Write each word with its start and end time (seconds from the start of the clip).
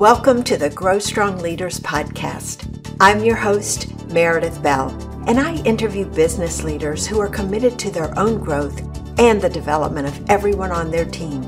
Welcome 0.00 0.44
to 0.44 0.56
the 0.56 0.70
Grow 0.70 0.98
Strong 0.98 1.40
Leaders 1.40 1.78
podcast. 1.78 2.94
I'm 3.00 3.22
your 3.22 3.36
host, 3.36 3.92
Meredith 4.06 4.62
Bell, 4.62 4.88
and 5.28 5.38
I 5.38 5.56
interview 5.64 6.06
business 6.06 6.64
leaders 6.64 7.06
who 7.06 7.20
are 7.20 7.28
committed 7.28 7.78
to 7.80 7.90
their 7.90 8.18
own 8.18 8.38
growth 8.38 8.80
and 9.18 9.42
the 9.42 9.50
development 9.50 10.08
of 10.08 10.30
everyone 10.30 10.72
on 10.72 10.90
their 10.90 11.04
team. 11.04 11.42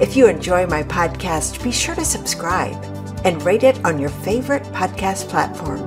If 0.00 0.16
you 0.16 0.26
enjoy 0.26 0.66
my 0.68 0.84
podcast, 0.84 1.62
be 1.62 1.70
sure 1.70 1.94
to 1.94 2.02
subscribe 2.02 2.82
and 3.26 3.42
rate 3.42 3.62
it 3.62 3.84
on 3.84 3.98
your 3.98 4.08
favorite 4.08 4.62
podcast 4.72 5.28
platform. 5.28 5.86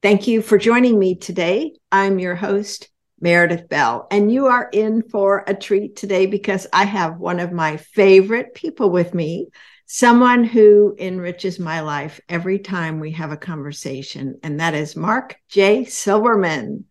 Thank 0.00 0.28
you 0.28 0.42
for 0.42 0.58
joining 0.58 0.96
me 0.96 1.16
today. 1.16 1.72
I'm 1.90 2.20
your 2.20 2.36
host, 2.36 2.88
Meredith 3.20 3.68
Bell. 3.68 4.06
And 4.10 4.32
you 4.32 4.46
are 4.46 4.68
in 4.72 5.02
for 5.02 5.44
a 5.46 5.54
treat 5.54 5.96
today 5.96 6.26
because 6.26 6.66
I 6.72 6.84
have 6.84 7.18
one 7.18 7.40
of 7.40 7.52
my 7.52 7.76
favorite 7.76 8.54
people 8.54 8.90
with 8.90 9.14
me, 9.14 9.48
someone 9.86 10.44
who 10.44 10.96
enriches 10.98 11.58
my 11.58 11.80
life 11.80 12.20
every 12.28 12.58
time 12.58 13.00
we 13.00 13.12
have 13.12 13.32
a 13.32 13.36
conversation, 13.36 14.38
and 14.42 14.60
that 14.60 14.74
is 14.74 14.96
Mark 14.96 15.36
J. 15.48 15.84
Silverman. 15.84 16.84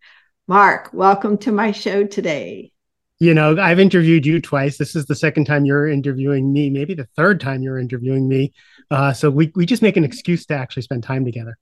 Mark, 0.46 0.90
welcome 0.92 1.38
to 1.38 1.52
my 1.52 1.72
show 1.72 2.04
today. 2.04 2.72
You 3.18 3.34
know, 3.34 3.60
I've 3.60 3.78
interviewed 3.78 4.24
you 4.24 4.40
twice. 4.40 4.78
This 4.78 4.96
is 4.96 5.04
the 5.04 5.14
second 5.14 5.44
time 5.44 5.66
you're 5.66 5.86
interviewing 5.86 6.52
me, 6.52 6.70
maybe 6.70 6.94
the 6.94 7.08
third 7.16 7.38
time 7.38 7.62
you're 7.62 7.78
interviewing 7.78 8.26
me. 8.26 8.52
Uh, 8.90 9.12
so 9.12 9.30
we, 9.30 9.52
we 9.54 9.66
just 9.66 9.82
make 9.82 9.98
an 9.98 10.04
excuse 10.04 10.46
to 10.46 10.54
actually 10.54 10.82
spend 10.82 11.02
time 11.02 11.24
together. 11.24 11.58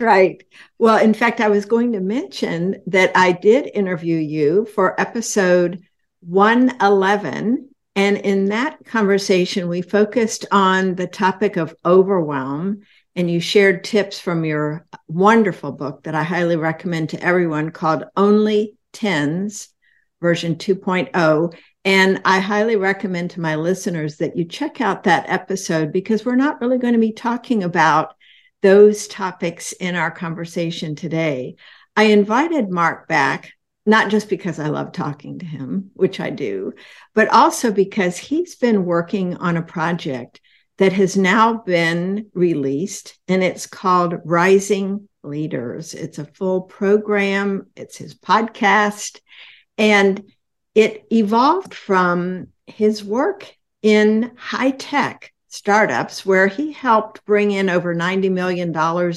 Right. 0.00 0.42
Well, 0.78 0.98
in 0.98 1.14
fact, 1.14 1.40
I 1.40 1.48
was 1.48 1.66
going 1.66 1.92
to 1.92 2.00
mention 2.00 2.82
that 2.88 3.12
I 3.16 3.32
did 3.32 3.70
interview 3.72 4.18
you 4.18 4.66
for 4.66 5.00
episode 5.00 5.82
111. 6.20 7.68
And 7.96 8.16
in 8.18 8.46
that 8.46 8.84
conversation, 8.84 9.68
we 9.68 9.82
focused 9.82 10.46
on 10.50 10.96
the 10.96 11.06
topic 11.06 11.56
of 11.56 11.76
overwhelm. 11.84 12.82
And 13.14 13.30
you 13.30 13.38
shared 13.38 13.84
tips 13.84 14.18
from 14.18 14.44
your 14.44 14.84
wonderful 15.06 15.70
book 15.70 16.02
that 16.02 16.16
I 16.16 16.24
highly 16.24 16.56
recommend 16.56 17.10
to 17.10 17.22
everyone 17.22 17.70
called 17.70 18.02
Only 18.16 18.76
Tens, 18.92 19.68
version 20.20 20.56
2.0. 20.56 21.54
And 21.84 22.20
I 22.24 22.40
highly 22.40 22.74
recommend 22.74 23.30
to 23.32 23.40
my 23.40 23.54
listeners 23.54 24.16
that 24.16 24.36
you 24.36 24.44
check 24.44 24.80
out 24.80 25.04
that 25.04 25.28
episode 25.28 25.92
because 25.92 26.24
we're 26.24 26.34
not 26.34 26.60
really 26.60 26.78
going 26.78 26.94
to 26.94 26.98
be 26.98 27.12
talking 27.12 27.62
about 27.62 28.16
those 28.64 29.06
topics 29.08 29.72
in 29.72 29.94
our 29.94 30.10
conversation 30.10 30.94
today. 30.94 31.54
I 31.96 32.04
invited 32.04 32.70
Mark 32.70 33.06
back, 33.06 33.52
not 33.84 34.10
just 34.10 34.30
because 34.30 34.58
I 34.58 34.68
love 34.68 34.90
talking 34.90 35.40
to 35.40 35.44
him, 35.44 35.90
which 35.92 36.18
I 36.18 36.30
do, 36.30 36.72
but 37.14 37.28
also 37.28 37.70
because 37.70 38.16
he's 38.16 38.54
been 38.54 38.86
working 38.86 39.36
on 39.36 39.58
a 39.58 39.62
project 39.62 40.40
that 40.78 40.94
has 40.94 41.14
now 41.14 41.58
been 41.58 42.30
released, 42.32 43.18
and 43.28 43.44
it's 43.44 43.66
called 43.66 44.14
Rising 44.24 45.10
Leaders. 45.22 45.92
It's 45.92 46.18
a 46.18 46.24
full 46.24 46.62
program, 46.62 47.66
it's 47.76 47.98
his 47.98 48.14
podcast, 48.14 49.20
and 49.76 50.32
it 50.74 51.04
evolved 51.12 51.74
from 51.74 52.48
his 52.66 53.04
work 53.04 53.54
in 53.82 54.32
high 54.38 54.70
tech 54.70 55.33
startups 55.54 56.26
where 56.26 56.48
he 56.48 56.72
helped 56.72 57.24
bring 57.24 57.52
in 57.52 57.70
over 57.70 57.94
$90 57.94 58.30
million 58.30 58.74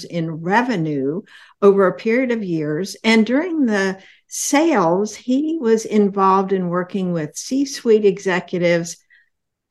in 0.10 0.32
revenue 0.42 1.22
over 1.64 1.88
a 1.88 1.96
period 1.96 2.32
of 2.32 2.44
years. 2.44 2.96
And 3.04 3.26
during 3.26 3.66
the 3.66 4.00
sales, 4.28 5.16
he 5.16 5.58
was 5.60 5.86
involved 5.86 6.54
in 6.54 6.70
working 6.70 7.12
with 7.12 7.36
C 7.36 7.66
suite 7.66 8.06
executives, 8.06 8.98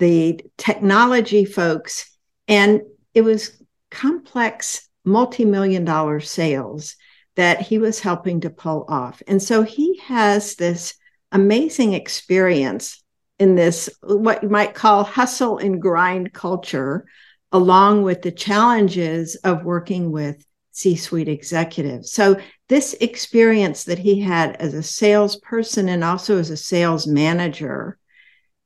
the 0.01 0.41
technology 0.59 1.45
folks, 1.45 2.11
and 2.49 2.83
it 3.15 3.23
was 3.23 3.63
complex 3.91 4.89
multi 5.05 5.45
million 5.45 5.85
dollar 5.85 6.19
sales 6.19 6.97
that 7.37 7.61
he 7.61 7.79
was 7.79 8.01
helping 8.01 8.41
to 8.41 8.51
pull 8.51 8.85
off. 8.89 9.23
And 9.29 9.41
so 9.41 9.63
he 9.63 10.01
has 10.05 10.57
this 10.57 10.95
amazing 11.31 11.93
experience 11.93 13.05
in 13.39 13.55
this, 13.55 13.91
what 14.03 14.43
you 14.43 14.49
might 14.49 14.75
call 14.75 15.05
hustle 15.05 15.59
and 15.59 15.81
grind 15.81 16.33
culture, 16.33 17.07
along 17.53 18.03
with 18.03 18.23
the 18.23 18.33
challenges 18.33 19.37
of 19.37 19.65
working 19.65 20.11
with 20.11 20.45
C 20.73 20.97
suite 20.97 21.29
executives. 21.29 22.13
So, 22.13 22.41
this 22.69 22.95
experience 22.95 23.85
that 23.85 23.99
he 23.99 24.21
had 24.21 24.57
as 24.57 24.75
a 24.75 24.83
salesperson 24.83 25.89
and 25.89 26.03
also 26.03 26.39
as 26.39 26.51
a 26.51 26.57
sales 26.57 27.07
manager 27.07 27.99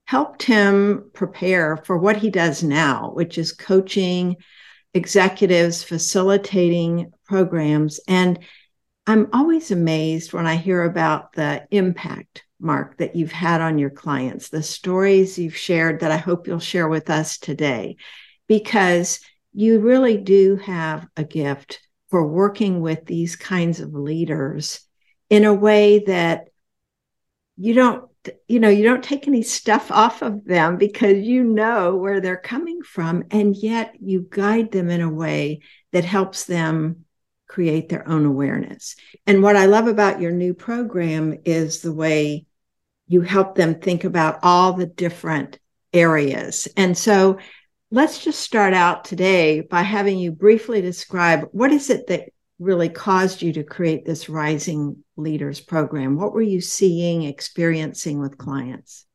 helped 0.07 0.43
him 0.43 1.11
prepare 1.13 1.77
for 1.77 1.99
what 1.99 2.17
he 2.17 2.31
does 2.31 2.65
now, 2.65 3.13
which 3.15 3.39
is 3.39 3.53
coaching 3.53 4.37
executives, 4.95 5.85
facilitating 5.85 7.13
programs. 7.27 8.01
And 8.09 8.41
I'm 9.11 9.29
always 9.33 9.71
amazed 9.71 10.33
when 10.33 10.47
I 10.47 10.57
hear 10.57 10.85
about 10.85 11.33
the 11.33 11.67
impact 11.71 12.45
Mark, 12.61 12.99
that 12.99 13.17
you've 13.17 13.33
had 13.33 13.61
on 13.61 13.79
your 13.79 13.91
clients, 13.91 14.49
the 14.49 14.63
stories 14.63 15.39
you've 15.39 15.57
shared 15.57 16.01
that 16.01 16.13
I 16.13 16.19
hope 16.19 16.47
you'll 16.47 16.59
share 16.59 16.89
with 16.89 17.11
us 17.11 17.39
today, 17.39 17.97
because 18.47 19.21
you 19.53 19.81
really 19.81 20.19
do 20.19 20.57
have 20.57 21.09
a 21.17 21.25
gift 21.25 21.81
for 22.11 22.27
working 22.27 22.81
with 22.81 23.07
these 23.07 23.37
kinds 23.37 23.81
of 23.81 23.95
leaders 23.95 24.81
in 25.29 25.45
a 25.45 25.55
way 25.55 26.01
that 26.01 26.49
you 27.57 27.75
don't 27.75 28.05
you 28.49 28.61
know 28.61 28.69
you 28.69 28.85
don't 28.85 29.03
take 29.03 29.27
any 29.27 29.43
stuff 29.43 29.91
off 29.91 30.23
of 30.23 30.45
them 30.45 30.77
because 30.77 31.19
you 31.19 31.43
know 31.43 31.97
where 31.97 32.21
they're 32.21 32.37
coming 32.37 32.83
from 32.83 33.25
and 33.31 33.57
yet 33.57 33.95
you 34.01 34.27
guide 34.29 34.71
them 34.71 34.91
in 34.91 35.01
a 35.01 35.11
way 35.11 35.61
that 35.93 36.05
helps 36.05 36.45
them 36.45 37.05
create 37.51 37.89
their 37.89 38.07
own 38.09 38.25
awareness 38.25 38.95
and 39.27 39.43
what 39.43 39.57
i 39.57 39.67
love 39.67 39.89
about 39.89 40.21
your 40.21 40.31
new 40.31 40.55
program 40.55 41.37
is 41.45 41.81
the 41.81 41.93
way 41.93 42.47
you 43.11 43.23
help 43.23 43.57
them 43.57 43.75
think 43.75 44.05
about 44.05 44.39
all 44.45 44.73
the 44.73 44.87
different 44.87 45.59
areas. 45.93 46.69
And 46.77 46.97
so 46.97 47.39
let's 47.91 48.23
just 48.23 48.41
start 48.41 48.73
out 48.73 49.05
today 49.05 49.63
by 49.63 49.83
having 49.83 50.17
you 50.17 50.31
briefly 50.31 50.81
describe 50.81 51.49
what 51.51 51.73
is 51.73 51.91
it 51.91 52.07
that 52.07 52.29
really 52.61 52.89
caused 52.89 53.43
you 53.43 53.53
to 53.55 53.65
create 53.65 54.05
this 54.05 54.29
Rising 54.29 55.03
Leaders 55.17 55.61
program? 55.61 56.17
What 56.17 56.33
were 56.33 56.41
you 56.41 56.61
seeing, 56.61 57.25
experiencing 57.25 58.21
with 58.21 58.39
clients? 58.39 59.07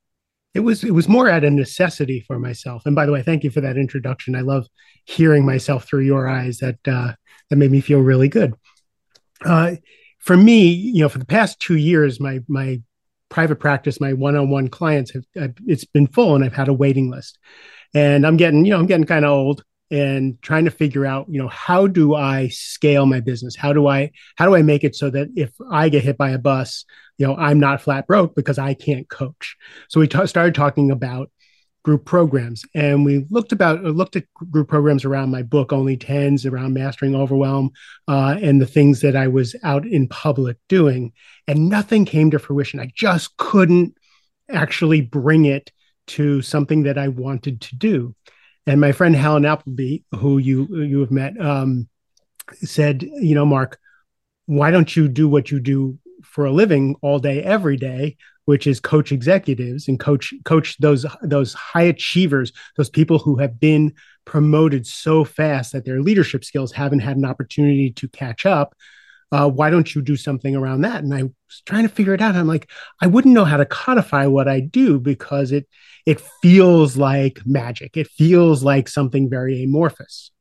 It 0.54 0.60
was 0.62 0.84
it 0.84 0.92
was 0.92 1.08
more 1.08 1.30
at 1.30 1.44
a 1.44 1.50
necessity 1.50 2.22
for 2.22 2.40
myself. 2.40 2.86
And 2.86 2.96
by 2.96 3.06
the 3.06 3.12
way, 3.12 3.22
thank 3.22 3.44
you 3.44 3.50
for 3.50 3.62
that 3.62 3.78
introduction. 3.78 4.36
I 4.36 4.42
love 4.42 4.68
hearing 5.06 5.46
myself 5.46 5.86
through 5.86 6.04
your 6.04 6.28
eyes. 6.28 6.58
That 6.58 6.86
uh, 6.88 7.14
that 7.50 7.58
made 7.58 7.72
me 7.72 7.82
feel 7.82 8.00
really 8.00 8.30
good. 8.30 8.54
Uh, 9.44 9.76
for 10.20 10.36
me, 10.36 10.70
you 10.70 11.02
know, 11.02 11.10
for 11.10 11.20
the 11.20 11.26
past 11.26 11.60
two 11.60 11.78
years, 11.78 12.20
my 12.20 12.40
my 12.48 12.82
private 13.30 13.58
practice, 13.58 14.00
my 14.00 14.14
one-on-one 14.14 14.70
clients 14.70 15.12
have 15.12 15.24
I've, 15.40 15.56
it's 15.66 15.86
been 15.86 16.08
full, 16.08 16.36
and 16.36 16.44
I've 16.44 16.56
had 16.56 16.68
a 16.68 16.74
waiting 16.74 17.10
list. 17.10 17.38
And 17.94 18.26
I'm 18.26 18.38
getting, 18.38 18.66
you 18.66 18.72
know, 18.72 18.80
I'm 18.80 18.86
getting 18.88 19.06
kind 19.06 19.26
of 19.26 19.32
old 19.32 19.64
and 19.92 20.42
trying 20.42 20.66
to 20.66 20.72
figure 20.72 21.06
out, 21.06 21.28
you 21.30 21.42
know, 21.42 21.48
how 21.48 21.88
do 21.88 22.16
I 22.16 22.48
scale 22.48 23.06
my 23.06 23.20
business? 23.20 23.56
How 23.56 23.72
do 23.72 23.88
I 23.88 24.12
how 24.36 24.46
do 24.46 24.56
I 24.56 24.62
make 24.62 24.84
it 24.84 24.96
so 24.96 25.10
that 25.12 25.30
if 25.36 25.52
I 25.72 25.90
get 25.90 26.04
hit 26.04 26.18
by 26.18 26.32
a 26.32 26.40
bus, 26.40 26.86
you 27.18 27.28
know, 27.28 27.36
I'm 27.36 27.60
not 27.60 27.82
flat 27.82 28.08
broke 28.08 28.36
because 28.36 28.58
I 28.58 28.74
can't 28.74 29.08
coach. 29.08 29.56
So 29.90 30.00
we 30.00 30.08
t- 30.08 30.28
started 30.28 30.56
talking 30.56 30.92
about 30.92 31.30
group 31.86 32.04
programs. 32.04 32.66
And 32.74 33.06
we 33.06 33.28
looked 33.30 33.52
about 33.52 33.86
uh, 33.86 33.90
looked 33.90 34.16
at 34.16 34.26
group 34.34 34.68
programs 34.68 35.06
around 35.06 35.30
my 35.30 35.44
book 35.44 35.72
only 35.72 35.96
tens 35.96 36.44
around 36.44 36.74
mastering 36.74 37.16
overwhelm 37.16 37.70
uh, 38.08 38.38
and 38.42 38.60
the 38.60 38.66
things 38.66 39.02
that 39.02 39.16
i 39.16 39.28
was 39.28 39.56
out 39.62 39.86
in 39.86 40.08
public 40.08 40.58
doing. 40.68 41.14
And 41.48 41.70
nothing 41.70 42.04
came 42.04 42.32
to 42.32 42.40
fruition. 42.40 42.80
I 42.80 42.92
just 42.96 43.38
couldn't 43.38 43.96
actually 44.50 45.02
bring 45.02 45.46
it 45.46 45.72
to 46.08 46.42
something 46.42 46.84
that 46.84 46.98
i 46.98 47.08
wanted 47.08 47.62
to 47.62 47.76
do. 47.76 48.16
And 48.66 48.82
my 48.82 48.92
friend 48.92 49.16
helen 49.16 49.46
appleby 49.46 50.00
who 50.16 50.40
you 50.40 50.68
you 50.84 51.02
have 51.02 51.12
met 51.12 51.40
um, 51.40 51.88
said 52.64 53.04
you 53.04 53.36
know 53.36 53.46
mark 53.46 53.78
why 54.48 54.72
don't 54.72 54.96
you 54.96 55.08
do 55.08 55.30
what 55.30 55.52
you 55.52 55.60
do 55.60 56.00
for 56.24 56.46
a 56.46 56.52
living 56.52 56.96
all 57.04 57.20
day 57.20 57.44
every 57.44 57.78
day 57.78 58.18
which 58.46 58.68
is 58.68 58.80
coach 58.80 59.12
executives 59.12 59.88
and 59.88 60.00
coach 60.00 60.34
coach 60.46 60.78
those 60.78 61.06
those 61.22 61.54
high 61.54 61.84
achievers, 61.84 62.52
those 62.78 62.90
people 62.90 63.20
who 63.20 63.38
have 63.38 63.60
been 63.60 63.94
promoted 64.26 64.88
so 64.88 65.24
fast 65.24 65.72
that 65.74 65.86
their 65.86 66.02
leadership 66.02 66.44
skills 66.44 66.72
haven't 66.72 67.00
had 67.00 67.18
an 67.18 67.26
opportunity 67.26 67.92
to 67.92 68.08
catch 68.10 68.46
up. 68.46 68.76
Uh, 69.32 69.50
why 69.50 69.70
don't 69.70 69.94
you 69.94 70.02
do 70.02 70.16
something 70.16 70.56
around 70.56 70.82
that? 70.82 71.04
And 71.04 71.14
I 71.14 71.24
was 71.24 71.62
trying 71.66 71.84
to 71.84 71.94
figure 71.94 72.14
it 72.14 72.22
out. 72.22 72.36
I'm 72.36 72.48
like, 72.48 72.70
I 73.02 73.08
wouldn't 73.08 73.34
know 73.34 73.44
how 73.44 73.58
to 73.58 73.66
codify 73.66 74.28
what 74.28 74.48
I 74.48 74.60
do 74.60 75.00
because 75.00 75.52
it 75.52 75.68
it 76.06 76.22
feels 76.42 76.96
like 76.96 77.42
magic. 77.46 77.98
It 77.98 78.08
feels 78.08 78.64
like 78.64 78.88
something 78.88 79.30
very 79.30 79.64
amorphous. 79.64 80.32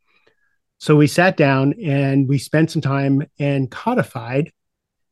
So 0.79 0.97
we 0.97 1.07
sat 1.07 1.39
down 1.39 1.75
and 1.83 2.29
we 2.29 2.37
spent 2.37 2.71
some 2.71 2.83
time 2.83 3.23
and 3.39 3.71
codified 3.71 4.53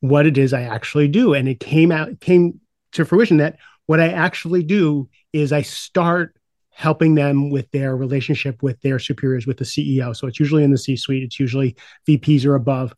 what 0.01 0.27
it 0.27 0.37
is 0.37 0.53
I 0.53 0.63
actually 0.63 1.07
do. 1.07 1.33
And 1.33 1.47
it 1.47 1.59
came 1.59 1.91
out, 1.91 2.19
came 2.19 2.59
to 2.93 3.05
fruition 3.05 3.37
that 3.37 3.57
what 3.85 3.99
I 3.99 4.09
actually 4.09 4.63
do 4.63 5.09
is 5.33 5.51
I 5.51 5.61
start 5.61 6.35
helping 6.71 7.15
them 7.15 7.49
with 7.49 7.69
their 7.71 7.95
relationship 7.95 8.63
with 8.63 8.79
their 8.81 8.97
superiors, 8.97 9.45
with 9.45 9.57
the 9.57 9.65
CEO. 9.65 10.15
So 10.15 10.27
it's 10.27 10.39
usually 10.39 10.63
in 10.63 10.71
the 10.71 10.77
C 10.77 10.95
suite, 10.95 11.23
it's 11.23 11.39
usually 11.39 11.75
VPs 12.07 12.45
or 12.45 12.55
above. 12.55 12.93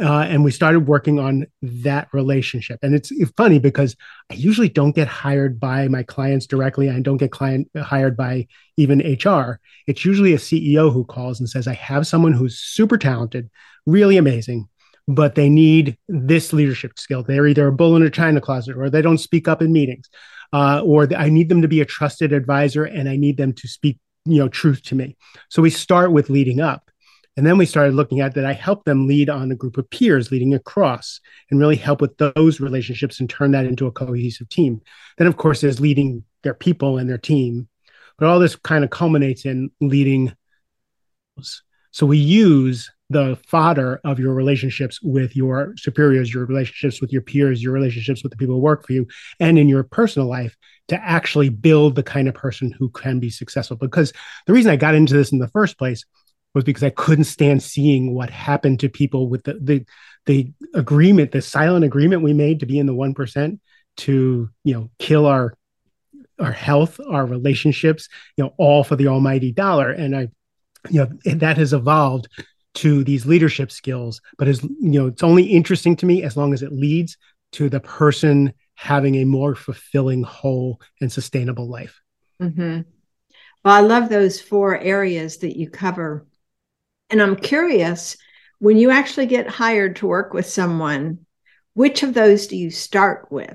Uh, 0.00 0.22
and 0.22 0.42
we 0.42 0.50
started 0.50 0.88
working 0.88 1.20
on 1.20 1.46
that 1.60 2.08
relationship. 2.12 2.78
And 2.82 2.94
it's, 2.94 3.12
funny 3.36 3.58
because 3.58 3.94
I 4.30 4.34
usually 4.34 4.68
don't 4.68 4.96
get 4.96 5.06
hired 5.06 5.60
by 5.60 5.86
my 5.86 6.02
clients 6.02 6.46
directly. 6.46 6.90
I 6.90 6.98
don't 7.00 7.18
get 7.18 7.30
client 7.30 7.68
hired 7.76 8.16
by 8.16 8.48
even 8.76 8.98
HR. 8.98 9.60
It's 9.86 10.04
usually 10.04 10.32
a 10.32 10.38
CEO 10.38 10.92
who 10.92 11.04
calls 11.04 11.38
and 11.38 11.48
says, 11.48 11.68
"I 11.68 11.74
have 11.74 12.06
someone 12.06 12.32
who's 12.32 12.58
super 12.58 12.98
talented, 12.98 13.50
really 13.86 14.16
amazing, 14.16 14.68
but 15.08 15.34
they 15.34 15.48
need 15.48 15.96
this 16.08 16.52
leadership 16.52 16.98
skill. 16.98 17.22
They're 17.22 17.46
either 17.46 17.68
a 17.68 17.72
bull 17.72 17.96
in 17.96 18.02
a 18.02 18.10
china 18.10 18.40
closet, 18.40 18.76
or 18.76 18.90
they 18.90 19.02
don't 19.02 19.18
speak 19.18 19.48
up 19.48 19.62
in 19.62 19.72
meetings, 19.72 20.08
uh, 20.52 20.82
or 20.84 21.08
I 21.16 21.28
need 21.28 21.48
them 21.48 21.62
to 21.62 21.68
be 21.68 21.80
a 21.80 21.86
trusted 21.86 22.32
advisor, 22.32 22.84
and 22.84 23.08
I 23.08 23.16
need 23.16 23.36
them 23.36 23.52
to 23.54 23.68
speak, 23.68 23.98
you 24.24 24.38
know, 24.38 24.48
truth 24.48 24.82
to 24.84 24.94
me." 24.94 25.16
So 25.48 25.62
we 25.62 25.70
start 25.70 26.12
with 26.12 26.30
leading 26.30 26.60
up 26.60 26.90
and 27.36 27.46
then 27.46 27.56
we 27.56 27.66
started 27.66 27.94
looking 27.94 28.20
at 28.20 28.34
that 28.34 28.44
I 28.44 28.52
help 28.52 28.84
them 28.84 29.06
lead 29.06 29.30
on 29.30 29.50
a 29.50 29.56
group 29.56 29.78
of 29.78 29.88
peers 29.88 30.30
leading 30.30 30.52
across 30.54 31.20
and 31.50 31.58
really 31.58 31.76
help 31.76 32.00
with 32.00 32.16
those 32.18 32.60
relationships 32.60 33.20
and 33.20 33.28
turn 33.28 33.52
that 33.52 33.64
into 33.64 33.86
a 33.86 33.92
cohesive 33.92 34.48
team. 34.50 34.82
Then, 35.16 35.26
of 35.26 35.38
course, 35.38 35.60
there's 35.60 35.80
leading 35.80 36.24
their 36.42 36.54
people 36.54 36.98
and 36.98 37.08
their 37.08 37.18
team. 37.18 37.68
But 38.18 38.28
all 38.28 38.38
this 38.38 38.56
kind 38.56 38.84
of 38.84 38.90
culminates 38.90 39.46
in 39.46 39.70
leading. 39.80 40.34
So 41.90 42.04
we 42.04 42.18
use 42.18 42.90
the 43.12 43.38
fodder 43.46 44.00
of 44.04 44.18
your 44.18 44.34
relationships 44.34 45.00
with 45.02 45.36
your 45.36 45.74
superiors, 45.76 46.32
your 46.32 46.44
relationships 46.46 47.00
with 47.00 47.12
your 47.12 47.22
peers, 47.22 47.62
your 47.62 47.72
relationships 47.72 48.22
with 48.22 48.30
the 48.30 48.36
people 48.36 48.56
who 48.56 48.60
work 48.60 48.86
for 48.86 48.92
you, 48.92 49.06
and 49.40 49.58
in 49.58 49.68
your 49.68 49.84
personal 49.84 50.28
life 50.28 50.56
to 50.88 50.96
actually 51.02 51.48
build 51.48 51.94
the 51.94 52.02
kind 52.02 52.28
of 52.28 52.34
person 52.34 52.72
who 52.72 52.88
can 52.90 53.20
be 53.20 53.30
successful. 53.30 53.76
Because 53.76 54.12
the 54.46 54.52
reason 54.52 54.72
I 54.72 54.76
got 54.76 54.94
into 54.94 55.14
this 55.14 55.32
in 55.32 55.38
the 55.38 55.48
first 55.48 55.78
place 55.78 56.04
was 56.54 56.64
because 56.64 56.82
I 56.82 56.90
couldn't 56.90 57.24
stand 57.24 57.62
seeing 57.62 58.14
what 58.14 58.30
happened 58.30 58.80
to 58.80 58.88
people 58.88 59.28
with 59.28 59.44
the 59.44 59.54
the 59.54 59.84
the 60.26 60.52
agreement, 60.74 61.32
the 61.32 61.42
silent 61.42 61.84
agreement 61.84 62.22
we 62.22 62.32
made 62.32 62.60
to 62.60 62.66
be 62.66 62.78
in 62.78 62.86
the 62.86 62.94
one 62.94 63.14
percent 63.14 63.60
to 63.98 64.50
you 64.64 64.74
know 64.74 64.90
kill 64.98 65.26
our 65.26 65.54
our 66.42 66.52
health, 66.52 67.00
our 67.08 67.24
relationships, 67.24 68.08
you 68.36 68.44
know, 68.44 68.54
all 68.58 68.84
for 68.84 68.96
the 68.96 69.08
almighty 69.08 69.52
dollar. 69.52 69.90
And 69.90 70.16
I, 70.16 70.28
you 70.90 71.00
know, 71.00 71.34
that 71.36 71.56
has 71.56 71.72
evolved 71.72 72.28
to 72.74 73.04
these 73.04 73.26
leadership 73.26 73.70
skills. 73.70 74.20
But 74.38 74.48
as 74.48 74.62
you 74.62 74.70
know, 74.80 75.06
it's 75.08 75.22
only 75.22 75.44
interesting 75.44 75.96
to 75.96 76.06
me 76.06 76.22
as 76.22 76.36
long 76.36 76.54
as 76.54 76.62
it 76.62 76.72
leads 76.72 77.16
to 77.52 77.68
the 77.68 77.80
person 77.80 78.52
having 78.74 79.16
a 79.16 79.24
more 79.24 79.54
fulfilling, 79.54 80.22
whole, 80.22 80.80
and 81.00 81.12
sustainable 81.12 81.68
life. 81.68 82.00
Mm-hmm. 82.40 82.80
Well, 83.64 83.74
I 83.74 83.80
love 83.80 84.08
those 84.08 84.40
four 84.40 84.76
areas 84.78 85.38
that 85.38 85.56
you 85.56 85.70
cover 85.70 86.26
and 87.12 87.20
I'm 87.20 87.36
curious 87.36 88.16
when 88.58 88.78
you 88.78 88.90
actually 88.90 89.26
get 89.26 89.46
hired 89.46 89.96
to 89.96 90.06
work 90.06 90.32
with 90.32 90.46
someone, 90.46 91.26
which 91.74 92.02
of 92.02 92.14
those 92.14 92.46
do 92.46 92.56
you 92.56 92.70
start 92.70 93.30
with? 93.30 93.54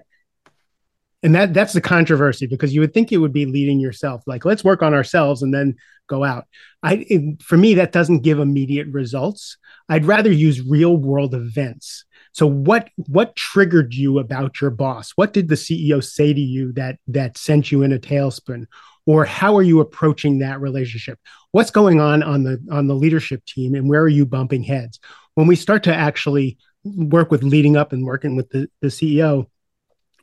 And 1.24 1.34
that 1.34 1.54
that's 1.54 1.74
the 1.74 1.81
controversy 1.81 2.46
because 2.46 2.74
you 2.74 2.81
would 2.81 2.94
think 2.94 3.12
it 3.12 3.18
would 3.18 3.34
be 3.34 3.46
leading 3.46 3.80
yourself, 3.80 4.22
like 4.28 4.46
let's 4.46 4.64
work 4.64 4.84
on 4.84 4.94
ourselves 4.94 5.42
and 5.42 5.54
then 5.54 5.75
go 6.08 6.24
out. 6.24 6.46
I 6.84 7.06
it, 7.10 7.42
for 7.42 7.58
me 7.58 7.74
that 7.75 7.92
doesn't 7.92 8.22
give 8.22 8.40
immediate 8.40 8.88
results. 8.90 9.58
I'd 9.90 10.06
rather 10.06 10.31
use 10.31 10.62
real 10.62 10.96
world 10.96 11.34
events. 11.34 12.06
So 12.34 12.46
what 12.46 12.90
what 12.96 13.36
triggered 13.36 13.96
you 13.96 14.19
about 14.19 14.62
your 14.62 14.69
boss? 14.69 15.12
What 15.16 15.34
did 15.34 15.48
the 15.48 15.56
CEO 15.56 16.04
say 16.04 16.34
to 16.34 16.42
you 16.42 16.72
that 16.74 17.00
that 17.08 17.38
sent 17.38 17.72
you 17.72 17.81
in 17.81 17.94
a 17.94 18.00
tailspin? 18.00 18.68
or 19.08 19.24
how 19.24 19.56
are 19.56 19.64
you 19.64 19.80
approaching 19.80 20.40
that 20.40 20.62
relationship 20.62 21.18
what's 21.52 21.72
going 21.72 22.00
on 22.00 22.22
on 22.22 22.44
the 22.44 22.62
on 22.69 22.86
the 22.86 22.94
leadership 22.94 23.44
team 23.46 23.74
and 23.74 23.90
where 23.90 24.02
are 24.02 24.08
you 24.08 24.25
bumping 24.25 24.62
heads 24.62 25.00
when 25.34 25.48
we 25.48 25.56
start 25.56 25.84
to 25.84 25.96
actually 25.96 26.58
work 26.84 27.31
with 27.31 27.42
leading 27.42 27.75
up 27.75 27.94
and 27.94 28.06
working 28.06 28.36
with 28.36 28.50
the, 28.50 28.69
the 28.81 28.88
ceo 28.90 29.48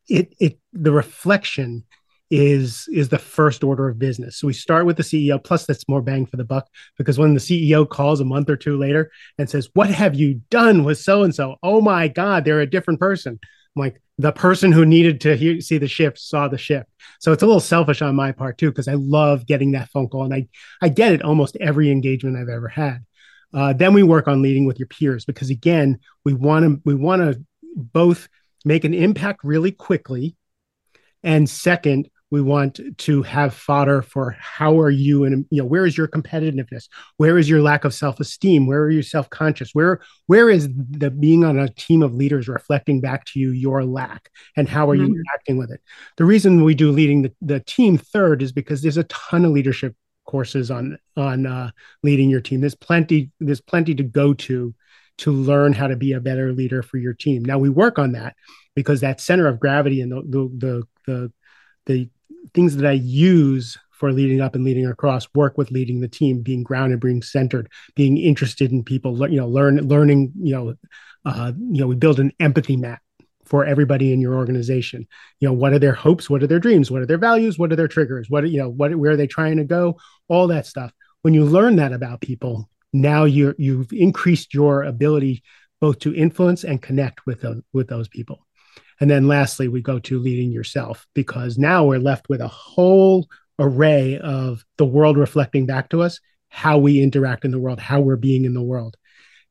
it 0.08 0.34
it 0.38 0.58
the 0.74 0.92
reflection 0.92 1.84
is 2.30 2.88
is 2.92 3.10
the 3.10 3.18
first 3.18 3.62
order 3.62 3.88
of 3.88 3.98
business. 3.98 4.38
So 4.38 4.46
we 4.46 4.52
start 4.52 4.86
with 4.86 4.96
the 4.96 5.02
CEO. 5.02 5.42
Plus, 5.42 5.66
that's 5.66 5.88
more 5.88 6.02
bang 6.02 6.26
for 6.26 6.36
the 6.36 6.44
buck 6.44 6.66
because 6.98 7.18
when 7.18 7.34
the 7.34 7.40
CEO 7.40 7.88
calls 7.88 8.20
a 8.20 8.24
month 8.24 8.50
or 8.50 8.56
two 8.56 8.76
later 8.76 9.10
and 9.38 9.48
says, 9.48 9.68
"What 9.74 9.90
have 9.90 10.14
you 10.14 10.40
done 10.50 10.84
with 10.84 10.98
so 10.98 11.22
and 11.22 11.34
so?" 11.34 11.56
Oh 11.62 11.80
my 11.80 12.08
God, 12.08 12.44
they're 12.44 12.60
a 12.60 12.70
different 12.70 13.00
person. 13.00 13.38
I'm 13.76 13.80
like, 13.80 14.00
the 14.18 14.32
person 14.32 14.72
who 14.72 14.86
needed 14.86 15.20
to 15.22 15.36
hear, 15.36 15.60
see 15.60 15.78
the 15.78 15.88
shift 15.88 16.18
saw 16.18 16.48
the 16.48 16.58
shift. 16.58 16.88
So 17.20 17.32
it's 17.32 17.42
a 17.42 17.46
little 17.46 17.60
selfish 17.60 18.02
on 18.02 18.14
my 18.14 18.32
part 18.32 18.58
too, 18.58 18.70
because 18.70 18.88
I 18.88 18.94
love 18.94 19.46
getting 19.46 19.72
that 19.72 19.90
phone 19.90 20.08
call, 20.08 20.24
and 20.24 20.34
I 20.34 20.48
I 20.80 20.88
get 20.88 21.12
it 21.12 21.22
almost 21.22 21.56
every 21.60 21.90
engagement 21.90 22.36
I've 22.36 22.48
ever 22.48 22.68
had. 22.68 23.04
Uh, 23.52 23.72
then 23.72 23.94
we 23.94 24.02
work 24.02 24.26
on 24.26 24.42
leading 24.42 24.66
with 24.66 24.78
your 24.80 24.88
peers 24.88 25.24
because 25.24 25.50
again, 25.50 26.00
we 26.24 26.32
want 26.34 26.64
to 26.64 26.80
we 26.84 26.94
want 26.94 27.22
to 27.22 27.44
both 27.76 28.28
make 28.64 28.84
an 28.84 28.94
impact 28.94 29.44
really 29.44 29.70
quickly, 29.70 30.36
and 31.24 31.48
second, 31.48 32.08
we 32.30 32.42
want 32.42 32.80
to 32.98 33.22
have 33.22 33.54
fodder 33.54 34.02
for 34.02 34.36
how 34.40 34.80
are 34.80 34.90
you 34.90 35.24
and 35.24 35.46
you 35.50 35.62
know 35.62 35.68
where 35.68 35.86
is 35.86 35.96
your 35.96 36.08
competitiveness? 36.08 36.88
Where 37.16 37.38
is 37.38 37.48
your 37.48 37.62
lack 37.62 37.84
of 37.84 37.94
self-esteem? 37.94 38.66
Where 38.66 38.80
are 38.80 38.90
you 38.90 39.02
self-conscious? 39.02 39.70
Where 39.72 40.00
where 40.26 40.50
is 40.50 40.68
the 40.74 41.10
being 41.10 41.44
on 41.44 41.58
a 41.58 41.68
team 41.68 42.02
of 42.02 42.14
leaders 42.14 42.48
reflecting 42.48 43.00
back 43.00 43.24
to 43.26 43.38
you 43.38 43.50
your 43.50 43.84
lack? 43.84 44.30
And 44.56 44.68
how 44.68 44.90
are 44.90 44.96
mm-hmm. 44.96 45.12
you 45.12 45.22
acting 45.32 45.58
with 45.58 45.70
it? 45.70 45.80
The 46.16 46.24
reason 46.24 46.64
we 46.64 46.74
do 46.74 46.90
leading 46.90 47.22
the, 47.22 47.32
the 47.40 47.60
team 47.60 47.98
third 47.98 48.42
is 48.42 48.52
because 48.52 48.82
there's 48.82 48.96
a 48.96 49.04
ton 49.04 49.44
of 49.44 49.52
leadership 49.52 49.94
courses 50.26 50.70
on 50.70 50.98
on 51.16 51.46
uh, 51.46 51.70
leading 52.02 52.30
your 52.30 52.40
team. 52.40 52.60
There's 52.60 52.74
plenty 52.74 53.30
there's 53.38 53.60
plenty 53.60 53.94
to 53.94 54.02
go 54.02 54.34
to 54.34 54.74
to 55.18 55.30
learn 55.30 55.72
how 55.72 55.86
to 55.86 55.96
be 55.96 56.12
a 56.12 56.20
better 56.20 56.52
leader 56.52 56.82
for 56.82 56.96
your 56.96 57.14
team. 57.14 57.44
Now 57.44 57.58
we 57.58 57.68
work 57.68 57.98
on 57.98 58.12
that 58.12 58.34
because 58.74 59.00
that 59.00 59.20
center 59.20 59.46
of 59.46 59.60
gravity 59.60 60.00
and 60.00 60.10
the 60.10 60.22
the 60.22 60.50
the, 60.58 60.82
the 61.06 61.32
the 61.86 62.08
things 62.52 62.76
that 62.76 62.86
I 62.86 62.92
use 62.92 63.78
for 63.90 64.12
leading 64.12 64.40
up 64.40 64.54
and 64.54 64.64
leading 64.64 64.86
across 64.86 65.26
work 65.34 65.56
with 65.56 65.70
leading 65.70 66.00
the 66.00 66.08
team 66.08 66.42
being 66.42 66.62
grounded 66.62 67.00
being 67.00 67.22
centered 67.22 67.70
being 67.94 68.18
interested 68.18 68.72
in 68.72 68.82
people 68.82 69.16
you 69.30 69.38
know 69.38 69.48
learn 69.48 69.76
learning 69.88 70.32
you 70.36 70.54
know 70.54 70.74
uh, 71.24 71.52
you 71.56 71.80
know 71.80 71.86
we 71.86 71.96
build 71.96 72.20
an 72.20 72.32
empathy 72.40 72.76
map 72.76 73.00
for 73.44 73.66
everybody 73.66 74.10
in 74.10 74.22
your 74.22 74.34
organization. 74.36 75.06
You 75.38 75.48
know 75.48 75.52
what 75.54 75.74
are 75.74 75.78
their 75.78 75.92
hopes? 75.92 76.30
What 76.30 76.42
are 76.42 76.46
their 76.46 76.58
dreams? 76.58 76.90
What 76.90 77.02
are 77.02 77.06
their 77.06 77.18
values? 77.18 77.58
What 77.58 77.72
are 77.72 77.76
their 77.76 77.88
triggers? 77.88 78.30
What 78.30 78.48
you 78.48 78.58
know 78.58 78.68
what 78.68 78.94
where 78.96 79.12
are 79.12 79.16
they 79.16 79.26
trying 79.26 79.58
to 79.58 79.64
go? 79.64 79.98
All 80.28 80.48
that 80.48 80.66
stuff. 80.66 80.92
When 81.22 81.34
you 81.34 81.44
learn 81.44 81.76
that 81.76 81.92
about 81.92 82.20
people 82.20 82.68
now 82.94 83.24
you're 83.24 83.56
you've 83.58 83.92
increased 83.92 84.54
your 84.54 84.84
ability 84.84 85.42
both 85.80 85.98
to 85.98 86.14
influence 86.14 86.64
and 86.64 86.80
connect 86.80 87.26
with 87.26 87.42
those 87.42 87.60
with 87.72 87.88
those 87.88 88.08
people 88.08 88.43
and 89.04 89.10
then 89.10 89.28
lastly, 89.28 89.68
we 89.68 89.82
go 89.82 89.98
to 89.98 90.18
leading 90.18 90.50
yourself 90.50 91.06
because 91.12 91.58
now 91.58 91.84
we're 91.84 91.98
left 91.98 92.30
with 92.30 92.40
a 92.40 92.48
whole 92.48 93.28
array 93.58 94.18
of 94.18 94.64
the 94.78 94.86
world 94.86 95.18
reflecting 95.18 95.66
back 95.66 95.90
to 95.90 96.00
us 96.00 96.20
how 96.48 96.78
we 96.78 97.02
interact 97.02 97.44
in 97.44 97.50
the 97.50 97.58
world, 97.58 97.78
how 97.78 98.00
we're 98.00 98.16
being 98.16 98.46
in 98.46 98.54
the 98.54 98.62
world. 98.62 98.96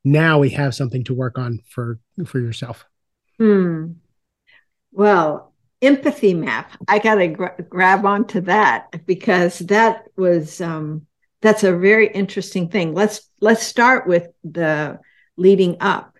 Now 0.03 0.39
we 0.39 0.49
have 0.49 0.73
something 0.73 1.03
to 1.03 1.13
work 1.13 1.37
on 1.37 1.59
for 1.69 1.99
for 2.25 2.39
yourself. 2.39 2.83
Hmm. 3.37 3.91
Well, 4.91 5.53
empathy 5.83 6.33
map. 6.33 6.71
I 6.87 6.97
got 6.97 7.15
to 7.15 7.27
gra- 7.27 7.63
grab 7.69 8.07
onto 8.07 8.41
that 8.41 9.05
because 9.05 9.59
that 9.59 10.05
was 10.17 10.61
um, 10.61 11.05
that's 11.43 11.63
a 11.63 11.77
very 11.77 12.07
interesting 12.07 12.69
thing. 12.69 12.95
Let's 12.95 13.29
let's 13.39 13.61
start 13.61 14.07
with 14.07 14.29
the 14.43 14.99
leading 15.37 15.77
up 15.79 16.12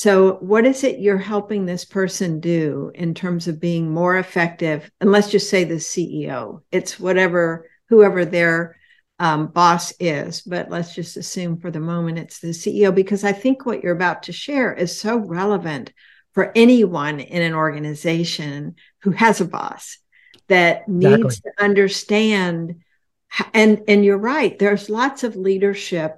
so, 0.00 0.36
what 0.36 0.64
is 0.64 0.82
it 0.82 1.00
you're 1.00 1.18
helping 1.18 1.66
this 1.66 1.84
person 1.84 2.40
do 2.40 2.90
in 2.94 3.12
terms 3.12 3.48
of 3.48 3.60
being 3.60 3.90
more 3.90 4.16
effective? 4.16 4.90
And 4.98 5.12
let's 5.12 5.30
just 5.30 5.50
say 5.50 5.64
the 5.64 5.74
CEO, 5.74 6.62
it's 6.72 6.98
whatever, 6.98 7.68
whoever 7.90 8.24
their 8.24 8.78
um, 9.18 9.48
boss 9.48 9.92
is, 10.00 10.40
but 10.40 10.70
let's 10.70 10.94
just 10.94 11.18
assume 11.18 11.58
for 11.58 11.70
the 11.70 11.80
moment 11.80 12.18
it's 12.18 12.38
the 12.38 12.48
CEO, 12.48 12.94
because 12.94 13.24
I 13.24 13.32
think 13.32 13.66
what 13.66 13.82
you're 13.82 13.94
about 13.94 14.22
to 14.22 14.32
share 14.32 14.72
is 14.72 14.98
so 14.98 15.18
relevant 15.18 15.92
for 16.32 16.50
anyone 16.54 17.20
in 17.20 17.42
an 17.42 17.52
organization 17.52 18.76
who 19.02 19.10
has 19.10 19.42
a 19.42 19.44
boss 19.44 19.98
that 20.48 20.84
exactly. 20.88 21.22
needs 21.24 21.40
to 21.42 21.50
understand. 21.58 22.76
And, 23.52 23.82
and 23.86 24.02
you're 24.02 24.16
right, 24.16 24.58
there's 24.58 24.88
lots 24.88 25.24
of 25.24 25.36
leadership 25.36 26.16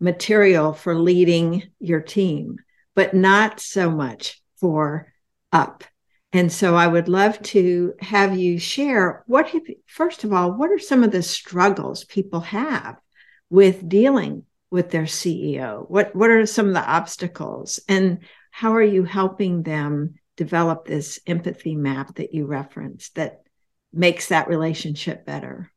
material 0.00 0.72
for 0.72 0.96
leading 0.96 1.70
your 1.78 2.00
team 2.00 2.58
but 2.94 3.14
not 3.14 3.60
so 3.60 3.90
much 3.90 4.42
for 4.56 5.12
up. 5.52 5.84
And 6.32 6.50
so 6.50 6.74
I 6.74 6.86
would 6.86 7.08
love 7.08 7.40
to 7.42 7.94
have 8.00 8.38
you 8.38 8.58
share 8.58 9.22
what 9.26 9.48
have, 9.48 9.62
first 9.86 10.24
of 10.24 10.32
all, 10.32 10.52
what 10.52 10.70
are 10.70 10.78
some 10.78 11.04
of 11.04 11.10
the 11.10 11.22
struggles 11.22 12.04
people 12.04 12.40
have 12.40 12.96
with 13.50 13.86
dealing 13.86 14.44
with 14.70 14.90
their 14.90 15.04
CEO? 15.04 15.88
What 15.90 16.16
what 16.16 16.30
are 16.30 16.46
some 16.46 16.68
of 16.68 16.74
the 16.74 16.90
obstacles 16.90 17.80
and 17.88 18.20
how 18.50 18.74
are 18.74 18.82
you 18.82 19.04
helping 19.04 19.62
them 19.62 20.14
develop 20.36 20.86
this 20.86 21.20
empathy 21.26 21.76
map 21.76 22.14
that 22.16 22.32
you 22.32 22.46
referenced 22.46 23.14
that 23.16 23.42
makes 23.92 24.28
that 24.28 24.48
relationship 24.48 25.26
better? 25.26 25.70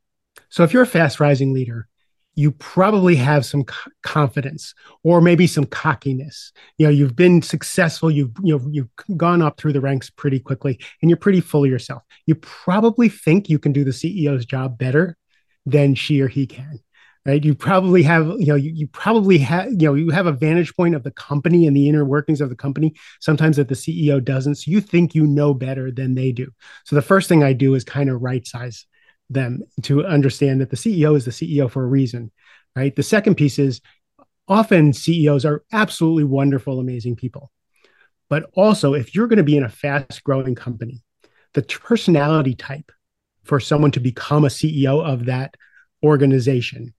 So 0.48 0.63
if 0.63 0.72
you're 0.72 0.84
a 0.84 0.88
fast 0.88 1.19
rising 1.19 1.53
leader, 1.53 1.88
you 2.35 2.51
probably 2.51 3.15
have 3.15 3.45
some 3.45 3.65
confidence 4.03 4.73
or 5.03 5.21
maybe 5.21 5.47
some 5.47 5.65
cockiness. 5.65 6.51
You 6.77 6.87
know, 6.87 6.91
you've 6.91 7.15
been 7.15 7.41
successful, 7.41 8.11
you've 8.11 8.31
you 8.43 8.57
know, 8.57 8.67
you've 8.69 9.17
gone 9.17 9.41
up 9.41 9.57
through 9.57 9.73
the 9.73 9.81
ranks 9.81 10.09
pretty 10.09 10.39
quickly 10.39 10.79
and 11.01 11.09
you're 11.09 11.17
pretty 11.17 11.41
full 11.41 11.63
of 11.63 11.69
yourself. 11.69 12.03
You 12.25 12.35
probably 12.35 13.09
think 13.09 13.49
you 13.49 13.57
can 13.57 13.71
do 13.71 13.83
the 13.83 13.91
CEO's 13.91 14.45
job 14.45 14.77
better 14.77 15.17
than 15.65 15.95
she 15.95 16.21
or 16.21 16.27
he 16.27 16.45
can. 16.45 16.79
Right? 17.25 17.43
You 17.43 17.55
probably 17.55 18.03
have, 18.03 18.27
you 18.37 18.45
know, 18.45 18.55
you, 18.55 18.71
you 18.71 18.85
probably 18.85 19.39
have, 19.39 19.71
you 19.71 19.87
know, 19.87 19.95
you 19.95 20.11
have 20.11 20.27
a 20.27 20.31
vantage 20.31 20.75
point 20.75 20.93
of 20.93 21.01
the 21.01 21.09
company 21.09 21.65
and 21.65 21.75
the 21.75 21.89
inner 21.89 22.05
workings 22.05 22.39
of 22.39 22.49
the 22.49 22.55
company, 22.55 22.93
sometimes 23.19 23.57
that 23.57 23.67
the 23.67 23.73
CEO 23.73 24.23
doesn't. 24.23 24.55
So 24.55 24.69
you 24.69 24.79
think 24.79 25.15
you 25.15 25.25
know 25.25 25.55
better 25.55 25.89
than 25.89 26.13
they 26.13 26.31
do. 26.31 26.51
So 26.83 26.95
the 26.95 27.01
first 27.01 27.27
thing 27.27 27.43
I 27.43 27.53
do 27.53 27.73
is 27.73 27.83
kind 27.83 28.11
of 28.11 28.21
right 28.21 28.45
size 28.45 28.85
them 29.29 29.63
to 29.84 30.05
understand 30.05 30.62
that 30.62 30.70
the 30.70 30.75
CEO 30.75 31.15
is 31.15 31.25
the 31.25 31.32
CEO 31.32 31.70
for 31.70 31.84
a 31.84 31.88
reason, 31.88 32.32
right? 32.75 32.96
The 32.96 33.03
second 33.03 33.36
piece 33.36 33.60
is 33.60 33.82
often 34.48 34.94
CEOs 34.94 35.46
are 35.46 35.63
absolutely 35.72 36.24
wonderful, 36.24 36.79
amazing 36.79 37.15
people. 37.15 37.51
But 38.29 38.50
also, 38.53 38.94
if 38.94 39.13
you're 39.13 39.27
going 39.27 39.38
to 39.38 39.44
be 39.44 39.58
in 39.58 39.63
a 39.63 39.70
fast 39.70 40.24
growing 40.24 40.55
company, 40.55 41.03
the 41.53 41.62
personality 41.62 42.55
type 42.55 42.91
for 43.44 43.60
someone 43.60 43.91
to 43.91 44.00
become 44.00 44.46
a 44.46 44.50
CEO 44.50 45.03
of 45.03 45.25
that 45.25 45.55
organization 46.03 46.94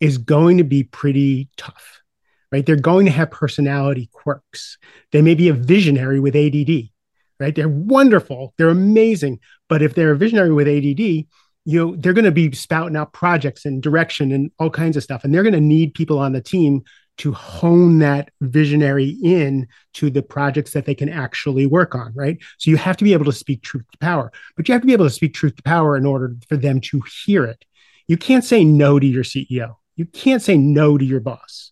is 0.00 0.18
going 0.18 0.58
to 0.58 0.64
be 0.64 0.82
pretty 0.82 1.48
tough, 1.56 2.02
right? 2.50 2.66
They're 2.66 2.76
going 2.76 3.06
to 3.06 3.12
have 3.12 3.30
personality 3.30 4.10
quirks. 4.12 4.78
They 5.12 5.22
may 5.22 5.34
be 5.34 5.48
a 5.48 5.54
visionary 5.54 6.18
with 6.18 6.34
ADD, 6.34 6.90
right? 7.38 7.54
They're 7.54 7.68
wonderful, 7.68 8.52
they're 8.58 8.68
amazing. 8.68 9.38
But 9.68 9.82
if 9.82 9.94
they're 9.94 10.10
a 10.10 10.16
visionary 10.16 10.52
with 10.52 10.66
ADD, 10.66 11.26
you 11.64 11.78
know 11.78 11.96
they're 11.96 12.12
going 12.12 12.24
to 12.24 12.32
be 12.32 12.52
spouting 12.52 12.96
out 12.96 13.12
projects 13.12 13.64
and 13.64 13.82
direction 13.82 14.32
and 14.32 14.50
all 14.58 14.70
kinds 14.70 14.96
of 14.96 15.02
stuff 15.02 15.24
and 15.24 15.34
they're 15.34 15.42
going 15.42 15.52
to 15.52 15.60
need 15.60 15.94
people 15.94 16.18
on 16.18 16.32
the 16.32 16.40
team 16.40 16.82
to 17.18 17.32
hone 17.32 17.98
that 17.98 18.30
visionary 18.40 19.16
in 19.22 19.68
to 19.92 20.08
the 20.10 20.22
projects 20.22 20.72
that 20.72 20.86
they 20.86 20.94
can 20.94 21.08
actually 21.08 21.66
work 21.66 21.94
on 21.94 22.12
right? 22.14 22.38
So 22.58 22.70
you 22.70 22.76
have 22.76 22.96
to 22.96 23.04
be 23.04 23.12
able 23.12 23.26
to 23.26 23.32
speak 23.32 23.62
truth 23.62 23.84
to 23.92 23.98
power 23.98 24.32
but 24.56 24.68
you 24.68 24.72
have 24.72 24.82
to 24.82 24.86
be 24.86 24.92
able 24.92 25.06
to 25.06 25.10
speak 25.10 25.34
truth 25.34 25.56
to 25.56 25.62
power 25.62 25.96
in 25.96 26.06
order 26.06 26.34
for 26.48 26.56
them 26.56 26.80
to 26.80 27.02
hear 27.24 27.44
it. 27.44 27.64
You 28.08 28.16
can't 28.16 28.44
say 28.44 28.64
no 28.64 28.98
to 28.98 29.06
your 29.06 29.24
ceo 29.24 29.76
you 29.94 30.06
can't 30.06 30.42
say 30.42 30.56
no 30.56 30.96
to 30.96 31.04
your 31.04 31.20
boss. 31.20 31.70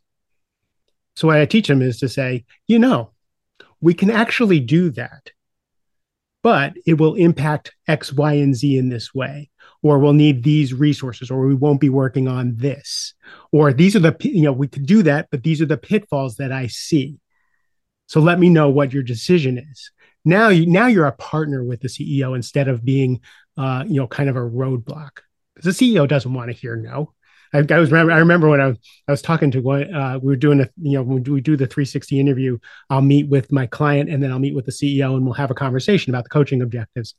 So 1.17 1.27
what 1.29 1.39
i 1.39 1.47
teach 1.47 1.69
them 1.69 1.83
is 1.83 1.99
to 2.01 2.09
say 2.09 2.45
you 2.67 2.79
know 2.79 3.11
we 3.81 3.95
can 3.95 4.11
actually 4.11 4.61
do 4.61 4.91
that 4.91 5.31
but 6.43 6.75
it 6.87 6.95
will 6.95 7.15
impact 7.15 7.73
X, 7.87 8.13
Y, 8.13 8.35
and 8.35 8.55
Z 8.55 8.79
in 8.79 8.89
this 8.89 9.15
way, 9.15 9.51
or 9.83 9.99
we'll 9.99 10.13
need 10.13 10.43
these 10.43 10.75
resources, 10.75 11.31
or 11.31 11.47
we 11.47 11.55
won't 11.55 11.81
be 11.81 11.89
working 11.89 12.29
on 12.29 12.57
this, 12.57 13.15
or 13.53 13.73
these 13.73 13.97
are 13.97 14.01
the, 14.01 14.17
you 14.21 14.43
know, 14.43 14.53
we 14.53 14.69
could 14.69 14.87
do 14.87 15.03
that, 15.03 15.29
but 15.31 15.43
these 15.43 15.63
are 15.63 15.67
the 15.67 15.79
pitfalls 15.79 16.37
that 16.37 16.53
I 16.53 16.67
see. 16.67 17.19
So 18.07 18.21
let 18.21 18.39
me 18.39 18.49
know 18.49 18.69
what 18.69 18.93
your 18.93 19.03
decision 19.03 19.59
is. 19.59 19.91
Now, 20.25 20.49
you, 20.49 20.67
now 20.67 20.87
you're 20.87 21.07
a 21.07 21.13
partner 21.13 21.65
with 21.65 21.81
the 21.81 21.89
CEO 21.89 22.37
instead 22.37 22.69
of 22.69 22.85
being, 22.85 23.21
uh, 23.57 23.85
you 23.87 24.01
know, 24.01 24.07
kind 24.07 24.29
of 24.29 24.37
a 24.37 24.41
roadblock 24.41 25.21
because 25.55 25.77
the 25.77 25.93
CEO 25.93 26.07
doesn't 26.07 26.33
want 26.33 26.51
to 26.51 26.57
hear 26.57 26.77
no. 26.77 27.15
I, 27.53 27.59
I 27.59 27.79
was 27.79 27.91
remember, 27.91 28.13
I 28.13 28.19
remember 28.19 28.49
when 28.49 28.61
I 28.61 28.69
was, 28.69 28.79
I 29.09 29.11
was 29.13 29.23
talking 29.23 29.51
to 29.53 29.61
one, 29.61 29.93
uh, 29.95 30.19
we 30.21 30.29
were 30.29 30.37
doing 30.37 30.61
a, 30.61 30.69
you 30.81 30.93
know, 30.93 31.03
when 31.03 31.23
we 31.23 31.41
do 31.41 31.57
the 31.57 31.67
360 31.67 32.21
interview, 32.21 32.59
I'll 32.91 33.01
meet 33.01 33.29
with 33.29 33.51
my 33.51 33.67
client 33.67 34.11
and 34.11 34.23
then 34.23 34.31
I'll 34.31 34.39
meet 34.39 34.55
with 34.55 34.67
the 34.67 34.73
CEO 34.73 35.17
and 35.17 35.25
we'll 35.25 35.35
have 35.35 35.51
a 35.51 35.55
conversation 35.55 36.13
about 36.13 36.25
the 36.25 36.31
coaching 36.31 36.63
objectives. 36.63 37.15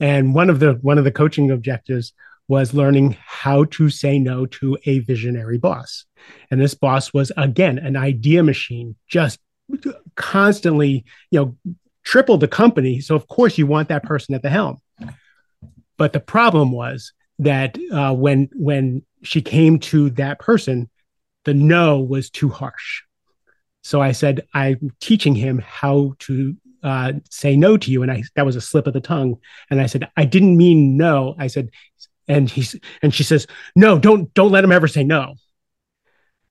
And 0.00 0.34
one 0.34 0.50
of 0.50 0.60
the, 0.60 0.72
one 0.82 0.98
of 0.98 1.04
the 1.04 1.12
coaching 1.12 1.50
objectives 1.50 2.12
was 2.48 2.74
learning 2.74 3.16
how 3.24 3.64
to 3.64 3.88
say 3.90 4.18
no 4.18 4.44
to 4.44 4.76
a 4.84 4.98
visionary 5.00 5.58
boss. 5.58 6.04
And 6.50 6.60
this 6.60 6.74
boss 6.74 7.14
was 7.14 7.30
again, 7.36 7.78
an 7.78 7.96
idea 7.96 8.42
machine, 8.42 8.96
just 9.06 9.38
constantly, 10.16 11.04
you 11.30 11.38
know, 11.38 11.74
tripled 12.02 12.40
the 12.40 12.48
company. 12.48 13.00
So 13.00 13.14
of 13.14 13.28
course 13.28 13.56
you 13.56 13.66
want 13.66 13.88
that 13.88 14.02
person 14.02 14.34
at 14.34 14.42
the 14.42 14.50
helm. 14.50 14.78
But 15.96 16.12
the 16.12 16.20
problem 16.20 16.72
was 16.72 17.12
that 17.38 17.78
uh, 17.92 18.14
when 18.14 18.48
when 18.54 19.02
she 19.22 19.42
came 19.42 19.78
to 19.78 20.10
that 20.10 20.38
person, 20.38 20.90
the 21.44 21.54
no 21.54 22.00
was 22.00 22.30
too 22.30 22.48
harsh. 22.48 23.02
So 23.82 24.00
I 24.00 24.12
said, 24.12 24.46
I'm 24.52 24.90
teaching 25.00 25.34
him 25.34 25.58
how 25.64 26.14
to 26.20 26.56
uh, 26.82 27.12
say 27.30 27.56
no 27.56 27.76
to 27.76 27.90
you. 27.90 28.02
And 28.02 28.10
I, 28.10 28.22
that 28.36 28.46
was 28.46 28.56
a 28.56 28.60
slip 28.60 28.86
of 28.86 28.92
the 28.92 29.00
tongue. 29.00 29.38
And 29.70 29.80
I 29.80 29.86
said, 29.86 30.08
I 30.16 30.24
didn't 30.24 30.56
mean 30.56 30.96
no. 30.96 31.34
I 31.38 31.46
said, 31.46 31.70
and 32.28 32.48
he's, 32.48 32.76
and 33.02 33.14
she 33.14 33.22
says, 33.22 33.46
no, 33.74 33.98
don't, 33.98 34.32
don't 34.34 34.52
let 34.52 34.64
him 34.64 34.72
ever 34.72 34.88
say 34.88 35.04
no 35.04 35.34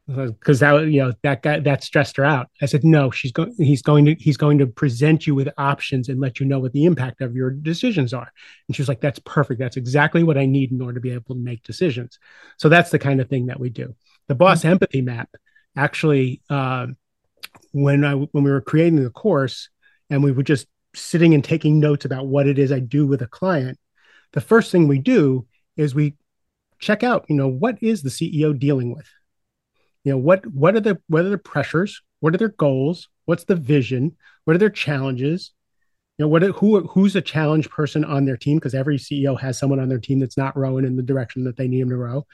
because 0.09 0.59
that 0.59 0.87
you 0.87 1.03
know 1.03 1.13
that 1.23 1.41
guy 1.43 1.59
that 1.59 1.83
stressed 1.83 2.17
her 2.17 2.25
out. 2.25 2.49
I 2.61 2.65
said, 2.65 2.83
no, 2.83 3.11
she's 3.11 3.31
going. 3.31 3.53
He's 3.57 3.81
going 3.81 4.05
to 4.05 4.15
he's 4.15 4.37
going 4.37 4.57
to 4.57 4.67
present 4.67 5.27
you 5.27 5.35
with 5.35 5.49
options 5.57 6.09
and 6.09 6.19
let 6.19 6.39
you 6.39 6.45
know 6.45 6.59
what 6.59 6.73
the 6.73 6.85
impact 6.85 7.21
of 7.21 7.35
your 7.35 7.51
decisions 7.51 8.13
are. 8.13 8.31
And 8.67 8.75
she 8.75 8.81
was 8.81 8.89
like, 8.89 9.01
that's 9.01 9.19
perfect. 9.19 9.59
That's 9.59 9.77
exactly 9.77 10.23
what 10.23 10.37
I 10.37 10.45
need 10.45 10.71
in 10.71 10.81
order 10.81 10.95
to 10.95 10.99
be 10.99 11.11
able 11.11 11.35
to 11.35 11.41
make 11.41 11.63
decisions. 11.63 12.17
So 12.57 12.69
that's 12.69 12.89
the 12.89 12.99
kind 12.99 13.21
of 13.21 13.29
thing 13.29 13.47
that 13.47 13.59
we 13.59 13.69
do. 13.69 13.95
The 14.27 14.35
boss 14.35 14.59
mm-hmm. 14.59 14.69
empathy 14.69 15.01
map 15.01 15.29
actually, 15.75 16.41
uh, 16.49 16.87
when 17.71 18.03
I 18.03 18.13
when 18.13 18.43
we 18.43 18.51
were 18.51 18.61
creating 18.61 19.03
the 19.03 19.09
course 19.09 19.69
and 20.09 20.23
we 20.23 20.31
were 20.31 20.43
just 20.43 20.67
sitting 20.95 21.33
and 21.33 21.43
taking 21.43 21.79
notes 21.79 22.05
about 22.05 22.27
what 22.27 22.47
it 22.47 22.57
is 22.57 22.71
I 22.71 22.79
do 22.79 23.05
with 23.05 23.21
a 23.21 23.27
client, 23.27 23.77
the 24.33 24.41
first 24.41 24.71
thing 24.71 24.87
we 24.87 24.99
do 24.99 25.45
is 25.77 25.95
we 25.95 26.15
check 26.79 27.03
out, 27.03 27.25
you 27.29 27.35
know, 27.35 27.47
what 27.47 27.81
is 27.81 28.01
the 28.01 28.09
CEO 28.09 28.57
dealing 28.57 28.93
with? 28.95 29.07
You 30.03 30.13
know 30.13 30.17
what 30.17 30.45
what 30.47 30.75
are 30.75 30.79
the 30.79 30.99
what 31.07 31.25
are 31.25 31.29
the 31.29 31.37
pressures? 31.37 32.01
What 32.21 32.33
are 32.33 32.37
their 32.37 32.49
goals? 32.49 33.09
What's 33.25 33.43
the 33.43 33.55
vision? 33.55 34.15
What 34.45 34.55
are 34.55 34.59
their 34.59 34.69
challenges? 34.69 35.51
You 36.17 36.25
know 36.25 36.29
what 36.29 36.41
who 36.43 36.81
who's 36.87 37.15
a 37.15 37.21
challenge 37.21 37.69
person 37.69 38.05
on 38.05 38.25
their 38.25 38.37
team? 38.37 38.57
Because 38.57 38.73
every 38.73 38.97
ceo 38.97 39.39
has 39.39 39.59
someone 39.59 39.79
on 39.79 39.89
their 39.89 39.99
team 39.99 40.19
that's 40.19 40.37
not 40.37 40.57
rowing 40.57 40.85
in 40.85 40.95
the 40.95 41.03
direction 41.03 41.43
that 41.43 41.57
they 41.57 41.67
need 41.67 41.81
them 41.81 41.89
to 41.89 41.97
row 41.97 42.25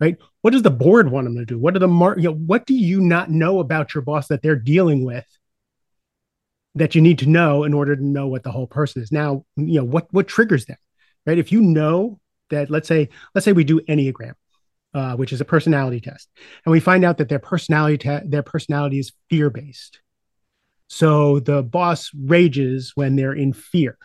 right? 0.00 0.16
What 0.40 0.50
does 0.50 0.62
the 0.62 0.70
board 0.70 1.12
want 1.12 1.26
them 1.26 1.36
to 1.36 1.44
do? 1.44 1.58
What 1.58 1.76
are 1.76 1.78
the 1.78 1.86
mar- 1.86 2.18
you 2.18 2.24
know 2.24 2.34
what 2.34 2.66
do 2.66 2.74
you 2.74 3.00
not 3.00 3.30
know 3.30 3.60
about 3.60 3.94
your 3.94 4.02
boss 4.02 4.26
that 4.28 4.42
they're 4.42 4.56
dealing 4.56 5.04
with 5.04 5.24
that 6.74 6.94
you 6.94 7.00
need 7.00 7.18
to 7.18 7.28
know 7.28 7.64
in 7.64 7.74
order 7.74 7.94
to 7.94 8.04
know 8.04 8.28
what 8.28 8.42
the 8.42 8.50
whole 8.50 8.66
person 8.66 9.02
is 9.02 9.12
now 9.12 9.44
you 9.56 9.78
know 9.78 9.84
what 9.84 10.06
what 10.12 10.28
triggers 10.28 10.64
them 10.66 10.78
right 11.26 11.38
if 11.38 11.52
you 11.52 11.60
know 11.60 12.18
that 12.50 12.70
let's 12.70 12.88
say 12.88 13.08
let's 13.34 13.44
say 13.44 13.52
we 13.52 13.64
do 13.64 13.80
enneagram 13.82 14.34
uh, 14.94 15.16
which 15.16 15.32
is 15.32 15.40
a 15.40 15.44
personality 15.44 16.00
test, 16.00 16.28
and 16.64 16.72
we 16.72 16.80
find 16.80 17.04
out 17.04 17.18
that 17.18 17.28
their 17.28 17.38
personality 17.38 17.98
te- 17.98 18.26
their 18.26 18.42
personality 18.42 18.98
is 18.98 19.12
fear 19.30 19.50
based. 19.50 20.00
So 20.88 21.40
the 21.40 21.62
boss 21.62 22.10
rages 22.14 22.92
when 22.94 23.16
they're 23.16 23.32
in 23.32 23.52
fear. 23.52 23.96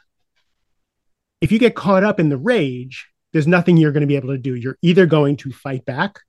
If 1.42 1.52
you 1.52 1.60
get 1.60 1.76
caught 1.76 2.04
up 2.04 2.20
in 2.20 2.30
the 2.30 2.38
rage, 2.38 3.08
there's 3.34 3.48
nothing 3.48 3.78
you're 3.78 3.92
going 3.92 4.02
to 4.02 4.08
be 4.08 4.16
able 4.16 4.30
to 4.30 4.38
do. 4.38 4.56
You're 4.56 4.78
either 4.82 5.06
going 5.06 5.36
to 5.38 5.52
fight 5.52 5.86
back 5.86 6.20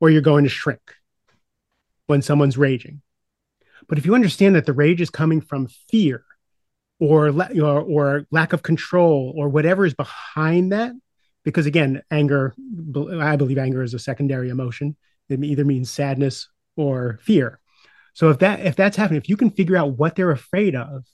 or 0.00 0.10
you're 0.10 0.20
going 0.20 0.44
to 0.44 0.50
shrink 0.50 0.94
when 2.06 2.20
someone's 2.22 2.58
raging. 2.58 3.00
But 3.88 3.98
if 3.98 4.06
you 4.06 4.14
understand 4.14 4.54
that 4.54 4.66
the 4.66 4.72
rage 4.72 5.00
is 5.00 5.10
coming 5.10 5.40
from 5.40 5.68
fear 5.88 6.24
or, 7.00 7.28
or, 7.28 7.80
or 7.80 8.26
lack 8.30 8.52
of 8.52 8.62
control 8.62 9.32
or 9.36 9.48
whatever 9.48 9.86
is 9.86 9.94
behind 9.94 10.72
that, 10.72 10.92
because 11.44 11.66
again, 11.66 12.02
anger, 12.10 12.54
I 13.20 13.36
believe 13.36 13.58
anger 13.58 13.82
is 13.82 13.94
a 13.94 13.98
secondary 13.98 14.50
emotion. 14.50 14.96
It 15.28 15.42
either 15.42 15.64
means 15.64 15.90
sadness 15.90 16.48
or 16.76 17.18
fear. 17.22 17.60
So 18.12 18.30
if 18.30 18.40
that 18.40 18.60
if 18.60 18.76
that's 18.76 18.96
happening, 18.96 19.20
if 19.20 19.28
you 19.28 19.36
can 19.36 19.50
figure 19.50 19.76
out 19.76 19.96
what 19.96 20.16
they're 20.16 20.30
afraid 20.30 20.74
of, 20.74 21.04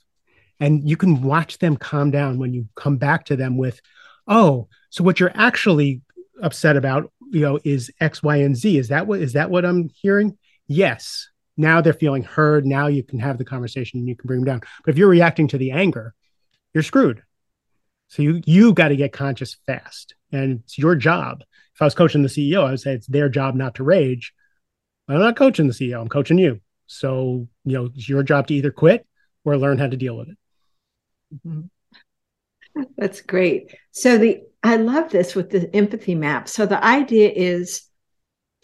and 0.60 0.88
you 0.88 0.96
can 0.96 1.22
watch 1.22 1.58
them 1.58 1.76
calm 1.76 2.10
down 2.10 2.38
when 2.38 2.54
you 2.54 2.68
come 2.76 2.96
back 2.96 3.26
to 3.26 3.36
them 3.36 3.56
with, 3.56 3.80
oh, 4.26 4.68
so 4.90 5.04
what 5.04 5.20
you're 5.20 5.32
actually 5.34 6.00
upset 6.42 6.76
about, 6.76 7.12
you 7.30 7.40
know, 7.40 7.58
is 7.64 7.90
X, 8.00 8.22
Y, 8.22 8.36
and 8.36 8.56
Z. 8.56 8.78
Is 8.78 8.88
that 8.88 9.06
what 9.06 9.20
is 9.20 9.34
that 9.34 9.50
what 9.50 9.64
I'm 9.64 9.90
hearing? 9.94 10.38
Yes. 10.66 11.28
Now 11.56 11.80
they're 11.80 11.92
feeling 11.92 12.24
heard. 12.24 12.66
Now 12.66 12.88
you 12.88 13.02
can 13.02 13.18
have 13.18 13.38
the 13.38 13.44
conversation 13.44 14.00
and 14.00 14.08
you 14.08 14.16
can 14.16 14.26
bring 14.26 14.40
them 14.40 14.46
down. 14.46 14.60
But 14.84 14.92
if 14.92 14.98
you're 14.98 15.08
reacting 15.08 15.48
to 15.48 15.58
the 15.58 15.70
anger, 15.70 16.14
you're 16.72 16.82
screwed. 16.82 17.22
So 18.08 18.22
you 18.22 18.42
you 18.44 18.72
got 18.74 18.88
to 18.88 18.96
get 18.96 19.12
conscious 19.12 19.56
fast 19.66 20.14
and 20.32 20.60
it's 20.64 20.78
your 20.78 20.94
job. 20.94 21.42
If 21.74 21.82
I 21.82 21.84
was 21.84 21.94
coaching 21.94 22.22
the 22.22 22.28
CEO, 22.28 22.64
I 22.64 22.70
would 22.70 22.80
say 22.80 22.94
it's 22.94 23.06
their 23.06 23.28
job 23.28 23.54
not 23.54 23.76
to 23.76 23.84
rage. 23.84 24.32
I'm 25.08 25.18
not 25.18 25.36
coaching 25.36 25.66
the 25.66 25.74
CEO, 25.74 26.00
I'm 26.00 26.08
coaching 26.08 26.38
you. 26.38 26.60
So, 26.86 27.48
you 27.64 27.72
know, 27.72 27.90
it's 27.94 28.08
your 28.08 28.22
job 28.22 28.46
to 28.48 28.54
either 28.54 28.70
quit 28.70 29.06
or 29.44 29.56
learn 29.56 29.78
how 29.78 29.88
to 29.88 29.96
deal 29.96 30.16
with 30.16 30.28
it. 30.28 30.38
Mm-hmm. 31.46 32.82
That's 32.96 33.20
great. 33.20 33.74
So 33.92 34.18
the 34.18 34.42
I 34.62 34.76
love 34.76 35.10
this 35.10 35.34
with 35.34 35.50
the 35.50 35.74
empathy 35.74 36.14
map. 36.14 36.48
So 36.48 36.66
the 36.66 36.82
idea 36.82 37.30
is 37.30 37.82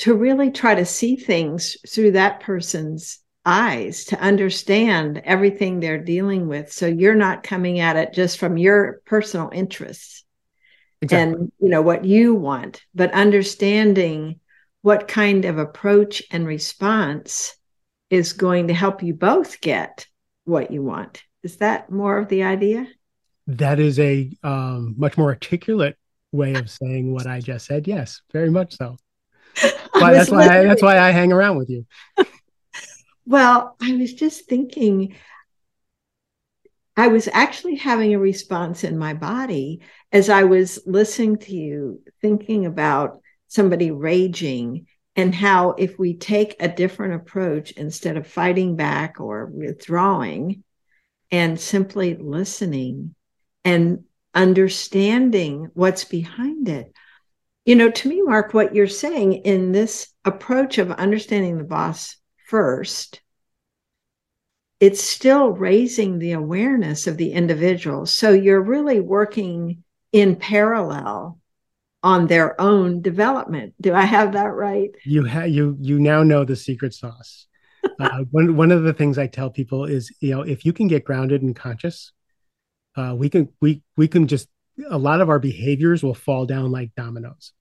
to 0.00 0.14
really 0.14 0.50
try 0.50 0.74
to 0.74 0.84
see 0.84 1.16
things 1.16 1.76
through 1.88 2.12
that 2.12 2.40
person's 2.40 3.20
eyes 3.46 4.04
to 4.04 4.20
understand 4.20 5.22
everything 5.24 5.80
they're 5.80 6.02
dealing 6.02 6.46
with. 6.46 6.70
So 6.70 6.86
you're 6.86 7.14
not 7.14 7.42
coming 7.42 7.80
at 7.80 7.96
it 7.96 8.12
just 8.12 8.38
from 8.38 8.58
your 8.58 9.00
personal 9.06 9.50
interests, 9.52 10.24
exactly. 11.00 11.40
and 11.40 11.52
you 11.58 11.68
know 11.68 11.82
what 11.82 12.04
you 12.04 12.34
want 12.34 12.82
but 12.94 13.12
understanding 13.12 14.40
what 14.82 15.08
kind 15.08 15.44
of 15.44 15.58
approach 15.58 16.22
and 16.30 16.46
response 16.46 17.56
is 18.08 18.32
going 18.32 18.68
to 18.68 18.74
help 18.74 19.02
you 19.02 19.14
both 19.14 19.60
get 19.60 20.06
what 20.44 20.70
you 20.70 20.82
want 20.82 21.22
is 21.42 21.58
that 21.58 21.90
more 21.90 22.18
of 22.18 22.28
the 22.28 22.42
idea 22.42 22.86
that 23.46 23.80
is 23.80 23.98
a 23.98 24.30
um, 24.42 24.94
much 24.96 25.16
more 25.18 25.28
articulate 25.28 25.96
way 26.32 26.54
of 26.54 26.70
saying 26.70 27.12
what 27.12 27.26
i 27.26 27.40
just 27.40 27.66
said 27.66 27.86
yes 27.86 28.20
very 28.32 28.50
much 28.50 28.76
so 28.76 28.96
but 30.00 30.12
that's 30.12 30.30
why 30.30 30.46
I, 30.46 30.64
that's 30.64 30.82
why 30.82 30.98
i 30.98 31.10
hang 31.10 31.32
around 31.32 31.56
with 31.56 31.70
you 31.70 31.86
well 33.26 33.76
i 33.80 33.94
was 33.94 34.12
just 34.14 34.46
thinking 34.46 35.14
I 36.96 37.06
was 37.08 37.30
actually 37.32 37.76
having 37.76 38.12
a 38.12 38.18
response 38.18 38.84
in 38.84 38.98
my 38.98 39.14
body 39.14 39.80
as 40.12 40.28
I 40.28 40.44
was 40.44 40.80
listening 40.84 41.38
to 41.38 41.56
you, 41.56 42.02
thinking 42.20 42.66
about 42.66 43.22
somebody 43.48 43.90
raging 43.90 44.86
and 45.16 45.34
how 45.34 45.70
if 45.70 45.98
we 45.98 46.14
take 46.14 46.56
a 46.60 46.68
different 46.68 47.14
approach 47.14 47.70
instead 47.72 48.16
of 48.16 48.26
fighting 48.26 48.76
back 48.76 49.20
or 49.20 49.46
withdrawing 49.46 50.62
and 51.30 51.58
simply 51.58 52.16
listening 52.16 53.14
and 53.64 54.04
understanding 54.34 55.70
what's 55.74 56.04
behind 56.04 56.68
it. 56.68 56.92
You 57.64 57.76
know, 57.76 57.90
to 57.90 58.08
me, 58.08 58.22
Mark, 58.22 58.54
what 58.54 58.74
you're 58.74 58.86
saying 58.86 59.34
in 59.34 59.72
this 59.72 60.08
approach 60.24 60.78
of 60.78 60.90
understanding 60.90 61.58
the 61.58 61.64
boss 61.64 62.16
first 62.46 63.20
it's 64.80 65.04
still 65.04 65.50
raising 65.50 66.18
the 66.18 66.32
awareness 66.32 67.06
of 67.06 67.18
the 67.18 67.32
individual. 67.32 68.06
So 68.06 68.32
you're 68.32 68.62
really 68.62 68.98
working 68.98 69.84
in 70.10 70.36
parallel 70.36 71.38
on 72.02 72.26
their 72.26 72.58
own 72.58 73.02
development. 73.02 73.74
Do 73.78 73.92
I 73.92 74.02
have 74.02 74.32
that 74.32 74.54
right? 74.54 74.90
You 75.04 75.24
have 75.24 75.50
you 75.50 75.76
you 75.80 76.00
now 76.00 76.22
know 76.22 76.44
the 76.44 76.56
secret 76.56 76.94
sauce. 76.94 77.46
uh, 78.00 78.24
one 78.30 78.56
one 78.56 78.72
of 78.72 78.82
the 78.82 78.94
things 78.94 79.18
I 79.18 79.26
tell 79.26 79.50
people 79.50 79.84
is 79.84 80.10
you 80.20 80.30
know 80.30 80.42
if 80.42 80.64
you 80.64 80.72
can 80.72 80.88
get 80.88 81.04
grounded 81.04 81.42
and 81.42 81.54
conscious, 81.54 82.12
uh, 82.96 83.14
we 83.16 83.28
can 83.28 83.50
we 83.60 83.82
we 83.98 84.08
can 84.08 84.26
just 84.26 84.48
a 84.88 84.98
lot 84.98 85.20
of 85.20 85.28
our 85.28 85.38
behaviors 85.38 86.02
will 86.02 86.14
fall 86.14 86.46
down 86.46 86.70
like 86.70 86.94
dominoes. 86.94 87.52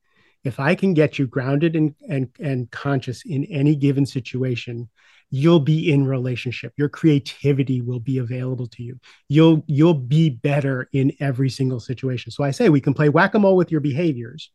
If 0.44 0.60
I 0.60 0.76
can 0.76 0.94
get 0.94 1.20
you 1.20 1.28
grounded 1.28 1.76
and 1.76 1.96
and 2.08 2.30
and 2.40 2.72
conscious 2.72 3.24
in 3.26 3.44
any 3.46 3.76
given 3.76 4.06
situation, 4.06 4.90
you'll 5.32 5.60
be 5.60 5.92
in 5.92 6.06
relationship. 6.06 6.74
Your 6.78 6.90
creativity 6.90 7.82
will 7.82 8.00
be 8.00 8.18
available 8.18 8.68
to 8.68 8.84
you. 8.84 9.00
You'll 9.28 9.64
you'll 9.68 9.94
be 9.94 10.30
better 10.30 10.90
in 10.94 11.12
every 11.20 11.50
single 11.50 11.80
situation. 11.80 12.32
So 12.32 12.44
i 12.44 12.52
say 12.52 12.70
we 12.70 12.82
can 12.82 12.94
play 12.94 13.10
whack-a-mole 13.10 13.56
with 13.56 13.72
your 13.72 13.82
behaviors 13.82 14.52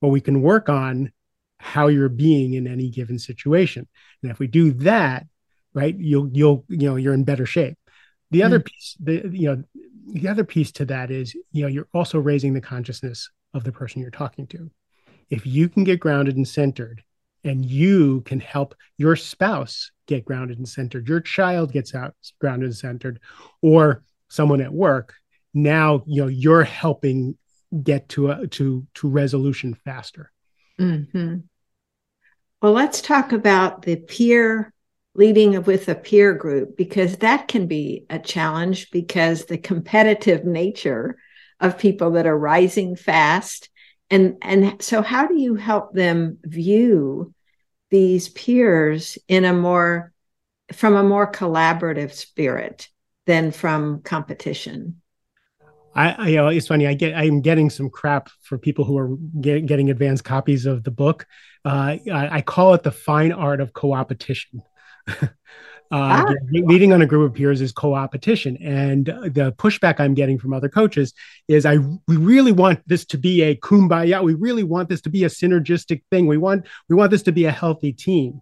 or 0.00 0.10
we 0.10 0.20
can 0.20 0.42
work 0.42 0.68
on 0.68 1.12
how 1.58 1.86
you're 1.86 2.10
being 2.10 2.54
in 2.54 2.66
any 2.66 2.90
given 2.90 3.18
situation. 3.18 3.88
And 4.22 4.30
if 4.30 4.38
we 4.38 4.46
do 4.46 4.72
that 4.72 5.26
right 5.72 5.96
you'll 5.98 6.28
you'll 6.32 6.64
you 6.68 6.88
know 6.88 6.96
you're 6.96 7.14
in 7.14 7.24
better 7.24 7.46
shape. 7.46 7.78
The 8.30 8.42
other 8.42 8.60
mm. 8.60 8.66
piece 8.66 8.96
the 9.00 9.30
you 9.32 9.48
know 9.48 9.64
the 10.06 10.28
other 10.28 10.44
piece 10.44 10.70
to 10.72 10.84
that 10.84 11.10
is 11.10 11.34
you 11.52 11.62
know 11.62 11.68
you're 11.68 11.88
also 11.92 12.18
raising 12.18 12.54
the 12.54 12.60
consciousness 12.60 13.30
of 13.54 13.64
the 13.64 13.72
person 13.72 14.00
you're 14.00 14.10
talking 14.10 14.46
to 14.46 14.70
if 15.30 15.46
you 15.46 15.68
can 15.68 15.84
get 15.84 16.00
grounded 16.00 16.36
and 16.36 16.46
centered 16.46 17.02
and 17.44 17.64
you 17.64 18.20
can 18.22 18.40
help 18.40 18.74
your 18.96 19.16
spouse 19.16 19.90
get 20.06 20.24
grounded 20.24 20.58
and 20.58 20.68
centered 20.68 21.08
your 21.08 21.20
child 21.20 21.72
gets 21.72 21.94
out 21.94 22.14
grounded 22.40 22.68
and 22.68 22.76
centered 22.76 23.20
or 23.62 24.02
someone 24.28 24.60
at 24.60 24.72
work 24.72 25.14
now 25.54 26.02
you 26.06 26.22
know 26.22 26.28
you're 26.28 26.64
helping 26.64 27.36
get 27.82 28.08
to 28.08 28.30
a 28.30 28.46
to 28.46 28.86
to 28.94 29.08
resolution 29.08 29.74
faster 29.84 30.30
mm-hmm. 30.78 31.38
well 32.62 32.72
let's 32.72 33.00
talk 33.00 33.32
about 33.32 33.82
the 33.82 33.96
peer 33.96 34.72
leading 35.16 35.62
with 35.62 35.88
a 35.88 35.94
peer 35.94 36.34
group 36.34 36.76
because 36.76 37.16
that 37.16 37.48
can 37.48 37.66
be 37.66 38.04
a 38.10 38.18
challenge 38.18 38.90
because 38.90 39.46
the 39.46 39.58
competitive 39.58 40.44
nature 40.44 41.16
of 41.60 41.78
people 41.78 42.12
that 42.12 42.26
are 42.26 42.38
rising 42.38 42.94
fast 42.96 43.70
and 44.10 44.36
and 44.42 44.80
so 44.82 45.02
how 45.02 45.26
do 45.26 45.38
you 45.40 45.54
help 45.54 45.92
them 45.94 46.38
view 46.44 47.32
these 47.90 48.28
peers 48.28 49.16
in 49.26 49.44
a 49.44 49.52
more 49.52 50.12
from 50.72 50.94
a 50.94 51.02
more 51.02 51.30
collaborative 51.30 52.12
spirit 52.12 52.88
than 53.26 53.50
from 53.50 54.02
competition 54.02 55.00
I, 55.94 56.10
I, 56.10 56.28
you 56.28 56.36
know, 56.36 56.48
it's 56.48 56.66
funny. 56.66 56.86
I 56.86 56.92
get, 56.92 57.16
I'm 57.16 57.40
getting 57.40 57.70
some 57.70 57.88
crap 57.88 58.28
for 58.42 58.58
people 58.58 58.84
who 58.84 58.98
are 58.98 59.16
get, 59.40 59.64
getting 59.64 59.88
advanced 59.88 60.24
copies 60.24 60.66
of 60.66 60.84
the 60.84 60.90
book. 60.90 61.26
Uh, 61.64 61.96
I, 62.12 62.28
I, 62.32 62.40
call 62.42 62.74
it 62.74 62.82
the 62.82 62.92
fine 62.92 63.32
art 63.32 63.62
of 63.62 63.72
co-opetition. 63.72 64.62
Uh, 65.92 66.24
ah. 66.26 66.34
leading 66.50 66.92
on 66.92 67.00
a 67.00 67.06
group 67.06 67.30
of 67.30 67.32
peers 67.32 67.60
is 67.60 67.70
co-opetition, 67.70 68.56
and 68.56 69.06
the 69.06 69.54
pushback 69.56 70.00
I'm 70.00 70.14
getting 70.14 70.36
from 70.36 70.52
other 70.52 70.68
coaches 70.68 71.14
is, 71.46 71.64
"I 71.64 71.78
we 72.08 72.16
really 72.16 72.50
want 72.50 72.80
this 72.88 73.04
to 73.06 73.16
be 73.16 73.42
a 73.42 73.54
kumbaya. 73.54 74.20
We 74.20 74.34
really 74.34 74.64
want 74.64 74.88
this 74.88 75.00
to 75.02 75.10
be 75.10 75.22
a 75.22 75.28
synergistic 75.28 76.02
thing. 76.10 76.26
We 76.26 76.38
want 76.38 76.66
we 76.88 76.96
want 76.96 77.12
this 77.12 77.22
to 77.22 77.32
be 77.32 77.44
a 77.44 77.52
healthy 77.52 77.92
team." 77.92 78.40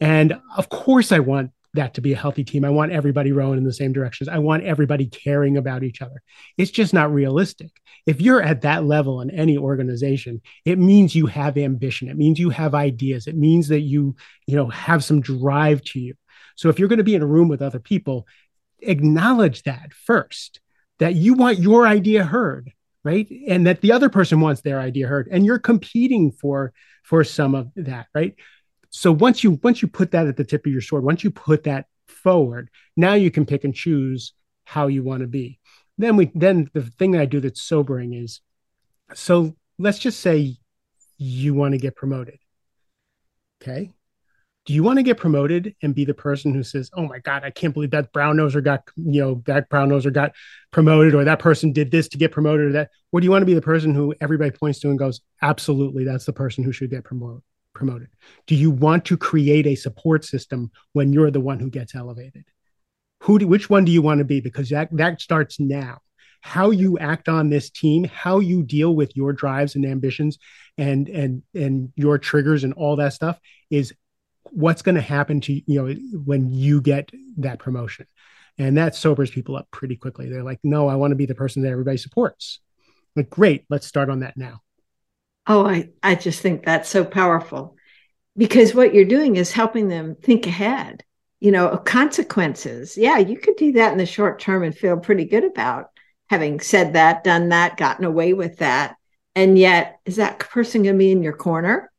And 0.00 0.40
of 0.56 0.70
course, 0.70 1.12
I 1.12 1.18
want 1.18 1.50
that 1.74 1.94
to 1.94 2.00
be 2.00 2.12
a 2.12 2.16
healthy 2.16 2.44
team. 2.44 2.64
I 2.64 2.70
want 2.70 2.92
everybody 2.92 3.32
rowing 3.32 3.58
in 3.58 3.64
the 3.64 3.72
same 3.72 3.92
directions. 3.92 4.28
I 4.28 4.38
want 4.38 4.64
everybody 4.64 5.06
caring 5.06 5.56
about 5.56 5.82
each 5.82 6.02
other. 6.02 6.22
It's 6.56 6.70
just 6.70 6.94
not 6.94 7.12
realistic. 7.12 7.70
If 8.06 8.20
you're 8.20 8.42
at 8.42 8.62
that 8.62 8.84
level 8.84 9.20
in 9.20 9.30
any 9.30 9.58
organization, 9.58 10.40
it 10.64 10.78
means 10.78 11.14
you 11.14 11.26
have 11.26 11.56
ambition. 11.58 12.08
It 12.08 12.16
means 12.16 12.38
you 12.38 12.50
have 12.50 12.74
ideas. 12.74 13.26
It 13.26 13.36
means 13.36 13.68
that 13.68 13.80
you, 13.80 14.16
you 14.46 14.56
know, 14.56 14.68
have 14.68 15.04
some 15.04 15.20
drive 15.20 15.82
to 15.84 16.00
you. 16.00 16.14
So 16.56 16.68
if 16.68 16.78
you're 16.78 16.88
going 16.88 16.98
to 16.98 17.04
be 17.04 17.14
in 17.14 17.22
a 17.22 17.26
room 17.26 17.48
with 17.48 17.62
other 17.62 17.80
people, 17.80 18.26
acknowledge 18.80 19.62
that 19.64 19.92
first, 19.92 20.60
that 20.98 21.14
you 21.14 21.34
want 21.34 21.58
your 21.58 21.86
idea 21.86 22.24
heard, 22.24 22.70
right? 23.02 23.28
And 23.48 23.66
that 23.66 23.80
the 23.80 23.92
other 23.92 24.08
person 24.08 24.40
wants 24.40 24.60
their 24.60 24.78
idea 24.78 25.08
heard, 25.08 25.28
and 25.30 25.44
you're 25.44 25.58
competing 25.58 26.30
for 26.30 26.72
for 27.02 27.24
some 27.24 27.54
of 27.54 27.70
that, 27.76 28.06
right? 28.14 28.34
So 28.96 29.10
once 29.10 29.42
you 29.42 29.58
once 29.62 29.82
you 29.82 29.88
put 29.88 30.12
that 30.12 30.28
at 30.28 30.36
the 30.36 30.44
tip 30.44 30.64
of 30.66 30.72
your 30.72 30.80
sword, 30.80 31.02
once 31.02 31.24
you 31.24 31.30
put 31.30 31.64
that 31.64 31.86
forward, 32.06 32.70
now 32.96 33.14
you 33.14 33.30
can 33.30 33.44
pick 33.44 33.64
and 33.64 33.74
choose 33.74 34.34
how 34.64 34.86
you 34.86 35.02
want 35.02 35.22
to 35.22 35.26
be. 35.26 35.58
Then 35.98 36.16
we 36.16 36.30
then 36.34 36.70
the 36.72 36.82
thing 36.82 37.10
that 37.10 37.20
I 37.20 37.26
do 37.26 37.40
that's 37.40 37.60
sobering 37.60 38.14
is 38.14 38.40
so 39.12 39.56
let's 39.78 39.98
just 39.98 40.20
say 40.20 40.56
you 41.18 41.54
want 41.54 41.72
to 41.72 41.78
get 41.78 41.96
promoted. 41.96 42.38
Okay 43.62 43.92
do 44.66 44.72
you 44.72 44.82
want 44.82 44.98
to 44.98 45.02
get 45.02 45.18
promoted 45.18 45.74
and 45.82 45.94
be 45.94 46.04
the 46.04 46.14
person 46.14 46.54
who 46.54 46.62
says, 46.62 46.90
"Oh 46.94 47.06
my 47.06 47.18
God, 47.18 47.44
I 47.44 47.50
can't 47.50 47.74
believe 47.74 47.90
that 47.90 48.12
brown 48.12 48.36
noser 48.36 48.64
got 48.64 48.82
you 48.96 49.20
know 49.20 49.42
that 49.46 49.68
brown 49.68 49.90
noser 49.90 50.12
got 50.12 50.32
promoted, 50.70 51.14
or 51.14 51.24
that 51.24 51.38
person 51.38 51.72
did 51.72 51.90
this 51.90 52.08
to 52.08 52.18
get 52.18 52.32
promoted, 52.32 52.68
or 52.68 52.72
that"? 52.72 52.90
Or 53.12 53.20
do 53.20 53.24
you 53.24 53.30
want 53.30 53.42
to 53.42 53.46
be 53.46 53.54
the 53.54 53.60
person 53.60 53.94
who 53.94 54.14
everybody 54.20 54.50
points 54.50 54.80
to 54.80 54.88
and 54.88 54.98
goes, 54.98 55.20
"Absolutely, 55.42 56.04
that's 56.04 56.24
the 56.24 56.32
person 56.32 56.64
who 56.64 56.72
should 56.72 56.90
get 56.90 57.04
promoted"? 57.04 57.42
Promoted. 57.74 58.08
Do 58.46 58.54
you 58.54 58.70
want 58.70 59.04
to 59.06 59.16
create 59.16 59.66
a 59.66 59.74
support 59.74 60.24
system 60.24 60.70
when 60.92 61.12
you're 61.12 61.30
the 61.30 61.40
one 61.40 61.58
who 61.58 61.70
gets 61.70 61.94
elevated? 61.94 62.44
Who? 63.22 63.38
Do, 63.38 63.48
which 63.48 63.68
one 63.68 63.84
do 63.84 63.92
you 63.92 64.02
want 64.02 64.18
to 64.18 64.24
be? 64.24 64.40
Because 64.40 64.68
that 64.70 64.88
that 64.92 65.20
starts 65.20 65.58
now. 65.58 65.98
How 66.40 66.70
you 66.70 66.98
act 66.98 67.28
on 67.28 67.48
this 67.48 67.70
team, 67.70 68.04
how 68.04 68.38
you 68.38 68.62
deal 68.62 68.94
with 68.94 69.16
your 69.16 69.32
drives 69.32 69.74
and 69.74 69.84
ambitions, 69.84 70.38
and 70.78 71.08
and 71.08 71.42
and 71.54 71.92
your 71.96 72.18
triggers 72.18 72.64
and 72.64 72.74
all 72.74 72.96
that 72.96 73.12
stuff 73.12 73.38
is 73.70 73.92
what's 74.50 74.82
going 74.82 74.94
to 74.94 75.00
happen 75.00 75.40
to 75.40 75.52
you 75.52 75.82
know 75.82 75.94
when 76.24 76.50
you 76.52 76.80
get 76.80 77.10
that 77.38 77.58
promotion 77.58 78.06
and 78.58 78.76
that 78.76 78.94
sobers 78.94 79.30
people 79.30 79.56
up 79.56 79.68
pretty 79.70 79.96
quickly 79.96 80.28
they're 80.28 80.44
like 80.44 80.60
no 80.62 80.86
i 80.86 80.94
want 80.94 81.10
to 81.10 81.16
be 81.16 81.26
the 81.26 81.34
person 81.34 81.62
that 81.62 81.72
everybody 81.72 81.96
supports 81.96 82.60
like 83.16 83.30
great 83.30 83.64
let's 83.70 83.86
start 83.86 84.10
on 84.10 84.20
that 84.20 84.36
now 84.36 84.60
oh 85.46 85.66
i 85.66 85.88
i 86.02 86.14
just 86.14 86.40
think 86.40 86.64
that's 86.64 86.88
so 86.88 87.04
powerful 87.04 87.76
because 88.36 88.74
what 88.74 88.94
you're 88.94 89.04
doing 89.04 89.36
is 89.36 89.52
helping 89.52 89.88
them 89.88 90.16
think 90.22 90.46
ahead 90.46 91.04
you 91.40 91.50
know 91.50 91.76
consequences 91.78 92.96
yeah 92.96 93.18
you 93.18 93.38
could 93.38 93.56
do 93.56 93.72
that 93.72 93.92
in 93.92 93.98
the 93.98 94.06
short 94.06 94.40
term 94.40 94.62
and 94.62 94.76
feel 94.76 94.96
pretty 94.96 95.24
good 95.24 95.44
about 95.44 95.90
having 96.30 96.60
said 96.60 96.94
that 96.94 97.24
done 97.24 97.50
that 97.50 97.76
gotten 97.76 98.04
away 98.04 98.32
with 98.32 98.58
that 98.58 98.96
and 99.34 99.58
yet 99.58 99.98
is 100.04 100.16
that 100.16 100.38
person 100.38 100.82
going 100.82 100.94
to 100.94 100.98
be 100.98 101.10
in 101.10 101.22
your 101.22 101.36
corner 101.36 101.90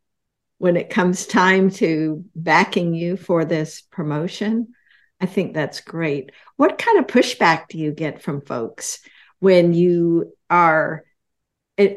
when 0.58 0.78
it 0.78 0.90
comes 0.90 1.26
time 1.26 1.70
to 1.70 2.24
backing 2.36 2.94
you 2.94 3.18
for 3.18 3.46
this 3.46 3.82
promotion. 3.82 4.70
I 5.20 5.26
think 5.26 5.54
that's 5.54 5.82
great. 5.82 6.32
What 6.56 6.78
kind 6.78 7.00
of 7.00 7.08
pushback 7.08 7.68
do 7.70 7.78
you 7.78 7.92
get 7.92 8.22
from 8.22 8.42
folks 8.42 9.00
when 9.40 9.74
you 9.74 10.34
are, 10.50 11.04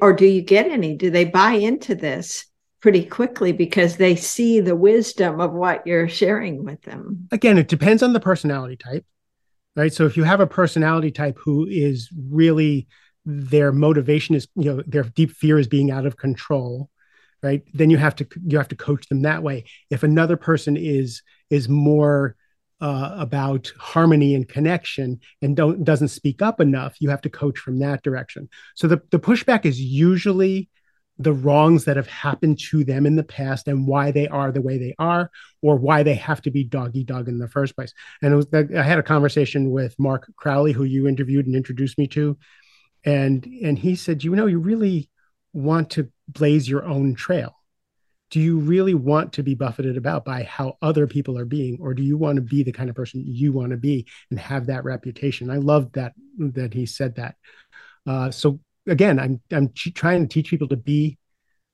or 0.00 0.12
do 0.12 0.26
you 0.26 0.42
get 0.42 0.66
any? 0.66 0.96
Do 0.96 1.10
they 1.10 1.24
buy 1.24 1.52
into 1.52 1.94
this 1.94 2.46
pretty 2.80 3.04
quickly 3.04 3.52
because 3.52 3.96
they 3.96 4.16
see 4.16 4.60
the 4.60 4.76
wisdom 4.76 5.40
of 5.40 5.52
what 5.52 5.86
you're 5.86 6.08
sharing 6.08 6.64
with 6.64 6.82
them? 6.82 7.28
Again, 7.32 7.58
it 7.58 7.68
depends 7.68 8.02
on 8.02 8.12
the 8.12 8.20
personality 8.20 8.76
type, 8.76 9.04
right? 9.76 9.92
So 9.92 10.06
if 10.06 10.16
you 10.16 10.24
have 10.24 10.40
a 10.40 10.46
personality 10.46 11.10
type 11.10 11.38
who 11.44 11.66
is 11.68 12.08
really 12.30 12.88
their 13.28 13.72
motivation 13.72 14.34
is 14.34 14.48
you 14.54 14.64
know 14.64 14.82
their 14.86 15.02
deep 15.02 15.30
fear 15.30 15.58
is 15.58 15.68
being 15.68 15.90
out 15.90 16.06
of 16.06 16.16
control 16.16 16.88
right 17.42 17.62
then 17.74 17.90
you 17.90 17.98
have 17.98 18.16
to 18.16 18.26
you 18.46 18.56
have 18.56 18.68
to 18.68 18.74
coach 18.74 19.06
them 19.08 19.20
that 19.20 19.42
way 19.42 19.64
if 19.90 20.02
another 20.02 20.38
person 20.38 20.78
is 20.78 21.22
is 21.50 21.68
more 21.68 22.36
uh, 22.80 23.16
about 23.18 23.72
harmony 23.78 24.34
and 24.34 24.48
connection 24.48 25.20
and 25.42 25.56
don't 25.56 25.84
doesn't 25.84 26.08
speak 26.08 26.42
up 26.42 26.60
enough 26.60 26.96
you 27.00 27.10
have 27.10 27.20
to 27.22 27.30
coach 27.30 27.58
from 27.58 27.78
that 27.80 28.02
direction. 28.02 28.48
So 28.74 28.86
the, 28.86 29.02
the 29.10 29.18
pushback 29.18 29.64
is 29.64 29.80
usually 29.80 30.68
the 31.20 31.32
wrongs 31.32 31.84
that 31.84 31.96
have 31.96 32.06
happened 32.06 32.60
to 32.60 32.84
them 32.84 33.04
in 33.04 33.16
the 33.16 33.24
past 33.24 33.66
and 33.66 33.88
why 33.88 34.12
they 34.12 34.28
are 34.28 34.52
the 34.52 34.60
way 34.60 34.78
they 34.78 34.94
are 35.00 35.30
or 35.62 35.74
why 35.74 36.04
they 36.04 36.14
have 36.14 36.40
to 36.42 36.50
be 36.52 36.62
doggy 36.62 37.02
dog 37.02 37.26
in 37.26 37.38
the 37.38 37.48
first 37.48 37.74
place. 37.74 37.92
And 38.22 38.36
was 38.36 38.46
i 38.54 38.82
had 38.82 38.98
a 38.98 39.02
conversation 39.02 39.70
with 39.70 39.98
mark 39.98 40.30
crowley 40.36 40.72
who 40.72 40.84
you 40.84 41.08
interviewed 41.08 41.46
and 41.46 41.56
introduced 41.56 41.98
me 41.98 42.06
to 42.08 42.38
and 43.04 43.44
and 43.62 43.78
he 43.78 43.96
said 43.96 44.24
you 44.24 44.34
know 44.34 44.46
you 44.46 44.58
really 44.58 45.08
want 45.52 45.90
to 45.90 46.10
blaze 46.28 46.68
your 46.68 46.84
own 46.84 47.14
trail 47.14 47.57
do 48.30 48.40
you 48.40 48.58
really 48.58 48.94
want 48.94 49.32
to 49.34 49.42
be 49.42 49.54
buffeted 49.54 49.96
about 49.96 50.24
by 50.24 50.42
how 50.42 50.76
other 50.82 51.06
people 51.06 51.38
are 51.38 51.46
being? 51.46 51.78
Or 51.80 51.94
do 51.94 52.02
you 52.02 52.18
want 52.18 52.36
to 52.36 52.42
be 52.42 52.62
the 52.62 52.72
kind 52.72 52.90
of 52.90 52.96
person 52.96 53.22
you 53.26 53.52
want 53.52 53.70
to 53.70 53.76
be 53.76 54.06
and 54.30 54.38
have 54.38 54.66
that 54.66 54.84
reputation? 54.84 55.50
I 55.50 55.56
love 55.56 55.92
that 55.92 56.12
that 56.38 56.74
he 56.74 56.86
said 56.86 57.16
that. 57.16 57.36
Uh, 58.06 58.30
so 58.30 58.60
again 58.88 59.18
i'm 59.18 59.40
i'm 59.52 59.70
trying 59.94 60.22
to 60.22 60.28
teach 60.32 60.50
people 60.50 60.68
to 60.68 60.76
be 60.76 61.18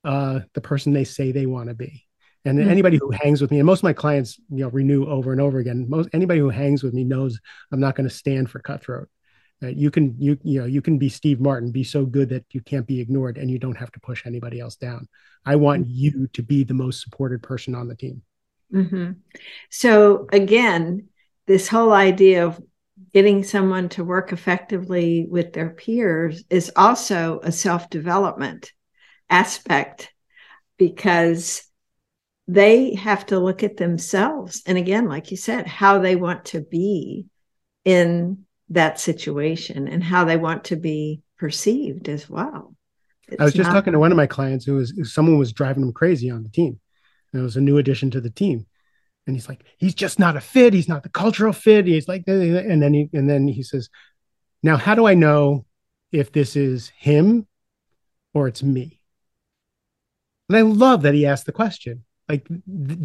uh, 0.04 0.40
the 0.52 0.60
person 0.60 0.92
they 0.92 1.04
say 1.04 1.32
they 1.32 1.46
want 1.46 1.70
to 1.70 1.74
be. 1.74 2.04
And 2.44 2.58
mm-hmm. 2.58 2.68
anybody 2.68 2.98
who 2.98 3.10
hangs 3.10 3.40
with 3.40 3.50
me 3.50 3.58
and 3.58 3.64
most 3.64 3.78
of 3.78 3.84
my 3.84 3.94
clients 3.94 4.38
you 4.50 4.58
know 4.58 4.68
renew 4.68 5.06
over 5.06 5.32
and 5.32 5.40
over 5.40 5.58
again. 5.58 5.86
Most 5.88 6.10
anybody 6.12 6.40
who 6.40 6.50
hangs 6.50 6.82
with 6.82 6.92
me 6.92 7.04
knows 7.04 7.40
i'm 7.72 7.80
not 7.80 7.94
going 7.94 8.08
to 8.08 8.14
stand 8.14 8.50
for 8.50 8.58
cutthroat 8.58 9.08
you 9.68 9.90
can 9.90 10.14
you 10.18 10.38
you 10.42 10.61
know 10.61 10.66
you 10.66 10.83
can 10.83 10.98
be 10.98 11.09
Steve 11.09 11.40
Martin, 11.40 11.70
be 11.70 11.85
so 11.85 12.05
good 12.05 12.29
that 12.31 12.44
you 12.50 12.61
can't 12.61 12.87
be 12.87 13.00
ignored, 13.00 13.38
and 13.38 13.50
you 13.50 13.59
don't 13.59 13.77
have 13.77 13.92
to 13.92 14.00
push 14.00 14.27
anybody 14.27 14.61
else 14.61 14.77
down. 14.77 15.09
I 15.44 15.57
want 15.57 15.87
you 15.87 16.29
to 16.29 16.42
be 16.42 16.64
the 16.64 16.74
most 16.74 17.03
supported 17.03 17.42
person 17.42 17.74
on 17.74 17.88
the 17.88 17.94
team. 17.94 18.22
Mm-hmm. 18.72 19.12
So 19.70 20.27
again, 20.33 21.09
this 21.46 21.68
whole 21.68 21.92
idea 21.92 22.46
of 22.46 22.61
getting 23.12 23.44
someone 23.44 23.88
to 23.90 24.05
work 24.05 24.33
effectively 24.33 25.27
with 25.29 25.53
their 25.53 25.70
peers 25.70 26.44
is 26.50 26.72
also 26.77 27.40
a 27.42 27.53
self 27.53 27.90
development 27.90 28.72
aspect 29.31 30.12
because 30.79 31.62
they 32.46 32.94
have 32.94 33.24
to 33.27 33.38
look 33.38 33.62
at 33.62 33.79
themselves 33.79 34.62
and 34.66 34.77
again 34.77 35.09
like 35.09 35.31
you 35.31 35.37
said 35.37 35.66
how 35.66 35.98
they 35.98 36.14
want 36.14 36.44
to 36.44 36.61
be 36.61 37.24
in 37.85 38.44
that 38.74 39.00
situation 39.00 39.88
and 39.88 40.02
how 40.02 40.24
they 40.24 40.37
want 40.37 40.64
to 40.64 40.76
be 40.76 41.22
perceived 41.38 42.08
as 42.08 42.28
well. 42.28 42.74
It's 43.28 43.40
I 43.40 43.44
was 43.44 43.54
just 43.54 43.68
not- 43.68 43.74
talking 43.74 43.92
to 43.92 43.98
one 43.98 44.12
of 44.12 44.16
my 44.16 44.26
clients 44.26 44.64
who 44.64 44.74
was 44.74 44.92
someone 45.12 45.38
was 45.38 45.52
driving 45.52 45.82
him 45.82 45.92
crazy 45.92 46.30
on 46.30 46.42
the 46.42 46.50
team. 46.50 46.78
And 47.32 47.40
it 47.40 47.44
was 47.44 47.56
a 47.56 47.60
new 47.60 47.78
addition 47.78 48.10
to 48.12 48.20
the 48.20 48.30
team. 48.30 48.66
And 49.26 49.34
he's 49.34 49.48
like, 49.48 49.64
he's 49.78 49.94
just 49.94 50.18
not 50.18 50.37
a 50.37 50.40
fit. 50.40 50.74
He's 50.74 50.88
not 50.88 51.02
the 51.02 51.08
cultural 51.08 51.52
fit. 51.52 51.87
He's 51.87 52.06
like, 52.06 52.24
and 52.26 52.82
then 52.82 52.92
he 52.92 53.08
and 53.12 53.28
then 53.28 53.48
he 53.48 53.62
says, 53.62 53.88
now 54.62 54.76
how 54.76 54.94
do 54.94 55.06
I 55.06 55.14
know 55.14 55.64
if 56.12 56.30
this 56.30 56.56
is 56.56 56.90
him 56.90 57.46
or 58.34 58.46
it's 58.48 58.62
me? 58.62 59.00
And 60.48 60.58
I 60.58 60.60
love 60.60 61.02
that 61.02 61.14
he 61.14 61.26
asked 61.26 61.46
the 61.46 61.52
question. 61.52 62.04
Like 62.28 62.46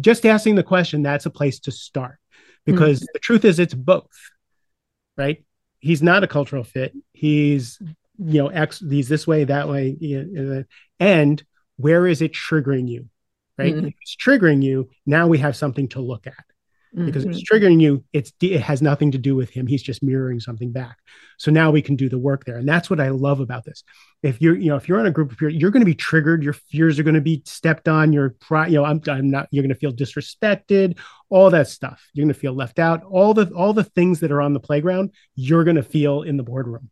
just 0.00 0.26
asking 0.26 0.54
the 0.54 0.62
question, 0.62 1.02
that's 1.02 1.26
a 1.26 1.30
place 1.30 1.60
to 1.60 1.72
start 1.72 2.18
because 2.64 3.00
mm-hmm. 3.00 3.12
the 3.14 3.18
truth 3.18 3.44
is 3.44 3.58
it's 3.58 3.74
both, 3.74 4.10
right? 5.16 5.44
He's 5.80 6.02
not 6.02 6.22
a 6.22 6.28
cultural 6.28 6.64
fit. 6.64 6.94
He's 7.12 7.78
you 8.18 8.42
know 8.42 8.48
X. 8.48 8.82
He's 8.88 9.08
this 9.08 9.26
way, 9.26 9.44
that 9.44 9.68
way, 9.68 9.96
and 10.98 11.42
where 11.76 12.06
is 12.06 12.22
it 12.22 12.32
triggering 12.32 12.88
you? 12.88 13.08
Right? 13.58 13.74
Mm-hmm. 13.74 13.86
If 13.88 13.94
it's 14.00 14.16
triggering 14.16 14.62
you. 14.62 14.90
Now 15.06 15.26
we 15.26 15.38
have 15.38 15.56
something 15.56 15.88
to 15.88 16.00
look 16.00 16.26
at 16.26 16.44
because 16.92 17.24
mm-hmm. 17.24 17.32
it's 17.32 17.48
triggering 17.48 17.80
you 17.80 18.04
it's 18.12 18.32
it 18.42 18.60
has 18.60 18.82
nothing 18.82 19.12
to 19.12 19.18
do 19.18 19.36
with 19.36 19.50
him. 19.50 19.66
He's 19.66 19.82
just 19.82 20.02
mirroring 20.02 20.40
something 20.40 20.72
back. 20.72 20.98
So 21.38 21.50
now 21.50 21.70
we 21.70 21.82
can 21.82 21.94
do 21.94 22.08
the 22.08 22.18
work 22.18 22.44
there. 22.44 22.56
And 22.56 22.68
that's 22.68 22.90
what 22.90 23.00
i 23.00 23.08
love 23.10 23.40
about 23.40 23.64
this. 23.64 23.84
If 24.22 24.40
you're 24.40 24.56
you 24.56 24.70
know 24.70 24.76
if 24.76 24.88
you're 24.88 24.98
on 24.98 25.06
a 25.06 25.10
group 25.10 25.30
of 25.30 25.38
peers 25.38 25.54
you're 25.54 25.70
going 25.70 25.82
to 25.82 25.86
be 25.86 25.94
triggered. 25.94 26.42
Your 26.42 26.52
fears 26.52 26.98
are 26.98 27.02
going 27.04 27.14
to 27.14 27.20
be 27.20 27.42
stepped 27.46 27.86
on. 27.86 28.12
Your 28.12 28.30
pride 28.30 28.72
you 28.72 28.78
know 28.78 28.84
i'm, 28.84 29.00
I'm 29.08 29.30
not 29.30 29.48
you're 29.50 29.62
going 29.62 29.74
to 29.74 29.78
feel 29.78 29.92
disrespected 29.92 30.98
all 31.28 31.50
that 31.50 31.68
stuff. 31.68 32.08
You're 32.12 32.24
going 32.24 32.34
to 32.34 32.40
feel 32.40 32.54
left 32.54 32.78
out. 32.78 33.04
All 33.04 33.34
the 33.34 33.48
all 33.50 33.72
the 33.72 33.84
things 33.84 34.20
that 34.20 34.32
are 34.32 34.42
on 34.42 34.52
the 34.52 34.60
playground 34.60 35.12
you're 35.36 35.64
going 35.64 35.76
to 35.76 35.82
feel 35.82 36.22
in 36.22 36.36
the 36.36 36.42
boardroom. 36.42 36.90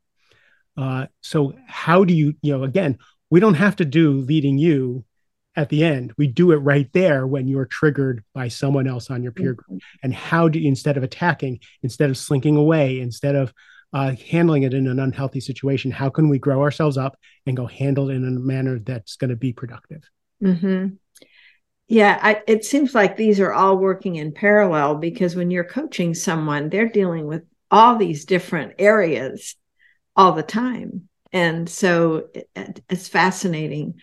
Uh, 0.77 1.07
so 1.23 1.55
how 1.67 2.05
do 2.05 2.15
you 2.15 2.35
you 2.41 2.57
know 2.57 2.63
again 2.63 2.99
we 3.31 3.41
don't 3.41 3.55
have 3.55 3.77
to 3.77 3.85
do 3.85 4.13
leading 4.13 4.59
you 4.59 5.05
at 5.59 5.71
the 5.71 5.83
end. 5.83 6.13
We 6.17 6.29
do 6.29 6.53
it 6.53 6.59
right 6.59 6.89
there 6.93 7.27
when 7.27 7.49
you're 7.49 7.67
triggered 7.67 8.23
by 8.33 8.47
someone 8.47 8.87
else 8.87 9.11
on 9.11 9.25
your 9.25 9.33
peer 9.33 9.55
group. 9.55 9.81
Mm-hmm. 9.81 9.99
And 10.05 10.15
how 10.15 10.49
do 10.49 10.61
you, 10.61 10.69
instead 10.69 10.97
of 10.97 11.03
attacking, 11.03 11.59
instead 11.83 12.11
of 12.11 12.17
slinking 12.17 12.57
away, 12.57 13.01
instead 13.01 13.35
of 13.35 13.53
uh, 13.93 14.15
handling 14.31 14.63
it 14.63 14.73
in 14.73 14.87
an 14.87 15.01
unhealthy 15.01 15.41
situation, 15.41 15.91
how 15.91 16.11
can 16.11 16.29
we 16.29 16.39
grow 16.39 16.63
ourselves 16.63 16.97
up 16.97 17.19
and 17.45 17.57
go 17.57 17.67
handle 17.67 18.09
it 18.09 18.15
in 18.15 18.25
a 18.25 18.31
manner 18.31 18.79
that's 18.79 19.17
going 19.17 19.31
to 19.31 19.37
be 19.37 19.53
productive? 19.53 20.09
Mm-hmm. 20.41 20.95
Yeah, 21.89 22.21
I, 22.23 22.43
it 22.47 22.65
seems 22.65 22.95
like 22.95 23.17
these 23.17 23.41
are 23.41 23.53
all 23.53 23.79
working 23.79 24.15
in 24.15 24.33
parallel 24.33 24.95
because 24.95 25.35
when 25.35 25.51
you're 25.51 25.65
coaching 25.65 26.15
someone, 26.15 26.69
they're 26.69 26.89
dealing 26.89 27.27
with 27.27 27.43
all 27.69 27.97
these 27.97 28.27
different 28.27 28.75
areas 28.79 29.57
all 30.15 30.33
the 30.33 30.45
time. 30.45 31.09
And 31.33 31.69
so 31.69 32.29
it, 32.55 32.81
it's 32.89 33.09
fascinating 33.09 33.95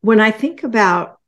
when 0.00 0.20
I 0.20 0.30
think 0.30 0.62
about 0.62 1.18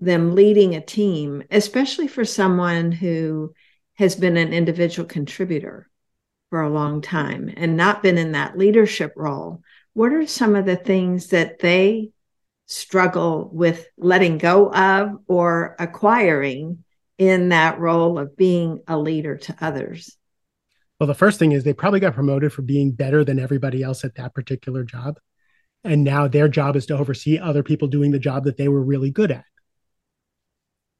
them 0.00 0.34
leading 0.34 0.74
a 0.74 0.80
team, 0.80 1.42
especially 1.50 2.08
for 2.08 2.24
someone 2.24 2.90
who 2.90 3.52
has 3.94 4.16
been 4.16 4.36
an 4.36 4.52
individual 4.52 5.06
contributor 5.06 5.88
for 6.48 6.62
a 6.62 6.70
long 6.70 7.02
time 7.02 7.52
and 7.56 7.76
not 7.76 8.02
been 8.02 8.18
in 8.18 8.32
that 8.32 8.56
leadership 8.56 9.12
role, 9.16 9.62
what 9.92 10.12
are 10.12 10.26
some 10.26 10.56
of 10.56 10.64
the 10.64 10.76
things 10.76 11.28
that 11.28 11.58
they 11.58 12.10
struggle 12.66 13.50
with 13.52 13.86
letting 13.98 14.38
go 14.38 14.72
of 14.72 15.18
or 15.26 15.76
acquiring 15.78 16.84
in 17.18 17.50
that 17.50 17.78
role 17.78 18.18
of 18.18 18.36
being 18.36 18.80
a 18.88 18.96
leader 18.96 19.36
to 19.36 19.56
others? 19.60 20.16
Well, 20.98 21.06
the 21.06 21.14
first 21.14 21.38
thing 21.38 21.52
is 21.52 21.64
they 21.64 21.72
probably 21.72 22.00
got 22.00 22.14
promoted 22.14 22.52
for 22.52 22.62
being 22.62 22.92
better 22.92 23.24
than 23.24 23.38
everybody 23.38 23.82
else 23.82 24.04
at 24.04 24.14
that 24.16 24.34
particular 24.34 24.84
job. 24.84 25.18
And 25.82 26.04
now 26.04 26.28
their 26.28 26.48
job 26.48 26.76
is 26.76 26.86
to 26.86 26.98
oversee 26.98 27.38
other 27.38 27.62
people 27.62 27.88
doing 27.88 28.10
the 28.10 28.18
job 28.18 28.44
that 28.44 28.56
they 28.56 28.68
were 28.68 28.82
really 28.82 29.10
good 29.10 29.30
at 29.30 29.44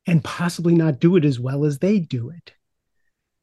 and 0.07 0.25
possibly 0.25 0.75
not 0.75 1.01
do 1.01 1.17
it 1.17 1.25
as 1.25 1.39
well 1.39 1.65
as 1.65 1.79
they 1.79 1.99
do 1.99 2.31
it. 2.31 2.53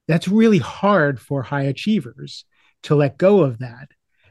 That's 0.07 0.27
really 0.27 0.57
hard 0.57 1.19
for 1.19 1.43
high 1.43 1.63
achievers 1.63 2.45
to 2.83 2.95
let 2.95 3.17
go 3.17 3.41
of 3.41 3.59
that 3.59 3.89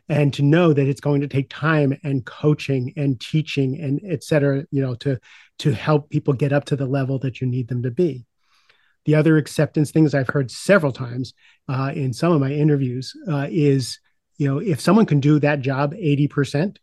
and 0.09 0.33
to 0.35 0.43
know 0.43 0.73
that 0.73 0.87
it's 0.87 1.01
going 1.01 1.21
to 1.21 1.29
take 1.29 1.51
time 1.51 1.99
and 2.05 2.25
coaching 2.25 2.93
and 2.97 3.21
teaching 3.21 3.81
and 3.81 4.01
et 4.05 4.23
cetera, 4.23 4.65
you 4.71 4.81
know, 4.81 4.95
to, 4.97 5.19
to 5.59 5.73
help 5.73 6.11
people 6.11 6.33
get 6.33 6.53
up 6.53 6.65
to 6.67 6.77
the 6.77 6.87
level 6.87 7.19
that 7.19 7.41
you 7.41 7.47
need 7.47 7.69
them 7.69 7.83
to 7.83 7.91
be. 7.91 8.25
The 9.05 9.15
other 9.15 9.37
acceptance 9.37 9.91
things 9.91 10.15
I've 10.15 10.29
heard 10.29 10.51
several 10.51 10.93
times 10.93 11.35
uh, 11.69 11.93
in 11.95 12.13
some 12.13 12.33
of 12.33 12.41
my 12.41 12.53
interviews 12.53 13.13
uh, 13.29 13.47
is, 13.51 13.99
you 14.37 14.49
know, 14.49 14.59
if 14.59 14.81
someone 14.81 15.07
can 15.07 15.21
do 15.21 15.39
that 15.41 15.61
job 15.61 15.93
80%, 15.93 16.77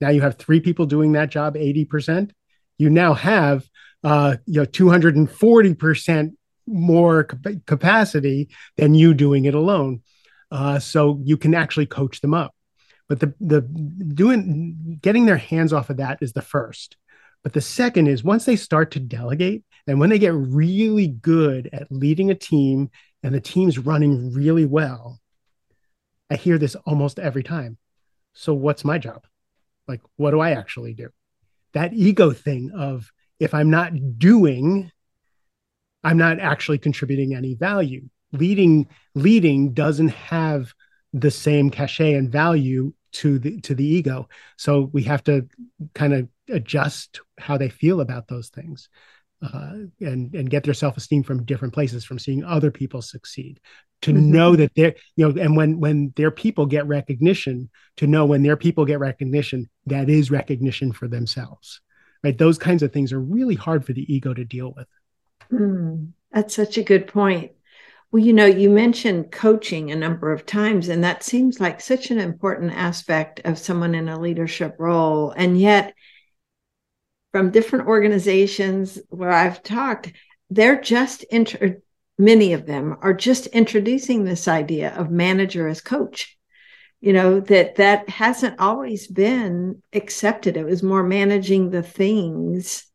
now 0.00 0.10
you 0.10 0.20
have 0.20 0.36
three 0.36 0.60
people 0.60 0.86
doing 0.86 1.12
that 1.12 1.30
job 1.30 1.54
80%. 1.54 2.30
You 2.78 2.90
now 2.90 3.14
have 3.14 3.66
uh, 4.04 4.36
you 4.46 4.60
know 4.60 4.66
240% 4.66 6.32
more 6.66 7.24
capacity 7.24 8.48
than 8.76 8.94
you 8.94 9.14
doing 9.14 9.44
it 9.44 9.54
alone. 9.54 10.02
Uh, 10.50 10.78
so 10.78 11.20
you 11.24 11.36
can 11.36 11.54
actually 11.54 11.86
coach 11.86 12.20
them 12.20 12.34
up. 12.34 12.54
But 13.08 13.20
the 13.20 13.34
the 13.40 13.60
doing 13.60 14.98
getting 15.00 15.26
their 15.26 15.36
hands 15.36 15.72
off 15.72 15.90
of 15.90 15.98
that 15.98 16.18
is 16.20 16.32
the 16.32 16.42
first. 16.42 16.96
But 17.42 17.52
the 17.52 17.60
second 17.60 18.08
is 18.08 18.24
once 18.24 18.44
they 18.44 18.56
start 18.56 18.90
to 18.92 19.00
delegate 19.00 19.64
and 19.86 20.00
when 20.00 20.10
they 20.10 20.18
get 20.18 20.34
really 20.34 21.06
good 21.06 21.70
at 21.72 21.90
leading 21.90 22.30
a 22.30 22.34
team 22.34 22.90
and 23.22 23.32
the 23.32 23.40
team's 23.40 23.78
running 23.78 24.32
really 24.32 24.64
well, 24.64 25.20
I 26.28 26.34
hear 26.34 26.58
this 26.58 26.74
almost 26.74 27.20
every 27.20 27.44
time. 27.44 27.78
So 28.32 28.52
what's 28.52 28.84
my 28.84 28.98
job? 28.98 29.24
Like 29.88 30.00
what 30.16 30.30
do 30.30 30.40
i 30.40 30.52
actually 30.52 30.94
do? 30.94 31.10
That 31.72 31.92
ego 31.92 32.32
thing 32.32 32.70
of 32.74 33.12
if 33.38 33.54
i'm 33.54 33.70
not 33.70 34.18
doing 34.18 34.90
i'm 36.04 36.18
not 36.18 36.40
actually 36.40 36.78
contributing 36.78 37.34
any 37.34 37.54
value. 37.54 38.08
Leading 38.32 38.88
leading 39.14 39.72
doesn't 39.72 40.08
have 40.08 40.74
the 41.12 41.30
same 41.30 41.70
cachet 41.70 42.14
and 42.14 42.30
value 42.30 42.92
to 43.12 43.38
the 43.38 43.60
to 43.62 43.74
the 43.74 43.84
ego. 43.84 44.28
So 44.56 44.90
we 44.92 45.04
have 45.04 45.24
to 45.24 45.48
kind 45.94 46.12
of 46.12 46.28
adjust 46.48 47.20
how 47.38 47.56
they 47.56 47.68
feel 47.68 48.00
about 48.00 48.28
those 48.28 48.48
things 48.48 48.88
uh, 49.42 49.74
and 50.00 50.34
and 50.34 50.50
get 50.50 50.64
their 50.64 50.74
self-esteem 50.74 51.22
from 51.22 51.44
different 51.44 51.74
places 51.74 52.04
from 52.04 52.18
seeing 52.18 52.42
other 52.44 52.70
people 52.70 53.02
succeed 53.02 53.60
to 54.02 54.12
mm-hmm. 54.12 54.32
know 54.32 54.56
that 54.56 54.72
they're 54.74 54.94
you 55.16 55.28
know 55.28 55.40
and 55.40 55.56
when 55.56 55.78
when 55.78 56.12
their 56.16 56.30
people 56.30 56.66
get 56.66 56.86
recognition 56.86 57.68
to 57.96 58.06
know 58.06 58.24
when 58.24 58.42
their 58.42 58.56
people 58.56 58.84
get 58.84 58.98
recognition 58.98 59.68
that 59.84 60.08
is 60.08 60.30
recognition 60.30 60.92
for 60.92 61.06
themselves 61.06 61.80
right? 62.26 62.36
Those 62.36 62.58
kinds 62.58 62.82
of 62.82 62.92
things 62.92 63.12
are 63.12 63.20
really 63.20 63.54
hard 63.54 63.84
for 63.84 63.92
the 63.92 64.12
ego 64.12 64.34
to 64.34 64.44
deal 64.44 64.74
with. 64.76 64.88
Mm, 65.52 66.10
that's 66.32 66.56
such 66.56 66.76
a 66.76 66.82
good 66.82 67.06
point. 67.06 67.52
Well 68.10 68.22
you 68.22 68.32
know 68.32 68.46
you 68.46 68.70
mentioned 68.70 69.32
coaching 69.32 69.90
a 69.90 69.96
number 69.96 70.32
of 70.32 70.46
times 70.46 70.88
and 70.88 71.02
that 71.04 71.22
seems 71.22 71.60
like 71.60 71.80
such 71.80 72.10
an 72.10 72.18
important 72.18 72.72
aspect 72.72 73.40
of 73.44 73.58
someone 73.58 73.94
in 73.94 74.08
a 74.08 74.18
leadership 74.18 74.76
role 74.78 75.32
and 75.32 75.60
yet 75.60 75.94
from 77.36 77.50
different 77.50 77.86
organizations 77.86 78.98
where 79.10 79.30
I've 79.30 79.62
talked, 79.62 80.10
they're 80.48 80.80
just 80.80 81.22
inter- 81.24 81.82
many 82.16 82.54
of 82.54 82.64
them 82.64 82.96
are 83.02 83.12
just 83.12 83.46
introducing 83.48 84.24
this 84.24 84.48
idea 84.48 84.94
of 84.94 85.10
manager 85.10 85.68
as 85.68 85.82
coach. 85.82 86.38
You 87.02 87.12
know 87.12 87.40
that 87.40 87.74
that 87.74 88.08
hasn't 88.08 88.58
always 88.58 89.06
been 89.06 89.82
accepted. 89.92 90.56
It 90.56 90.64
was 90.64 90.82
more 90.82 91.02
managing 91.02 91.68
the 91.68 91.82
things, 91.82 92.86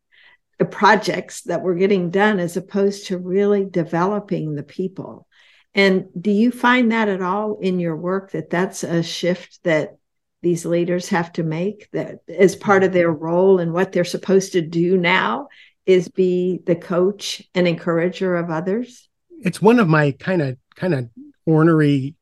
the 0.58 0.64
projects 0.64 1.42
that 1.42 1.62
were 1.62 1.76
getting 1.76 2.10
done, 2.10 2.40
as 2.40 2.56
opposed 2.56 3.06
to 3.06 3.18
really 3.18 3.64
developing 3.64 4.56
the 4.56 4.64
people. 4.64 5.28
And 5.72 6.06
do 6.20 6.32
you 6.32 6.50
find 6.50 6.90
that 6.90 7.08
at 7.08 7.22
all 7.22 7.60
in 7.60 7.78
your 7.78 7.96
work 7.96 8.32
that 8.32 8.50
that's 8.50 8.82
a 8.82 9.04
shift 9.04 9.60
that 9.62 9.98
these 10.42 10.64
leaders 10.64 11.08
have 11.08 11.32
to 11.32 11.42
make 11.42 11.88
that 11.92 12.20
as 12.28 12.56
part 12.56 12.84
of 12.84 12.92
their 12.92 13.12
mm-hmm. 13.12 13.24
role 13.24 13.58
and 13.58 13.72
what 13.72 13.92
they're 13.92 14.04
supposed 14.04 14.52
to 14.52 14.60
do 14.60 14.96
now 14.96 15.48
is 15.86 16.08
be 16.08 16.60
the 16.66 16.76
coach 16.76 17.42
and 17.54 17.66
encourager 17.66 18.36
of 18.36 18.50
others? 18.50 19.08
It's 19.40 19.62
one 19.62 19.78
of 19.78 19.88
my 19.88 20.12
kind 20.12 20.42
of 20.42 20.56
kind 20.76 20.94
of 20.94 21.08
ornery 21.46 22.14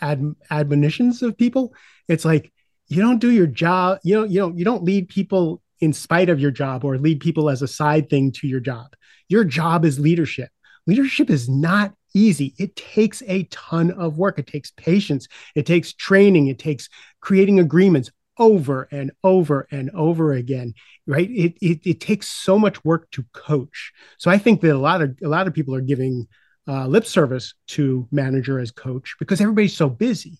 ad, 0.00 0.34
admonitions 0.50 1.22
of 1.22 1.36
people. 1.36 1.74
It's 2.08 2.24
like 2.24 2.52
you 2.88 3.02
don't 3.02 3.18
do 3.18 3.30
your 3.30 3.48
job 3.48 3.98
you 4.04 4.14
know 4.14 4.24
you 4.24 4.38
don't 4.38 4.56
you 4.56 4.64
don't 4.64 4.84
lead 4.84 5.08
people 5.08 5.60
in 5.80 5.92
spite 5.92 6.28
of 6.28 6.40
your 6.40 6.50
job 6.50 6.84
or 6.84 6.98
lead 6.98 7.20
people 7.20 7.50
as 7.50 7.62
a 7.62 7.68
side 7.68 8.08
thing 8.08 8.32
to 8.32 8.46
your 8.46 8.60
job. 8.60 8.94
Your 9.28 9.44
job 9.44 9.84
is 9.84 9.98
leadership. 9.98 10.50
Leadership 10.86 11.30
is 11.30 11.48
not 11.48 11.92
easy. 12.16 12.54
It 12.58 12.74
takes 12.74 13.22
a 13.26 13.44
ton 13.44 13.90
of 13.92 14.18
work. 14.18 14.38
It 14.38 14.46
takes 14.46 14.70
patience. 14.72 15.28
It 15.54 15.66
takes 15.66 15.92
training. 15.92 16.48
It 16.48 16.58
takes 16.58 16.88
creating 17.20 17.60
agreements 17.60 18.10
over 18.38 18.88
and 18.90 19.12
over 19.24 19.66
and 19.70 19.90
over 19.94 20.34
again 20.34 20.74
right 21.06 21.30
it, 21.30 21.56
it, 21.62 21.80
it 21.86 22.00
takes 22.00 22.28
so 22.28 22.58
much 22.58 22.84
work 22.84 23.10
to 23.10 23.24
coach 23.32 23.92
so 24.18 24.30
i 24.30 24.36
think 24.36 24.60
that 24.60 24.74
a 24.74 24.78
lot 24.78 25.00
of 25.00 25.16
a 25.24 25.28
lot 25.28 25.46
of 25.46 25.54
people 25.54 25.74
are 25.74 25.80
giving 25.80 26.26
uh, 26.68 26.86
lip 26.86 27.06
service 27.06 27.54
to 27.66 28.06
manager 28.10 28.58
as 28.58 28.70
coach 28.70 29.14
because 29.18 29.40
everybody's 29.40 29.76
so 29.76 29.88
busy 29.88 30.38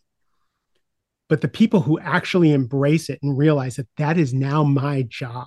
but 1.28 1.40
the 1.40 1.48
people 1.48 1.80
who 1.80 1.98
actually 1.98 2.52
embrace 2.52 3.08
it 3.08 3.18
and 3.22 3.38
realize 3.38 3.76
that 3.76 3.88
that 3.96 4.18
is 4.18 4.34
now 4.34 4.62
my 4.62 5.02
job 5.02 5.46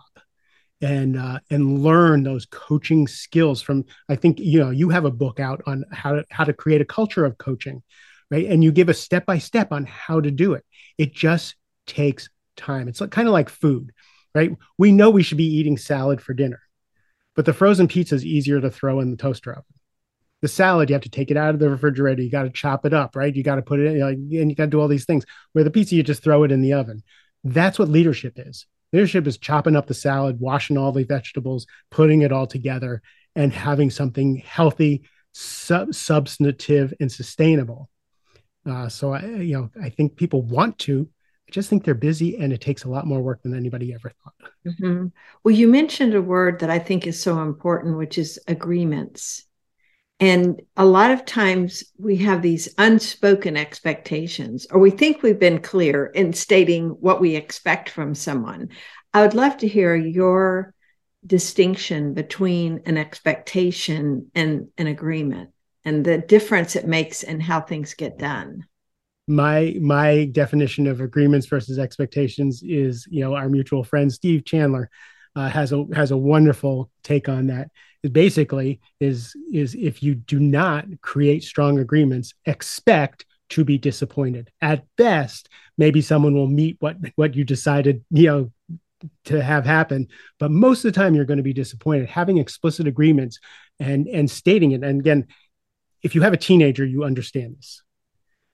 and 0.81 1.17
uh, 1.17 1.39
and 1.49 1.79
learn 1.79 2.23
those 2.23 2.45
coaching 2.45 3.07
skills 3.07 3.61
from 3.61 3.83
i 4.07 4.15
think 4.15 4.39
you 4.39 4.59
know 4.59 4.69
you 4.69 4.89
have 4.89 5.05
a 5.05 5.11
book 5.11 5.39
out 5.39 5.61
on 5.65 5.83
how 5.91 6.13
to 6.13 6.25
how 6.29 6.43
to 6.43 6.53
create 6.53 6.81
a 6.81 6.85
culture 6.85 7.25
of 7.25 7.37
coaching 7.37 7.83
right? 8.31 8.45
And 8.45 8.63
you 8.63 8.71
give 8.71 8.89
a 8.89 8.93
step 8.93 9.25
by 9.25 9.39
step 9.39 9.71
on 9.71 9.85
how 9.85 10.21
to 10.21 10.31
do 10.31 10.53
it. 10.53 10.63
It 10.97 11.13
just 11.13 11.55
takes 11.87 12.29
time. 12.55 12.87
It's 12.87 13.01
kind 13.09 13.27
of 13.27 13.33
like 13.33 13.49
food 13.49 13.91
right? 14.35 14.55
We 14.77 14.91
know 14.91 15.09
we 15.09 15.23
should 15.23 15.39
be 15.39 15.55
eating 15.55 15.77
salad 15.77 16.21
for 16.21 16.33
dinner 16.33 16.61
but 17.35 17.45
the 17.45 17.53
frozen 17.53 17.87
pizza 17.87 18.15
is 18.15 18.25
easier 18.25 18.59
to 18.59 18.69
throw 18.69 18.99
in 18.99 19.11
the 19.11 19.17
toaster 19.17 19.51
oven. 19.51 19.63
The 20.41 20.47
salad 20.47 20.89
you 20.89 20.93
have 20.93 21.03
to 21.03 21.09
take 21.09 21.31
it 21.31 21.37
out 21.37 21.53
of 21.53 21.59
the 21.59 21.69
refrigerator. 21.69 22.21
You 22.21 22.29
got 22.29 22.43
to 22.43 22.49
chop 22.49 22.85
it 22.85 22.93
up 22.93 23.15
right? 23.15 23.35
You 23.35 23.43
got 23.43 23.55
to 23.55 23.61
put 23.61 23.79
it 23.79 23.87
in 23.87 23.93
you 23.93 23.99
know, 23.99 24.07
and 24.07 24.49
you 24.49 24.55
got 24.55 24.65
to 24.65 24.69
do 24.69 24.79
all 24.79 24.87
these 24.87 25.05
things. 25.05 25.25
Where 25.53 25.63
the 25.63 25.71
pizza 25.71 25.95
you 25.95 26.03
just 26.03 26.23
throw 26.23 26.43
it 26.43 26.51
in 26.51 26.61
the 26.61 26.73
oven. 26.73 27.03
That's 27.43 27.79
what 27.79 27.89
leadership 27.89 28.33
is 28.37 28.67
Leadership 28.91 29.27
is 29.27 29.37
chopping 29.37 29.75
up 29.75 29.87
the 29.87 29.93
salad, 29.93 30.39
washing 30.39 30.77
all 30.77 30.91
the 30.91 31.03
vegetables, 31.03 31.67
putting 31.91 32.21
it 32.21 32.31
all 32.31 32.47
together, 32.47 33.01
and 33.35 33.53
having 33.53 33.89
something 33.89 34.37
healthy, 34.37 35.03
sub- 35.31 35.93
substantive, 35.93 36.93
and 36.99 37.11
sustainable. 37.11 37.89
Uh, 38.65 38.89
so 38.89 39.13
I, 39.13 39.25
you 39.25 39.53
know, 39.53 39.69
I 39.81 39.89
think 39.89 40.15
people 40.15 40.41
want 40.41 40.77
to. 40.79 41.07
I 41.47 41.51
just 41.51 41.69
think 41.69 41.83
they're 41.83 41.95
busy, 41.95 42.37
and 42.37 42.51
it 42.53 42.61
takes 42.61 42.83
a 42.83 42.89
lot 42.89 43.07
more 43.07 43.21
work 43.21 43.41
than 43.43 43.55
anybody 43.55 43.93
ever 43.93 44.11
thought. 44.23 44.51
Mm-hmm. 44.67 45.07
Well, 45.43 45.55
you 45.55 45.67
mentioned 45.67 46.13
a 46.13 46.21
word 46.21 46.59
that 46.59 46.69
I 46.69 46.79
think 46.79 47.07
is 47.07 47.21
so 47.21 47.41
important, 47.41 47.97
which 47.97 48.17
is 48.17 48.39
agreements. 48.47 49.45
And 50.19 50.61
a 50.75 50.85
lot 50.85 51.11
of 51.11 51.25
times 51.25 51.83
we 51.97 52.17
have 52.17 52.41
these 52.41 52.73
unspoken 52.77 53.55
expectations, 53.55 54.67
or 54.69 54.79
we 54.79 54.91
think 54.91 55.23
we've 55.23 55.39
been 55.39 55.61
clear 55.61 56.07
in 56.07 56.33
stating 56.33 56.89
what 56.89 57.21
we 57.21 57.35
expect 57.35 57.89
from 57.89 58.13
someone. 58.15 58.69
I 59.13 59.21
would 59.21 59.33
love 59.33 59.57
to 59.57 59.67
hear 59.67 59.95
your 59.95 60.73
distinction 61.25 62.13
between 62.13 62.81
an 62.85 62.97
expectation 62.97 64.29
and 64.35 64.67
an 64.77 64.87
agreement 64.87 65.51
and 65.85 66.05
the 66.05 66.17
difference 66.17 66.75
it 66.75 66.87
makes 66.87 67.23
in 67.23 67.39
how 67.39 67.61
things 67.61 67.93
get 67.93 68.17
done 68.17 68.65
my 69.29 69.75
my 69.79 70.25
definition 70.31 70.87
of 70.87 71.01
agreements 71.01 71.45
versus 71.45 71.77
expectations 71.77 72.63
is 72.63 73.07
you 73.11 73.21
know 73.21 73.35
our 73.35 73.47
mutual 73.47 73.83
friend 73.83 74.11
steve 74.11 74.43
chandler 74.43 74.89
uh, 75.35 75.47
has 75.47 75.71
a 75.71 75.85
has 75.93 76.09
a 76.09 76.17
wonderful 76.17 76.89
take 77.03 77.29
on 77.29 77.47
that 77.47 77.69
basically 78.11 78.79
is 78.99 79.35
is 79.51 79.75
if 79.75 80.01
you 80.01 80.15
do 80.15 80.39
not 80.39 80.85
create 81.01 81.43
strong 81.43 81.79
agreements 81.79 82.33
expect 82.45 83.25
to 83.49 83.65
be 83.65 83.77
disappointed. 83.77 84.51
At 84.61 84.85
best 84.95 85.49
maybe 85.77 86.01
someone 86.01 86.33
will 86.33 86.47
meet 86.47 86.77
what 86.79 86.97
what 87.15 87.35
you 87.35 87.43
decided 87.43 88.03
you 88.11 88.27
know 88.27 88.51
to 89.25 89.41
have 89.41 89.65
happen 89.65 90.07
but 90.39 90.51
most 90.51 90.83
of 90.83 90.93
the 90.93 90.99
time 90.99 91.15
you're 91.15 91.25
going 91.25 91.37
to 91.37 91.43
be 91.43 91.53
disappointed. 91.53 92.07
Having 92.09 92.37
explicit 92.37 92.87
agreements 92.87 93.39
and 93.79 94.07
and 94.07 94.29
stating 94.29 94.71
it 94.71 94.83
and 94.83 94.99
again 94.99 95.27
if 96.01 96.15
you 96.15 96.21
have 96.21 96.33
a 96.33 96.37
teenager 96.37 96.85
you 96.85 97.03
understand 97.03 97.57
this 97.57 97.81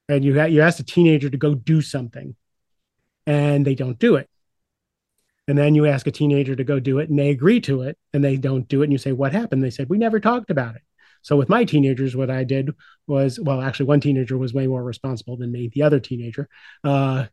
and 0.09 0.23
you 0.23 0.39
ha- 0.39 0.45
you 0.45 0.61
ask 0.61 0.79
a 0.79 0.83
teenager 0.83 1.29
to 1.29 1.37
go 1.37 1.53
do 1.53 1.81
something 1.81 2.35
and 3.27 3.65
they 3.65 3.75
don't 3.75 3.99
do 3.99 4.15
it 4.15 4.29
and 5.47 5.57
then 5.57 5.75
you 5.75 5.85
ask 5.85 6.07
a 6.07 6.11
teenager 6.11 6.55
to 6.55 6.63
go 6.63 6.79
do 6.79 6.99
it 6.99 7.09
and 7.09 7.19
they 7.19 7.29
agree 7.29 7.61
to 7.61 7.83
it 7.83 7.97
and 8.13 8.23
they 8.23 8.37
don't 8.37 8.67
do 8.67 8.81
it. 8.81 8.85
And 8.85 8.91
you 8.91 8.97
say, 8.97 9.11
What 9.11 9.33
happened? 9.33 9.63
They 9.63 9.69
said, 9.69 9.89
We 9.89 9.97
never 9.97 10.19
talked 10.19 10.49
about 10.49 10.75
it. 10.75 10.81
So 11.21 11.37
with 11.37 11.49
my 11.49 11.65
teenagers, 11.65 12.15
what 12.15 12.29
I 12.29 12.43
did 12.43 12.69
was, 13.07 13.39
well, 13.39 13.61
actually, 13.61 13.87
one 13.87 13.99
teenager 13.99 14.37
was 14.37 14.53
way 14.53 14.67
more 14.67 14.83
responsible 14.83 15.37
than 15.37 15.51
me. 15.51 15.71
The 15.73 15.81
other 15.81 15.99
teenager, 15.99 16.47
uh, 16.83 17.25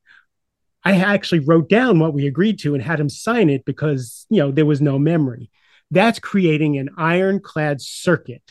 I 0.84 0.96
actually 0.96 1.40
wrote 1.40 1.68
down 1.68 1.98
what 1.98 2.14
we 2.14 2.26
agreed 2.26 2.58
to 2.60 2.74
and 2.74 2.82
had 2.82 2.98
him 2.98 3.08
sign 3.08 3.50
it 3.50 3.64
because 3.64 4.26
you 4.30 4.38
know 4.38 4.50
there 4.50 4.66
was 4.66 4.80
no 4.80 4.98
memory. 4.98 5.50
That's 5.90 6.18
creating 6.18 6.78
an 6.78 6.90
ironclad 6.96 7.80
circuit, 7.80 8.42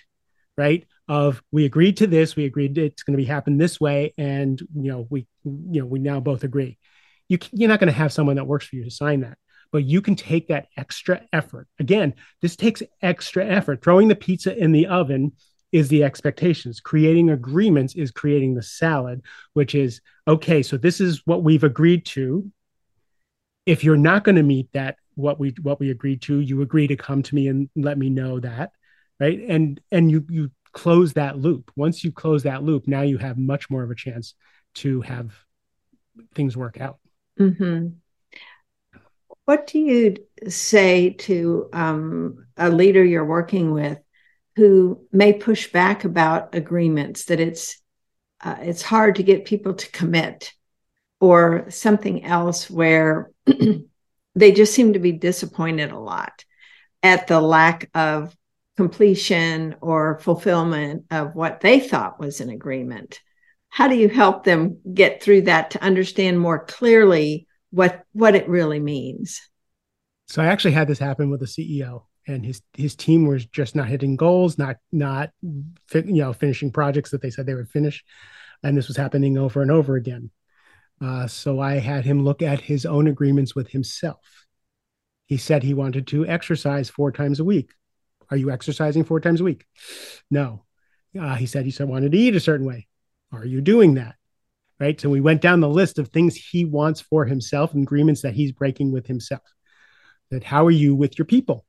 right? 0.58 0.86
Of 1.08 1.44
we 1.52 1.66
agreed 1.66 1.98
to 1.98 2.08
this, 2.08 2.36
we 2.36 2.46
agreed 2.46 2.78
it's 2.78 3.04
going 3.04 3.18
to 3.18 3.22
be 3.22 3.26
happen 3.26 3.58
this 3.58 3.82
way, 3.82 4.14
and 4.18 4.60
you 4.60 4.92
know 4.92 5.08
we 5.10 5.28
you 5.44 5.82
know 5.82 5.86
we 5.86 6.00
now 6.00 6.20
both 6.20 6.44
agree. 6.44 6.78
You, 7.28 7.40
you're 7.52 7.70
not 7.70 7.80
going 7.80 7.92
to 7.92 7.98
have 7.98 8.14
someone 8.14 8.36
that 8.36 8.48
works 8.48 8.66
for 8.68 8.76
you 8.76 8.84
to 8.84 8.92
sign 8.92 9.22
that 9.22 9.38
but 9.72 9.86
you 9.86 10.02
can 10.02 10.16
take 10.16 10.48
that 10.48 10.68
extra 10.78 11.22
effort. 11.32 11.68
Again, 11.80 12.14
this 12.42 12.56
takes 12.56 12.84
extra 13.02 13.46
effort. 13.46 13.82
Throwing 13.84 14.08
the 14.08 14.16
pizza 14.16 14.56
in 14.56 14.72
the 14.72 14.88
oven 14.88 15.34
is 15.72 15.88
the 15.88 16.04
expectations. 16.04 16.80
Creating 16.80 17.30
agreements 17.30 17.96
is 17.96 18.12
creating 18.12 18.54
the 18.54 18.64
salad, 18.64 19.22
which 19.54 19.74
is 19.74 20.02
okay, 20.28 20.62
so 20.62 20.78
this 20.78 21.00
is 21.00 21.22
what 21.26 21.44
we've 21.44 21.64
agreed 21.64 22.06
to. 22.08 22.52
If 23.66 23.84
you're 23.84 23.98
not 23.98 24.24
going 24.24 24.36
to 24.36 24.44
meet 24.44 24.70
that 24.74 24.98
what 25.16 25.40
we 25.40 25.54
what 25.62 25.80
we 25.80 25.92
agreed 25.92 26.22
to, 26.24 26.40
you 26.40 26.62
agree 26.62 26.88
to 26.88 26.96
come 26.96 27.24
to 27.24 27.36
me 27.36 27.48
and 27.48 27.70
let 27.76 27.98
me 27.98 28.10
know 28.10 28.40
that, 28.40 28.72
right? 29.20 29.40
And 29.48 29.80
and 29.92 30.12
you 30.12 30.26
you 30.30 30.52
close 30.74 31.14
that 31.14 31.38
loop. 31.38 31.72
Once 31.76 32.04
you 32.04 32.12
close 32.12 32.44
that 32.44 32.64
loop, 32.64 32.88
now 32.88 33.02
you 33.02 33.18
have 33.18 33.38
much 33.38 33.70
more 33.70 33.84
of 33.84 33.92
a 33.92 33.96
chance 33.96 34.34
to 34.74 35.02
have 35.02 35.34
things 36.34 36.58
work 36.58 36.80
out. 36.80 36.98
Mm-hmm. 37.40 37.88
What 39.46 39.68
do 39.68 39.80
you 39.80 40.16
say 40.48 41.12
to 41.12 41.70
um, 41.74 42.46
a 42.58 42.70
leader 42.70 43.04
you're 43.04 43.26
working 43.26 43.72
with 43.72 43.98
who 44.56 45.06
may 45.12 45.34
push 45.34 45.72
back 45.72 46.04
about 46.04 46.56
agreements 46.56 47.26
that 47.26 47.40
it's 47.40 47.82
uh, 48.44 48.58
it's 48.62 48.82
hard 48.82 49.16
to 49.16 49.24
get 49.24 49.46
people 49.46 49.76
to 49.76 49.92
commit, 49.92 50.52
or 51.20 51.70
something 51.70 52.24
else 52.26 52.70
where 52.70 53.32
they 54.36 54.52
just 54.52 54.74
seem 54.74 54.94
to 54.94 55.00
be 55.00 55.12
disappointed 55.12 55.92
a 55.92 56.00
lot 56.00 56.44
at 57.04 57.28
the 57.28 57.40
lack 57.40 57.90
of 57.94 58.36
completion 58.78 59.76
or 59.82 60.20
fulfillment 60.20 61.06
of 61.12 61.36
what 61.36 61.62
they 61.62 61.80
thought 61.80 62.20
was 62.20 62.42
an 62.42 62.50
agreement? 62.50 63.22
How 63.70 63.88
do 63.88 63.96
you 63.96 64.10
help 64.10 64.44
them 64.44 64.80
get 64.92 65.22
through 65.22 65.44
that 65.44 65.72
to 65.72 65.84
understand 65.84 66.40
more 66.40 66.66
clearly 66.66 67.48
what 67.72 68.04
what 68.14 68.36
it 68.36 68.48
really 68.48 68.80
means. 68.80 69.42
So 70.28 70.42
I 70.42 70.48
actually 70.48 70.72
had 70.72 70.88
this 70.88 71.00
happen 71.00 71.30
with 71.30 71.42
a 71.42 71.48
CEO. 71.48 72.04
and 72.28 72.46
his 72.46 72.62
his 72.74 72.96
team 72.96 73.28
was 73.28 73.46
just 73.46 73.76
not 73.76 73.88
hitting 73.88 74.16
goals, 74.16 74.58
not 74.58 74.78
not 74.92 75.32
you 75.42 75.74
know 75.92 76.34
finishing 76.34 76.72
projects 76.72 77.12
that 77.12 77.22
they 77.22 77.30
said 77.32 77.46
they 77.46 77.56
would 77.56 77.70
finish, 77.70 78.04
and 78.64 78.78
this 78.78 78.88
was 78.88 78.98
happening 78.98 79.38
over 79.38 79.62
and 79.62 79.72
over 79.72 79.96
again. 79.96 80.30
Uh, 81.02 81.26
so 81.28 81.60
I 81.60 81.80
had 81.80 82.06
him 82.06 82.24
look 82.24 82.44
at 82.44 82.62
his 82.62 82.86
own 82.86 83.08
agreements 83.08 83.56
with 83.56 83.70
himself. 83.70 84.46
He 85.26 85.38
said 85.38 85.64
he 85.64 85.74
wanted 85.74 86.08
to 86.08 86.28
exercise 86.28 86.90
four 86.90 87.12
times 87.12 87.40
a 87.40 87.44
week. 87.44 87.72
Are 88.30 88.38
you 88.38 88.52
exercising 88.52 89.04
four 89.04 89.20
times 89.20 89.42
a 89.42 89.46
week? 89.46 89.66
No. 90.30 90.64
Uh, 91.20 91.36
he 91.36 91.46
said 91.46 91.66
he 91.66 91.72
said 91.72 91.90
wanted 91.90 92.12
to 92.12 92.18
eat 92.18 92.36
a 92.36 92.40
certain 92.40 92.66
way. 92.66 92.88
Are 93.32 93.46
you 93.46 93.62
doing 93.62 93.96
that? 93.96 94.16
Right. 94.82 95.00
So 95.00 95.10
we 95.10 95.22
went 95.22 95.42
down 95.42 95.60
the 95.60 95.70
list 95.70 96.00
of 96.00 96.08
things 96.08 96.36
he 96.36 96.66
wants 96.66 97.00
for 97.00 97.26
himself 97.26 97.76
and 97.76 97.84
agreements 97.84 98.24
that 98.24 98.34
he's 98.34 98.52
breaking 98.52 98.92
with 98.92 99.06
himself. 99.06 99.44
That 100.32 100.44
how 100.44 100.66
are 100.66 100.72
you 100.72 100.96
with 100.96 101.20
your 101.20 101.28
people? 101.28 101.68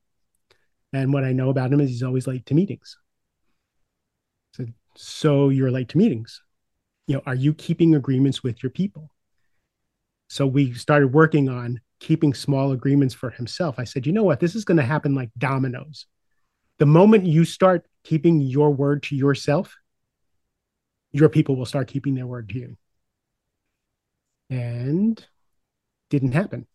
And 0.94 1.12
what 1.12 1.22
I 1.22 1.32
know 1.32 1.50
about 1.50 1.70
him 1.70 1.80
is 1.80 1.90
he's 1.90 2.02
always 2.02 2.26
late 2.26 2.46
to 2.46 2.54
meetings. 2.54 2.96
So, 4.54 4.64
so 4.96 5.48
you're 5.50 5.70
late 5.70 5.90
to 5.90 5.98
meetings. 5.98 6.40
You 7.06 7.16
know, 7.16 7.22
are 7.26 7.34
you 7.34 7.52
keeping 7.52 7.94
agreements 7.94 8.42
with 8.42 8.62
your 8.62 8.70
people? 8.70 9.10
So 10.30 10.46
we 10.46 10.72
started 10.72 11.08
working 11.08 11.50
on 11.50 11.82
keeping 12.00 12.32
small 12.32 12.72
agreements 12.72 13.14
for 13.14 13.28
himself. 13.28 13.74
I 13.78 13.84
said, 13.84 14.06
you 14.06 14.14
know 14.14 14.24
what? 14.24 14.40
This 14.40 14.54
is 14.54 14.64
going 14.64 14.78
to 14.78 14.84
happen 14.84 15.14
like 15.14 15.28
dominoes. 15.36 16.06
The 16.78 16.86
moment 16.86 17.26
you 17.26 17.44
start 17.44 17.84
keeping 18.04 18.40
your 18.40 18.70
word 18.70 19.02
to 19.04 19.16
yourself, 19.16 19.76
your 21.10 21.28
people 21.28 21.56
will 21.56 21.66
start 21.66 21.88
keeping 21.88 22.14
their 22.14 22.26
word 22.26 22.48
to 22.48 22.58
you. 22.58 22.78
And 24.52 25.26
didn't 26.10 26.32
happen. 26.32 26.66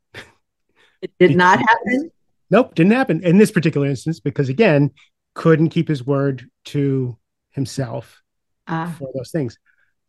It 0.99 1.11
did 1.19 1.37
not 1.37 1.59
happen. 1.59 2.11
Nope, 2.49 2.73
didn't 2.73 2.93
happen 2.93 3.23
in 3.23 3.37
this 3.37 3.51
particular 3.51 3.85
instance 3.85 4.19
because 4.19 4.49
again, 4.49 4.91
couldn't 5.35 5.69
keep 5.69 5.87
his 5.87 6.03
word 6.03 6.49
to 6.65 7.17
himself 7.51 8.23
uh. 8.65 8.91
for 8.93 9.11
those 9.13 9.29
things. 9.29 9.59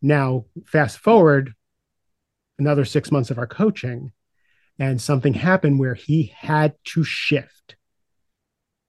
Now, 0.01 0.45
fast 0.65 0.97
forward 0.97 1.53
another 2.57 2.85
six 2.85 3.11
months 3.11 3.29
of 3.29 3.37
our 3.37 3.45
coaching, 3.45 4.13
and 4.79 4.99
something 4.99 5.35
happened 5.35 5.77
where 5.77 5.93
he 5.93 6.33
had 6.35 6.73
to 6.85 7.03
shift. 7.03 7.75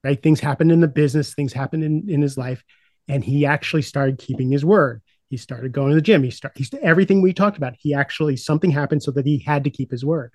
Right? 0.03 0.23
Things 0.23 0.41
happened 0.41 0.73
in 0.73 0.81
the 0.81 0.89
business, 0.89 1.35
things 1.35 1.53
happened 1.53 1.85
in, 1.85 2.09
in 2.09 2.23
his 2.23 2.39
life, 2.39 2.65
and 3.09 3.23
he 3.23 3.45
actually 3.45 3.83
started 3.83 4.19
keeping 4.19 4.51
his 4.51 4.65
word. 4.65 5.03
He 5.31 5.39
started 5.39 5.73
going 5.73 5.89
to 5.89 5.95
the 5.95 6.03
gym. 6.03 6.23
He 6.23 6.31
started 6.31 6.59
he's, 6.59 6.71
everything 6.83 7.23
we 7.23 7.33
talked 7.33 7.57
about. 7.57 7.75
He 7.79 7.95
actually 7.95 8.37
something 8.37 8.71
happened 8.71 9.03
so 9.03 9.11
that 9.13 9.25
he 9.25 9.39
had 9.39 9.65
to 9.65 9.71
keep 9.71 9.91
his 9.91 10.05
word 10.05 10.33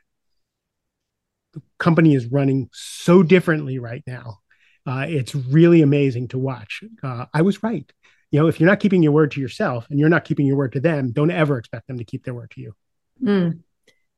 the 1.56 1.62
company 1.80 2.14
is 2.14 2.28
running 2.28 2.70
so 2.72 3.24
differently 3.24 3.80
right 3.80 4.04
now. 4.06 4.40
Uh, 4.86 5.06
it's 5.08 5.34
really 5.34 5.82
amazing 5.82 6.28
to 6.28 6.38
watch. 6.38 6.84
Uh, 7.02 7.26
I 7.34 7.42
was 7.42 7.64
right. 7.64 7.92
You 8.30 8.40
know, 8.40 8.48
if 8.48 8.60
you're 8.60 8.70
not 8.70 8.82
keeping 8.82 9.02
your 9.02 9.14
word 9.14 9.32
to 9.32 9.42
yourself 9.42 9.88
and 9.90 9.98
you're 9.98 10.10
not 10.10 10.26
keeping 10.26 10.46
your 10.46 10.58
word 10.58 10.74
to 10.74 10.80
them, 10.80 11.12
don't 11.12 11.32
ever 11.32 11.58
expect 11.58 11.88
them 11.88 11.98
to 11.98 12.04
keep 12.04 12.24
their 12.24 12.34
word 12.34 12.52
to 12.52 12.62
you. 12.62 12.76
Mm, 13.24 13.62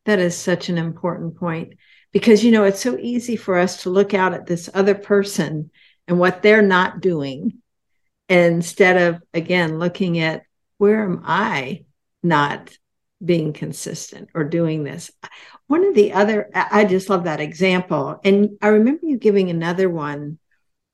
that 0.05 0.19
is 0.19 0.35
such 0.35 0.69
an 0.69 0.77
important 0.77 1.37
point 1.37 1.75
because, 2.11 2.43
you 2.43 2.51
know, 2.51 2.63
it's 2.63 2.81
so 2.81 2.97
easy 2.97 3.35
for 3.35 3.57
us 3.57 3.83
to 3.83 3.91
look 3.91 4.13
out 4.13 4.33
at 4.33 4.47
this 4.47 4.69
other 4.73 4.95
person 4.95 5.69
and 6.07 6.19
what 6.19 6.41
they're 6.41 6.63
not 6.63 6.99
doing 6.99 7.61
instead 8.27 8.97
of, 8.97 9.21
again, 9.33 9.77
looking 9.77 10.19
at 10.19 10.41
where 10.77 11.03
am 11.03 11.23
I 11.25 11.85
not 12.23 12.71
being 13.23 13.53
consistent 13.53 14.29
or 14.33 14.43
doing 14.43 14.83
this. 14.83 15.11
One 15.67 15.85
of 15.85 15.95
the 15.95 16.13
other, 16.13 16.49
I 16.53 16.85
just 16.85 17.09
love 17.09 17.25
that 17.25 17.41
example. 17.41 18.19
And 18.23 18.57
I 18.61 18.69
remember 18.69 19.05
you 19.05 19.17
giving 19.17 19.49
another 19.49 19.89
one, 19.89 20.39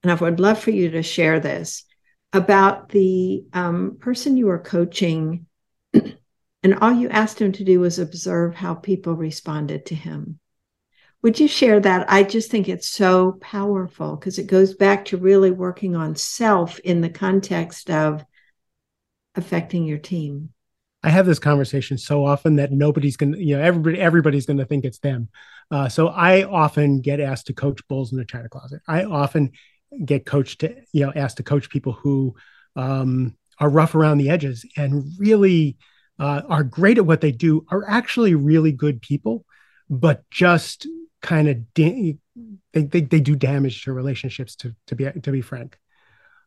and 0.02 0.12
I 0.12 0.16
would 0.16 0.40
love 0.40 0.60
for 0.60 0.72
you 0.72 0.92
to 0.92 1.04
share 1.04 1.40
this 1.40 1.84
about 2.32 2.90
the 2.90 3.44
um, 3.54 3.98
person 4.00 4.38
you 4.38 4.48
were 4.48 4.60
coaching, 4.60 5.46
and 5.94 6.76
all 6.82 6.92
you 6.92 7.10
asked 7.10 7.40
him 7.40 7.52
to 7.54 7.64
do 7.64 7.80
was 7.80 8.00
observe 8.00 8.56
how 8.56 8.74
people 8.74 9.14
responded 9.14 9.86
to 9.88 9.96
him. 9.96 10.40
Would 11.22 11.40
you 11.40 11.48
share 11.48 11.80
that? 11.80 12.10
I 12.10 12.24
just 12.24 12.50
think 12.50 12.68
it's 12.68 12.90
so 12.90 13.34
powerful 13.40 14.16
because 14.16 14.40
it 14.40 14.48
goes 14.48 14.74
back 14.74 15.06
to 15.06 15.18
really 15.18 15.52
working 15.52 15.96
on 15.96 16.16
self 16.16 16.80
in 16.80 17.02
the 17.02 17.10
context 17.10 17.90
of 17.90 18.26
affecting 19.36 19.86
your 19.86 19.98
team. 19.98 20.50
I 21.04 21.10
have 21.10 21.26
this 21.26 21.40
conversation 21.40 21.98
so 21.98 22.26
often 22.26 22.56
that 22.56 22.72
nobody's 22.72 23.18
gonna, 23.18 23.38
you 23.38 23.58
know, 23.58 23.64
everybody 23.64 24.00
everybody's 24.00 24.46
gonna 24.46 24.66
think 24.66 24.86
it's 24.86 25.00
them. 25.00 25.30
Uh, 25.70 25.90
so 25.90 26.08
I 26.08 26.44
often 26.44 27.02
get 27.02 27.20
asked 27.20 27.48
to 27.48 27.54
coach 27.54 27.86
bulls 27.88 28.12
in 28.12 28.18
the 28.18 28.26
china 28.26 28.48
closet. 28.48 28.82
I 28.88 29.04
often 29.04 29.52
get 30.06 30.26
coached 30.26 30.62
to, 30.62 30.76
you 30.94 31.06
know, 31.06 31.14
asked 31.16 31.38
to 31.38 31.44
coach 31.44 31.70
people 31.70 31.94
who 31.94 32.36
um, 32.76 33.36
are 33.60 33.70
rough 33.70 33.96
around 33.96 34.18
the 34.18 34.30
edges 34.30 34.66
and 34.78 35.04
really 35.18 35.78
uh, 36.20 36.42
are 36.48 36.64
great 36.64 36.98
at 36.98 37.06
what 37.06 37.22
they 37.22 37.32
do, 37.32 37.66
are 37.70 37.88
actually 37.88 38.36
really 38.36 38.72
good 38.72 39.02
people, 39.02 39.46
but 39.90 40.24
just 40.30 40.88
kind 41.22 41.48
of 41.48 41.58
they, 41.76 42.18
they 42.74 43.02
they 43.02 43.20
do 43.20 43.36
damage 43.36 43.84
to 43.84 43.94
relationships. 43.94 44.56
To 44.58 44.76
to 44.88 44.96
be 44.96 45.12
to 45.12 45.32
be 45.32 45.42
frank. 45.42 45.78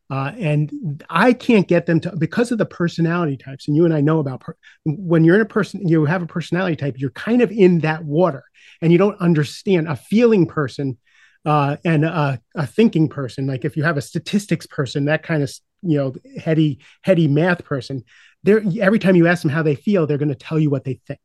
Uh, 0.08 0.32
and 0.38 1.04
I 1.10 1.32
can't 1.32 1.66
get 1.66 1.86
them 1.86 1.98
to 2.00 2.16
because 2.16 2.52
of 2.52 2.58
the 2.58 2.66
personality 2.66 3.36
types. 3.36 3.66
And 3.66 3.76
you 3.76 3.84
and 3.84 3.92
I 3.92 4.00
know 4.00 4.20
about 4.20 4.40
per, 4.40 4.56
when 4.84 5.24
you're 5.24 5.34
in 5.34 5.40
a 5.40 5.46
person, 5.46 5.86
you 5.88 6.04
have 6.04 6.22
a 6.22 6.26
personality 6.26 6.76
type, 6.76 6.94
you're 6.98 7.10
kind 7.10 7.42
of 7.42 7.50
in 7.50 7.80
that 7.80 8.04
water 8.04 8.44
and 8.80 8.92
you 8.92 8.98
don't 8.98 9.20
understand 9.20 9.88
a 9.88 9.96
feeling 9.96 10.46
person 10.46 10.96
uh, 11.44 11.76
and 11.84 12.04
a, 12.04 12.40
a, 12.54 12.66
thinking 12.66 13.08
person. 13.08 13.46
Like 13.46 13.64
if 13.64 13.76
you 13.76 13.84
have 13.84 13.96
a 13.96 14.02
statistics 14.02 14.66
person, 14.66 15.04
that 15.04 15.22
kind 15.22 15.42
of, 15.42 15.52
you 15.82 15.96
know, 15.96 16.14
heady, 16.40 16.80
heady 17.02 17.28
math 17.28 17.64
person, 17.64 18.04
they're, 18.42 18.62
every 18.80 18.98
time 18.98 19.16
you 19.16 19.26
ask 19.26 19.42
them 19.42 19.50
how 19.50 19.62
they 19.62 19.76
feel, 19.76 20.06
they're 20.06 20.18
going 20.18 20.28
to 20.28 20.34
tell 20.34 20.58
you 20.58 20.70
what 20.70 20.84
they 20.84 21.00
think. 21.06 21.20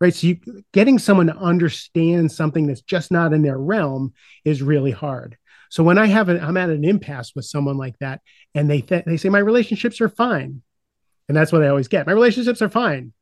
Right. 0.00 0.14
So 0.14 0.26
you, 0.28 0.40
getting 0.72 0.98
someone 0.98 1.26
to 1.28 1.36
understand 1.36 2.30
something 2.30 2.66
that's 2.66 2.82
just 2.82 3.10
not 3.10 3.32
in 3.32 3.42
their 3.42 3.58
realm 3.58 4.12
is 4.44 4.62
really 4.62 4.90
hard. 4.90 5.36
So 5.70 5.82
when 5.82 5.98
I 5.98 6.06
have 6.06 6.28
an, 6.28 6.40
I'm 6.40 6.56
at 6.56 6.70
an 6.70 6.84
impasse 6.84 7.32
with 7.34 7.44
someone 7.44 7.76
like 7.76 7.98
that, 7.98 8.20
and 8.54 8.70
they 8.70 8.80
th- 8.80 9.04
they 9.04 9.16
say 9.16 9.28
my 9.28 9.38
relationships 9.38 10.00
are 10.00 10.08
fine, 10.08 10.62
and 11.28 11.36
that's 11.36 11.52
what 11.52 11.62
I 11.62 11.68
always 11.68 11.88
get. 11.88 12.06
My 12.06 12.12
relationships 12.12 12.62
are 12.62 12.68
fine. 12.68 13.12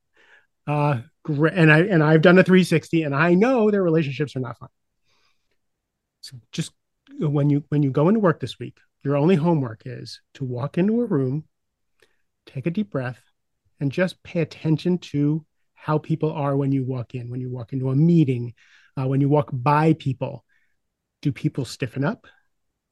Uh, 0.67 1.01
and 1.27 1.73
I 1.73 1.81
and 1.81 2.03
I've 2.03 2.23
done 2.23 2.39
a 2.39 2.45
360, 2.45 3.03
and 3.03 3.15
I 3.15 3.35
know 3.35 3.71
their 3.71 3.83
relationships 3.83 4.37
are 4.37 4.41
not 4.41 4.59
fine. 4.59 4.69
So 6.21 6.37
just 6.53 6.73
when 7.19 7.51
you 7.51 7.65
when 7.69 7.83
you 7.83 7.91
go 7.91 8.09
into 8.09 8.21
work 8.21 8.41
this 8.41 8.59
week, 8.59 8.79
your 9.03 9.17
only 9.17 9.37
homework 9.37 9.83
is 9.85 10.21
to 10.35 10.45
walk 10.45 10.79
into 10.79 11.01
a 11.03 11.07
room, 11.07 11.45
take 12.47 12.67
a 12.67 12.71
deep 12.71 12.91
breath, 12.91 13.23
and 13.81 13.93
just 13.93 14.23
pay 14.23 14.41
attention 14.41 14.99
to 14.99 15.45
how 15.75 15.99
people 15.99 16.33
are 16.33 16.57
when 16.57 16.73
you 16.73 16.85
walk 16.85 17.15
in, 17.15 17.31
when 17.31 17.41
you 17.41 17.51
walk 17.51 17.73
into 17.73 17.91
a 17.91 17.97
meeting, 17.97 18.55
uh, 18.99 19.07
when 19.07 19.21
you 19.21 19.29
walk 19.29 19.51
by 19.53 19.93
people 19.93 20.45
do 21.25 21.33
people 21.33 21.65
stiffen 21.65 22.05
up? 22.05 22.27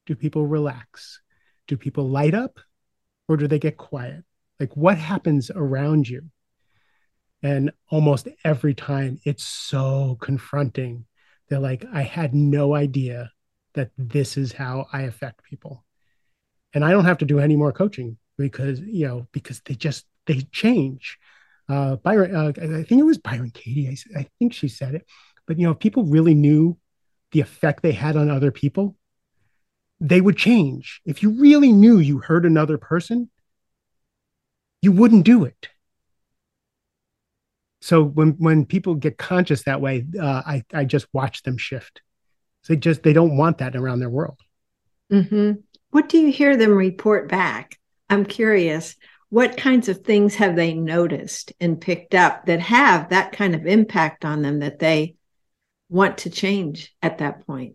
Do 0.07 0.16
people 0.16 0.47
relax? 0.47 1.21
Do 1.68 1.77
people 1.77 2.09
light 2.09 2.33
up 2.33 2.59
or 3.29 3.37
do 3.37 3.47
they 3.47 3.59
get 3.59 3.77
quiet? 3.77 4.25
Like 4.59 4.75
what 4.75 4.97
happens 4.97 5.51
around 5.55 6.09
you? 6.09 6.31
And 7.42 7.73
almost 7.90 8.29
every 8.42 8.73
time 8.73 9.21
it's 9.27 9.45
so 9.45 10.16
confronting. 10.18 11.05
They're 11.51 11.59
like, 11.59 11.85
I 11.92 12.05
had 12.05 12.35
no 12.35 12.75
idea 12.75 13.31
that 13.75 13.90
this 13.99 14.38
is 14.38 14.51
how 14.51 14.87
I 14.90 15.03
affect 15.03 15.45
people. 15.45 15.85
And 16.73 16.87
I 16.87 16.90
don't 16.90 17.05
have 17.05 17.18
to 17.18 17.27
do 17.27 17.38
any 17.38 17.57
more 17.57 17.73
coaching 17.73 18.16
because, 18.38 18.81
you 18.81 19.07
know, 19.07 19.29
because 19.33 19.61
they 19.66 19.75
just, 19.75 20.07
they 20.27 20.40
change. 20.53 21.18
Uh, 21.68 21.97
Byron, 21.97 22.35
uh, 22.35 22.53
I 22.57 22.83
think 22.85 22.99
it 22.99 23.05
was 23.05 23.18
Byron 23.18 23.51
Katie. 23.51 23.88
I, 23.88 24.21
I 24.21 24.27
think 24.38 24.55
she 24.55 24.68
said 24.68 24.95
it, 24.95 25.07
but 25.47 25.59
you 25.59 25.66
know, 25.66 25.73
if 25.73 25.81
people 25.81 26.05
really 26.05 26.35
knew 26.35 26.79
the 27.33 27.40
effect 27.40 27.83
they 27.83 27.92
had 27.92 28.16
on 28.16 28.31
other 28.31 28.51
people, 28.51 28.97
they 30.01 30.21
would 30.21 30.37
change. 30.37 31.01
If 31.05 31.23
you 31.23 31.31
really 31.31 31.73
knew 31.73 31.99
you 31.99 32.18
hurt 32.18 32.45
another 32.47 32.79
person, 32.79 33.31
you 34.81 34.92
wouldn't 34.92 35.25
do 35.25 35.45
it. 35.45 35.68
So 37.81 38.02
when 38.02 38.33
when 38.33 38.65
people 38.65 38.94
get 38.94 39.19
conscious 39.19 39.65
that 39.65 39.81
way, 39.81 40.07
uh, 40.21 40.42
I 40.46 40.65
I 40.73 40.85
just 40.85 41.07
watch 41.13 41.42
them 41.42 41.59
shift. 41.59 42.00
They 42.69 42.77
just 42.77 43.02
they 43.02 43.13
don't 43.13 43.37
want 43.37 43.59
that 43.59 43.75
around 43.75 44.00
their 44.00 44.11
world. 44.11 44.38
Mm-hmm. 45.13 45.61
What 45.90 46.09
do 46.09 46.19
you 46.19 46.31
hear 46.31 46.57
them 46.57 46.73
report 46.73 47.29
back? 47.29 47.79
I'm 48.09 48.25
curious. 48.25 48.94
What 49.31 49.57
kinds 49.57 49.88
of 49.88 49.98
things 49.98 50.35
have 50.37 50.57
they 50.57 50.75
noticed 50.75 51.52
and 51.61 51.81
picked 51.81 52.15
up 52.15 52.46
that 52.46 52.61
have 52.61 53.09
that 53.09 53.33
kind 53.33 53.54
of 53.54 53.67
impact 53.67 54.25
on 54.25 54.42
them 54.42 54.61
that 54.61 54.79
they 54.79 55.17
want 55.93 56.19
to 56.19 56.31
change 56.31 56.95
at 57.03 57.19
that 57.19 57.47
point? 57.47 57.75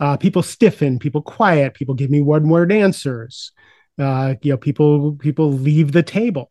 Uh, 0.00 0.16
people 0.16 0.42
stiffen, 0.42 0.98
people 0.98 1.22
quiet, 1.22 1.74
people 1.74 1.94
give 1.94 2.10
me 2.10 2.20
one 2.20 2.48
word 2.48 2.72
answers. 2.72 3.52
Uh, 3.98 4.34
you 4.42 4.52
know, 4.52 4.56
people 4.56 5.12
people 5.14 5.52
leave 5.52 5.92
the 5.92 6.02
table, 6.02 6.50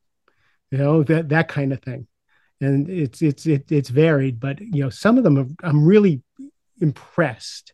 you 0.70 0.78
know 0.78 1.03
that 1.03 1.30
that 1.30 1.47
kind 1.47 1.72
of 1.72 1.82
thing, 1.82 2.07
and 2.59 2.89
it's 2.89 3.22
it's 3.22 3.45
it, 3.45 3.72
it's 3.72 3.89
varied. 3.89 4.39
But 4.39 4.59
you 4.59 4.84
know, 4.84 4.89
some 4.89 5.18
of 5.18 5.24
them 5.24 5.55
I'm 5.63 5.86
really 5.86 6.22
impressed 6.82 7.74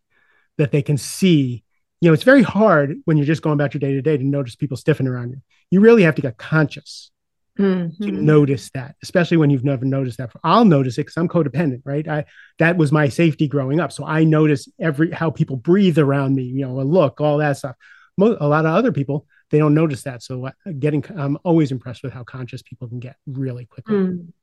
that 0.58 0.72
they 0.72 0.82
can 0.82 0.98
see 0.98 1.64
you 2.04 2.10
know, 2.10 2.14
it's 2.14 2.24
very 2.24 2.44
hard 2.44 2.98
when 3.06 3.16
you're 3.16 3.26
just 3.26 3.42
going 3.42 3.54
about 3.54 3.74
your 3.74 3.80
day 3.80 3.94
to 3.94 4.02
day 4.02 4.18
to 4.18 4.24
notice 4.26 4.58
people 4.58 4.76
stiffen 4.76 5.08
around 5.08 5.32
you. 5.32 5.42
You 5.72 5.80
really 5.80 6.04
have 6.04 6.16
to 6.16 6.22
get 6.22 6.38
conscious 6.38 7.12
mm-hmm. 7.58 8.04
to 8.04 8.12
notice 8.12 8.70
that, 8.72 8.96
especially 9.04 9.38
when 9.38 9.50
you've 9.50 9.64
never 9.64 9.86
noticed 9.86 10.18
that. 10.18 10.32
I'll 10.44 10.66
notice 10.66 10.98
it 10.98 11.02
because 11.02 11.18
I'm 11.18 11.28
codependent, 11.28 11.82
right? 11.86 12.08
I 12.08 12.26
that 12.60 12.78
was 12.78 12.92
my 12.92 13.10
safety 13.10 13.48
growing 13.48 13.80
up, 13.80 13.92
so 13.92 14.06
I 14.06 14.24
notice 14.24 14.68
every 14.80 15.12
how 15.12 15.32
people 15.32 15.56
breathe 15.56 15.98
around 15.98 16.36
me, 16.36 16.44
you 16.44 16.66
know, 16.66 16.80
a 16.80 16.84
look, 16.84 17.22
all 17.22 17.38
that 17.38 17.58
stuff. 17.58 17.76
a 18.20 18.24
lot 18.24 18.66
of 18.66 18.74
other 18.74 18.92
people 18.92 19.28
they 19.54 19.60
don't 19.60 19.76
notice 19.76 20.02
that. 20.02 20.24
So 20.24 20.48
uh, 20.48 20.52
getting, 20.80 21.06
I'm 21.16 21.38
always 21.44 21.72
impressed 21.72 22.02
with 22.02 22.12
how 22.12 22.24
conscious 22.24 22.64
people 22.64 22.88
can 22.88 23.00
get 23.00 23.18
really 23.28 23.66
quickly. 23.66 23.96
Mm. 23.96 24.34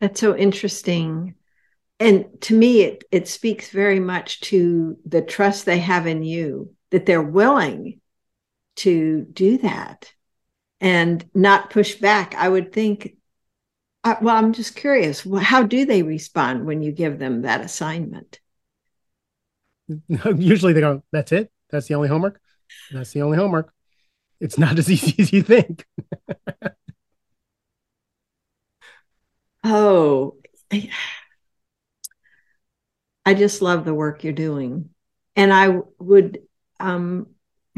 That's 0.00 0.18
so 0.18 0.34
interesting. 0.34 1.34
And 2.00 2.24
to 2.40 2.56
me, 2.56 2.80
it, 2.80 3.04
it 3.12 3.28
speaks 3.28 3.68
very 3.68 4.00
much 4.00 4.40
to 4.40 4.96
the 5.04 5.20
trust 5.20 5.66
they 5.66 5.80
have 5.80 6.06
in 6.06 6.22
you 6.22 6.74
that 6.92 7.04
they're 7.04 7.20
willing 7.20 8.00
to 8.76 9.26
do 9.30 9.58
that 9.58 10.10
and 10.82 11.24
not 11.34 11.70
push 11.70 11.94
back. 11.94 12.34
I 12.34 12.48
would 12.48 12.72
think, 12.72 13.16
uh, 14.04 14.16
well, 14.20 14.36
I'm 14.36 14.52
just 14.52 14.76
curious, 14.76 15.26
how 15.40 15.62
do 15.62 15.86
they 15.86 16.02
respond 16.02 16.66
when 16.66 16.82
you 16.82 16.92
give 16.92 17.18
them 17.18 17.42
that 17.42 17.62
assignment? 17.62 18.38
Usually 20.08 20.74
they 20.74 20.80
go, 20.80 21.02
that's 21.10 21.32
it. 21.32 21.50
That's 21.70 21.88
the 21.88 21.94
only 21.94 22.08
homework. 22.08 22.38
That's 22.90 23.12
the 23.12 23.22
only 23.22 23.38
homework 23.38 23.72
it's 24.42 24.58
not 24.58 24.78
as 24.78 24.90
easy 24.90 25.14
as 25.22 25.32
you 25.32 25.42
think. 25.42 25.86
oh, 29.64 30.36
I 33.24 33.34
just 33.34 33.62
love 33.62 33.84
the 33.84 33.94
work 33.94 34.24
you're 34.24 34.32
doing. 34.32 34.90
And 35.36 35.52
I 35.52 35.80
would 35.98 36.40
um, 36.80 37.28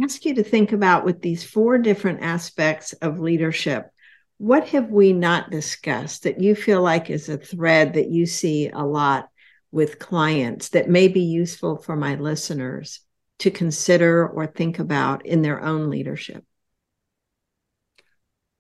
ask 0.03 0.25
you 0.25 0.35
to 0.35 0.43
think 0.43 0.73
about 0.73 1.05
with 1.05 1.21
these 1.23 1.45
four 1.45 1.79
different 1.79 2.23
aspects 2.23 2.93
of 2.95 3.21
leadership, 3.21 3.91
what 4.39 4.69
have 4.69 4.91
we 4.91 5.13
not 5.13 5.51
discussed 5.51 6.25
that 6.25 6.41
you 6.41 6.55
feel 6.55 6.83
like 6.83 7.11
is 7.11 7.29
a 7.29 7.39
thread 7.39 7.95
that 7.95 8.09
you 8.09 8.27
see 8.27 8.69
a 8.69 8.83
lot 8.83 9.29
with 9.71 9.99
clients 9.99 10.71
that 10.71 10.89
may 10.89 11.09
be 11.09 11.21
useful 11.21 11.77
for 11.77 11.97
my 11.97 12.17
listeners 12.17 13.01
to 13.39 13.51
consider 13.51 14.29
or 14.29 14.47
think 14.47 14.79
about 14.79 15.27
in 15.27 15.43
their 15.43 15.63
own 15.63 15.91
leadership? 15.91 16.45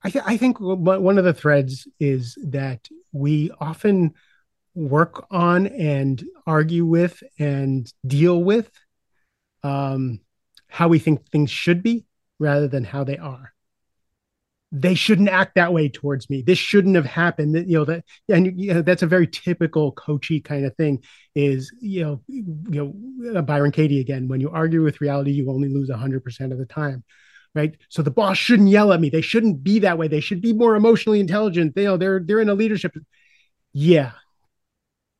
I, 0.02 0.10
th- 0.10 0.24
I 0.26 0.36
think 0.36 0.58
one 0.60 1.18
of 1.18 1.24
the 1.24 1.32
threads 1.32 1.88
is 1.98 2.36
that 2.44 2.86
we 3.12 3.50
often 3.58 4.14
work 4.74 5.26
on 5.30 5.66
and 5.66 6.22
argue 6.46 6.84
with 6.84 7.22
and 7.38 7.90
deal 8.06 8.42
with 8.42 8.70
um, 9.62 10.20
how 10.74 10.88
we 10.88 10.98
think 10.98 11.30
things 11.30 11.50
should 11.50 11.84
be 11.84 12.04
rather 12.40 12.66
than 12.66 12.82
how 12.82 13.04
they 13.04 13.16
are. 13.16 13.52
They 14.72 14.96
shouldn't 14.96 15.28
act 15.28 15.54
that 15.54 15.72
way 15.72 15.88
towards 15.88 16.28
me. 16.28 16.42
This 16.42 16.58
shouldn't 16.58 16.96
have 16.96 17.04
happened. 17.04 17.54
You 17.54 17.78
know 17.78 17.84
that, 17.84 18.04
and 18.28 18.60
you 18.60 18.74
know, 18.74 18.82
that's 18.82 19.04
a 19.04 19.06
very 19.06 19.28
typical 19.28 19.92
coachy 19.92 20.40
kind 20.40 20.66
of 20.66 20.74
thing. 20.74 21.04
Is 21.36 21.72
you 21.80 22.02
know, 22.02 22.20
you 22.26 22.92
know, 23.22 23.38
uh, 23.38 23.42
Byron 23.42 23.70
Katie 23.70 24.00
again. 24.00 24.26
When 24.26 24.40
you 24.40 24.50
argue 24.50 24.82
with 24.82 25.00
reality, 25.00 25.30
you 25.30 25.48
only 25.48 25.68
lose 25.68 25.92
hundred 25.92 26.24
percent 26.24 26.52
of 26.52 26.58
the 26.58 26.66
time 26.66 27.04
right? 27.54 27.76
So 27.88 28.02
the 28.02 28.10
boss 28.10 28.36
shouldn't 28.36 28.68
yell 28.68 28.92
at 28.92 29.00
me. 29.00 29.10
They 29.10 29.20
shouldn't 29.20 29.62
be 29.62 29.78
that 29.78 29.96
way. 29.96 30.08
They 30.08 30.18
should 30.18 30.40
be 30.40 30.52
more 30.52 30.74
emotionally 30.74 31.20
intelligent. 31.20 31.76
They, 31.76 31.82
you 31.82 31.88
know, 31.90 31.96
they're 31.96 32.18
they're 32.18 32.40
in 32.40 32.48
a 32.48 32.54
leadership. 32.54 32.96
Yeah, 33.72 34.10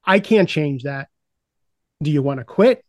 I 0.04 0.18
can't 0.18 0.48
change 0.48 0.82
that. 0.82 1.10
Do 2.02 2.10
you 2.10 2.22
want 2.22 2.40
to 2.40 2.44
quit, 2.44 2.84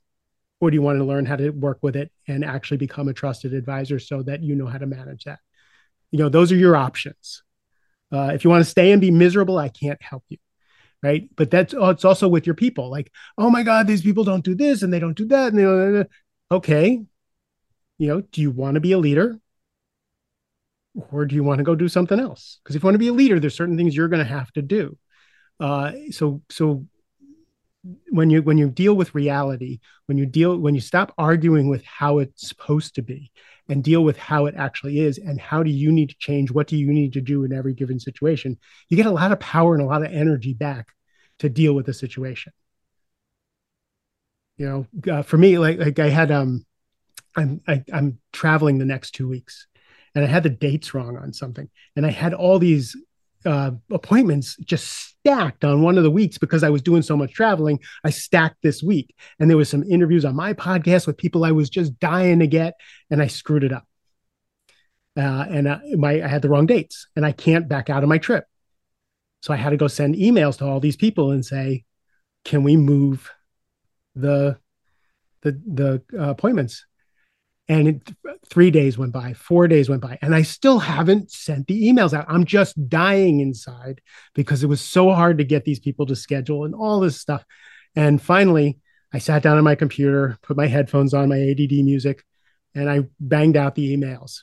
or 0.60 0.72
do 0.72 0.76
you 0.76 0.82
want 0.82 1.00
to 1.00 1.06
learn 1.06 1.26
how 1.26 1.36
to 1.36 1.50
work 1.50 1.80
with 1.82 1.96
it 1.96 2.12
and 2.28 2.44
actually 2.44 2.78
become 2.78 3.08
a 3.08 3.14
trusted 3.14 3.54
advisor 3.54 4.00
so 4.00 4.24
that 4.24 4.42
you 4.42 4.56
know 4.56 4.68
how 4.68 4.78
to 4.78 4.86
manage 4.86 5.26
that? 5.26 5.40
You 6.12 6.20
know, 6.20 6.30
those 6.30 6.52
are 6.52 6.58
your 6.58 6.76
options. 6.76 7.44
Uh, 8.12 8.32
if 8.34 8.44
you 8.44 8.50
want 8.50 8.64
to 8.64 8.70
stay 8.70 8.92
and 8.92 9.02
be 9.02 9.12
miserable, 9.12 9.58
I 9.58 9.70
can't 9.70 10.02
help 10.02 10.24
you. 10.30 10.38
Right. 11.04 11.30
But 11.36 11.52
that's 11.52 11.74
oh, 11.74 11.90
it's 11.90 12.06
also 12.06 12.28
with 12.28 12.48
your 12.48 12.56
people. 12.56 12.90
Like, 12.90 13.12
oh 13.38 13.50
my 13.50 13.64
God, 13.64 13.86
these 13.86 14.02
people 14.02 14.24
don't 14.24 14.44
do 14.44 14.56
this 14.56 14.82
and 14.82 14.92
they 14.92 15.00
don't 15.00 15.18
do 15.18 15.28
that. 15.28 15.54
And 15.54 15.60
they, 15.60 16.06
okay, 16.50 17.02
you 17.98 18.08
know, 18.08 18.22
do 18.22 18.42
you 18.42 18.50
want 18.50 18.76
to 18.76 18.82
be 18.82 18.94
a 18.94 18.98
leader? 18.98 19.40
Or 21.12 21.26
do 21.26 21.36
you 21.36 21.44
want 21.44 21.60
to 21.60 21.64
go 21.64 21.76
do 21.76 21.90
something 21.90 22.20
else? 22.20 22.60
Because 22.64 22.76
if 22.76 22.82
you 22.82 22.88
want 22.88 22.96
to 22.96 23.00
be 23.00 23.10
a 23.10 23.14
leader, 23.14 23.40
there's 23.40 23.56
certain 23.56 23.78
things 23.78 23.96
you're 23.96 24.08
going 24.08 24.26
to 24.26 24.32
have 24.32 24.52
to 24.54 24.62
do. 24.62 24.98
Uh, 25.60 25.92
so, 26.12 26.42
so 26.50 26.86
when 28.10 28.30
you 28.30 28.42
when 28.42 28.58
you 28.58 28.70
deal 28.70 28.94
with 28.94 29.16
reality, 29.16 29.80
when 30.08 30.18
you 30.18 30.26
deal 30.26 30.58
when 30.58 30.76
you 30.76 30.82
stop 30.82 31.14
arguing 31.18 31.70
with 31.70 31.84
how 31.86 32.20
it's 32.20 32.48
supposed 32.48 32.96
to 32.96 33.02
be, 33.02 33.32
and 33.70 33.84
deal 33.84 34.04
with 34.04 34.18
how 34.18 34.46
it 34.46 34.56
actually 34.56 35.00
is, 35.00 35.18
and 35.18 35.40
how 35.40 35.64
do 35.64 35.70
you 35.70 35.92
need 35.92 36.10
to 36.10 36.16
change? 36.20 36.52
What 36.52 36.68
do 36.68 36.78
you 36.78 36.92
need 36.92 37.14
to 37.14 37.22
do 37.22 37.44
in 37.44 37.54
every 37.54 37.74
given 37.74 38.00
situation? 38.00 38.58
You 38.90 38.98
get 38.98 39.06
a 39.06 39.12
lot 39.12 39.32
of 39.32 39.40
power 39.40 39.74
and 39.74 39.84
a 39.84 39.88
lot 39.88 40.04
of 40.04 40.12
energy 40.12 40.54
back 40.54 40.88
to 41.40 41.50
deal 41.50 41.74
with 41.74 41.86
the 41.86 41.94
situation. 41.94 42.54
You 44.58 44.88
know, 45.06 45.14
uh, 45.14 45.22
for 45.24 45.38
me, 45.38 45.58
like 45.58 45.80
like 45.80 46.00
I 46.00 46.10
had 46.10 46.32
um 46.32 46.66
I'm 47.36 47.62
I, 47.68 47.74
am 47.74 47.84
i 47.94 47.98
am 47.98 48.20
traveling 48.32 48.78
the 48.78 48.86
next 48.86 49.12
two 49.12 49.28
weeks, 49.28 49.68
and 50.14 50.24
I 50.24 50.28
had 50.28 50.44
the 50.44 50.50
dates 50.50 50.94
wrong 50.94 51.18
on 51.18 51.34
something, 51.34 51.70
and 51.96 52.06
I 52.06 52.12
had 52.12 52.34
all 52.34 52.60
these 52.60 52.96
uh, 53.46 53.72
appointments 53.92 54.56
just 54.58 54.88
stacked 54.88 55.64
on 55.64 55.82
one 55.82 55.98
of 55.98 56.04
the 56.04 56.12
weeks 56.12 56.38
because 56.38 56.64
I 56.64 56.70
was 56.70 56.82
doing 56.82 57.02
so 57.02 57.16
much 57.16 57.34
traveling. 57.34 57.80
I 58.04 58.10
stacked 58.10 58.58
this 58.62 58.84
week, 58.84 59.16
and 59.40 59.50
there 59.50 59.58
was 59.58 59.70
some 59.70 59.84
interviews 59.84 60.26
on 60.26 60.36
my 60.36 60.54
podcast 60.54 61.08
with 61.08 61.18
people 61.18 61.46
I 61.46 61.52
was 61.52 61.70
just 61.70 62.00
dying 62.00 62.40
to 62.40 62.48
get, 62.48 62.76
and 63.10 63.22
I 63.22 63.28
screwed 63.28 63.64
it 63.64 63.74
up. 63.74 63.88
Uh, 65.18 65.46
and 65.50 65.70
I, 65.70 65.80
my 65.96 66.24
I 66.24 66.28
had 66.28 66.42
the 66.42 66.50
wrong 66.50 66.66
dates, 66.66 67.08
and 67.16 67.26
I 67.26 67.32
can't 67.32 67.70
back 67.70 67.90
out 67.90 68.04
of 68.04 68.10
my 68.10 68.18
trip. 68.18 68.46
So 69.42 69.54
I 69.54 69.58
had 69.58 69.70
to 69.70 69.78
go 69.78 69.88
send 69.88 70.16
emails 70.16 70.58
to 70.58 70.66
all 70.66 70.80
these 70.80 70.98
people 70.98 71.32
and 71.32 71.46
say, 71.46 71.86
"Can 72.44 72.64
we 72.64 72.76
move 72.76 73.32
the 74.16 74.58
the 75.42 75.62
the 75.66 76.04
uh, 76.14 76.30
appointments?" 76.30 76.86
And 77.68 77.88
it, 77.88 78.14
three 78.48 78.70
days 78.70 78.98
went 78.98 79.12
by, 79.12 79.34
four 79.34 79.68
days 79.68 79.90
went 79.90 80.02
by, 80.02 80.20
and 80.22 80.36
I 80.36 80.44
still 80.44 80.78
haven't 80.78 81.32
sent 81.32 81.66
the 81.66 81.86
emails 81.86 82.14
out. 82.14 82.26
I'm 82.28 82.46
just 82.46 82.90
dying 82.90 83.40
inside 83.40 84.02
because 84.36 84.64
it 84.64 84.68
was 84.68 84.82
so 84.82 85.12
hard 85.12 85.40
to 85.40 85.44
get 85.44 85.66
these 85.66 85.80
people 85.80 86.06
to 86.06 86.16
schedule 86.16 86.66
and 86.66 86.76
all 86.76 87.00
this 87.00 87.20
stuff. 87.20 87.44
And 87.96 88.22
finally, 88.22 88.80
I 89.12 89.18
sat 89.18 89.42
down 89.42 89.58
on 89.58 89.64
my 89.64 89.76
computer, 89.76 90.38
put 90.44 90.58
my 90.58 90.68
headphones 90.68 91.14
on, 91.14 91.30
my 91.30 91.40
ADD 91.40 91.72
music, 91.72 92.24
and 92.76 92.90
I 92.90 93.06
banged 93.20 93.58
out 93.58 93.74
the 93.74 93.96
emails. 93.96 94.42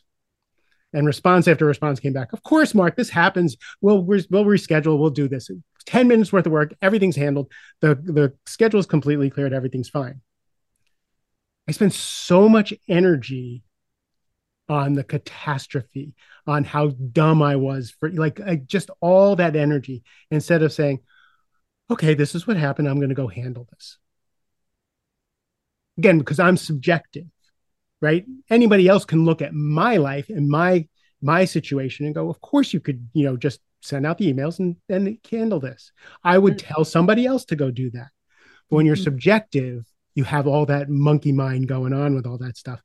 And 0.94 1.06
response 1.06 1.48
after 1.48 1.64
response 1.64 2.00
came 2.00 2.12
back. 2.12 2.32
Of 2.32 2.42
course, 2.42 2.74
Mark, 2.74 2.96
this 2.96 3.08
happens. 3.08 3.56
We'll 3.80 4.02
we'll 4.02 4.44
reschedule. 4.44 4.98
We'll 4.98 5.10
do 5.10 5.28
this. 5.28 5.50
Ten 5.86 6.08
minutes 6.08 6.32
worth 6.32 6.46
of 6.46 6.52
work. 6.52 6.74
Everything's 6.82 7.16
handled. 7.16 7.50
the 7.80 7.94
The 7.94 8.34
schedule 8.46 8.80
is 8.80 8.86
completely 8.86 9.30
cleared. 9.30 9.54
Everything's 9.54 9.88
fine. 9.88 10.20
I 11.68 11.72
spent 11.72 11.92
so 11.92 12.48
much 12.48 12.74
energy 12.88 13.62
on 14.68 14.94
the 14.94 15.04
catastrophe, 15.04 16.14
on 16.46 16.64
how 16.64 16.88
dumb 16.88 17.42
I 17.42 17.56
was 17.56 17.90
for 17.90 18.10
like 18.10 18.40
I, 18.40 18.56
just 18.56 18.90
all 19.00 19.36
that 19.36 19.56
energy 19.56 20.02
instead 20.30 20.62
of 20.62 20.72
saying, 20.72 21.00
okay, 21.90 22.14
this 22.14 22.34
is 22.34 22.46
what 22.46 22.56
happened. 22.56 22.88
I'm 22.88 22.96
going 22.96 23.10
to 23.10 23.14
go 23.14 23.28
handle 23.28 23.68
this. 23.72 23.98
Again, 25.98 26.18
because 26.18 26.40
I'm 26.40 26.56
subjective, 26.56 27.26
right? 28.00 28.24
Anybody 28.48 28.88
else 28.88 29.04
can 29.04 29.24
look 29.24 29.42
at 29.42 29.54
my 29.54 29.98
life 29.98 30.28
and 30.30 30.48
my 30.48 30.88
my 31.20 31.44
situation 31.44 32.06
and 32.06 32.14
go, 32.14 32.28
of 32.28 32.40
course 32.40 32.72
you 32.72 32.80
could, 32.80 33.08
you 33.12 33.24
know, 33.24 33.36
just 33.36 33.60
send 33.82 34.06
out 34.06 34.18
the 34.18 34.32
emails 34.32 34.58
and 34.58 34.76
and 34.88 35.18
handle 35.30 35.60
this. 35.60 35.92
I 36.24 36.38
would 36.38 36.56
mm-hmm. 36.56 36.74
tell 36.74 36.84
somebody 36.84 37.26
else 37.26 37.44
to 37.46 37.56
go 37.56 37.70
do 37.70 37.90
that. 37.90 38.08
But 38.70 38.76
when 38.76 38.86
you're 38.86 38.96
mm-hmm. 38.96 39.04
subjective, 39.04 39.84
you 40.14 40.24
have 40.24 40.46
all 40.46 40.66
that 40.66 40.88
monkey 40.88 41.32
mind 41.32 41.68
going 41.68 41.92
on 41.92 42.14
with 42.14 42.26
all 42.26 42.38
that 42.38 42.56
stuff. 42.56 42.82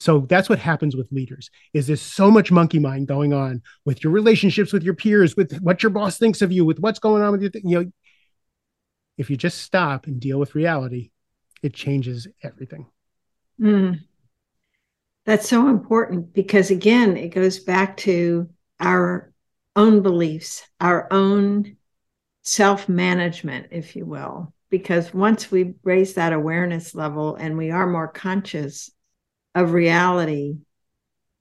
So 0.00 0.20
that's 0.20 0.48
what 0.48 0.60
happens 0.60 0.94
with 0.94 1.10
leaders 1.10 1.50
is 1.74 1.86
there's 1.86 2.00
so 2.00 2.30
much 2.30 2.52
monkey 2.52 2.78
mind 2.78 3.08
going 3.08 3.32
on 3.32 3.62
with 3.84 4.04
your 4.04 4.12
relationships 4.12 4.72
with 4.72 4.84
your 4.84 4.94
peers 4.94 5.36
with 5.36 5.58
what 5.60 5.82
your 5.82 5.90
boss 5.90 6.18
thinks 6.18 6.40
of 6.40 6.52
you 6.52 6.64
with 6.64 6.78
what's 6.78 7.00
going 7.00 7.22
on 7.22 7.32
with 7.32 7.42
you 7.42 7.50
you 7.64 7.84
know. 7.84 7.90
If 9.16 9.28
you 9.30 9.36
just 9.36 9.58
stop 9.58 10.06
and 10.06 10.20
deal 10.20 10.38
with 10.38 10.54
reality 10.54 11.10
it 11.62 11.74
changes 11.74 12.28
everything. 12.44 12.86
Mm. 13.60 13.98
that's 15.24 15.48
so 15.48 15.66
important 15.66 16.32
because 16.32 16.70
again 16.70 17.16
it 17.16 17.30
goes 17.30 17.58
back 17.58 17.96
to 17.96 18.48
our 18.78 19.32
own 19.74 20.00
beliefs 20.00 20.64
our 20.80 21.08
own 21.10 21.76
self-management 22.44 23.66
if 23.72 23.96
you 23.96 24.06
will 24.06 24.54
because 24.70 25.14
once 25.14 25.50
we 25.50 25.74
raise 25.82 26.14
that 26.14 26.32
awareness 26.32 26.94
level 26.94 27.36
and 27.36 27.56
we 27.56 27.70
are 27.70 27.86
more 27.86 28.08
conscious 28.08 28.90
of 29.54 29.72
reality, 29.72 30.56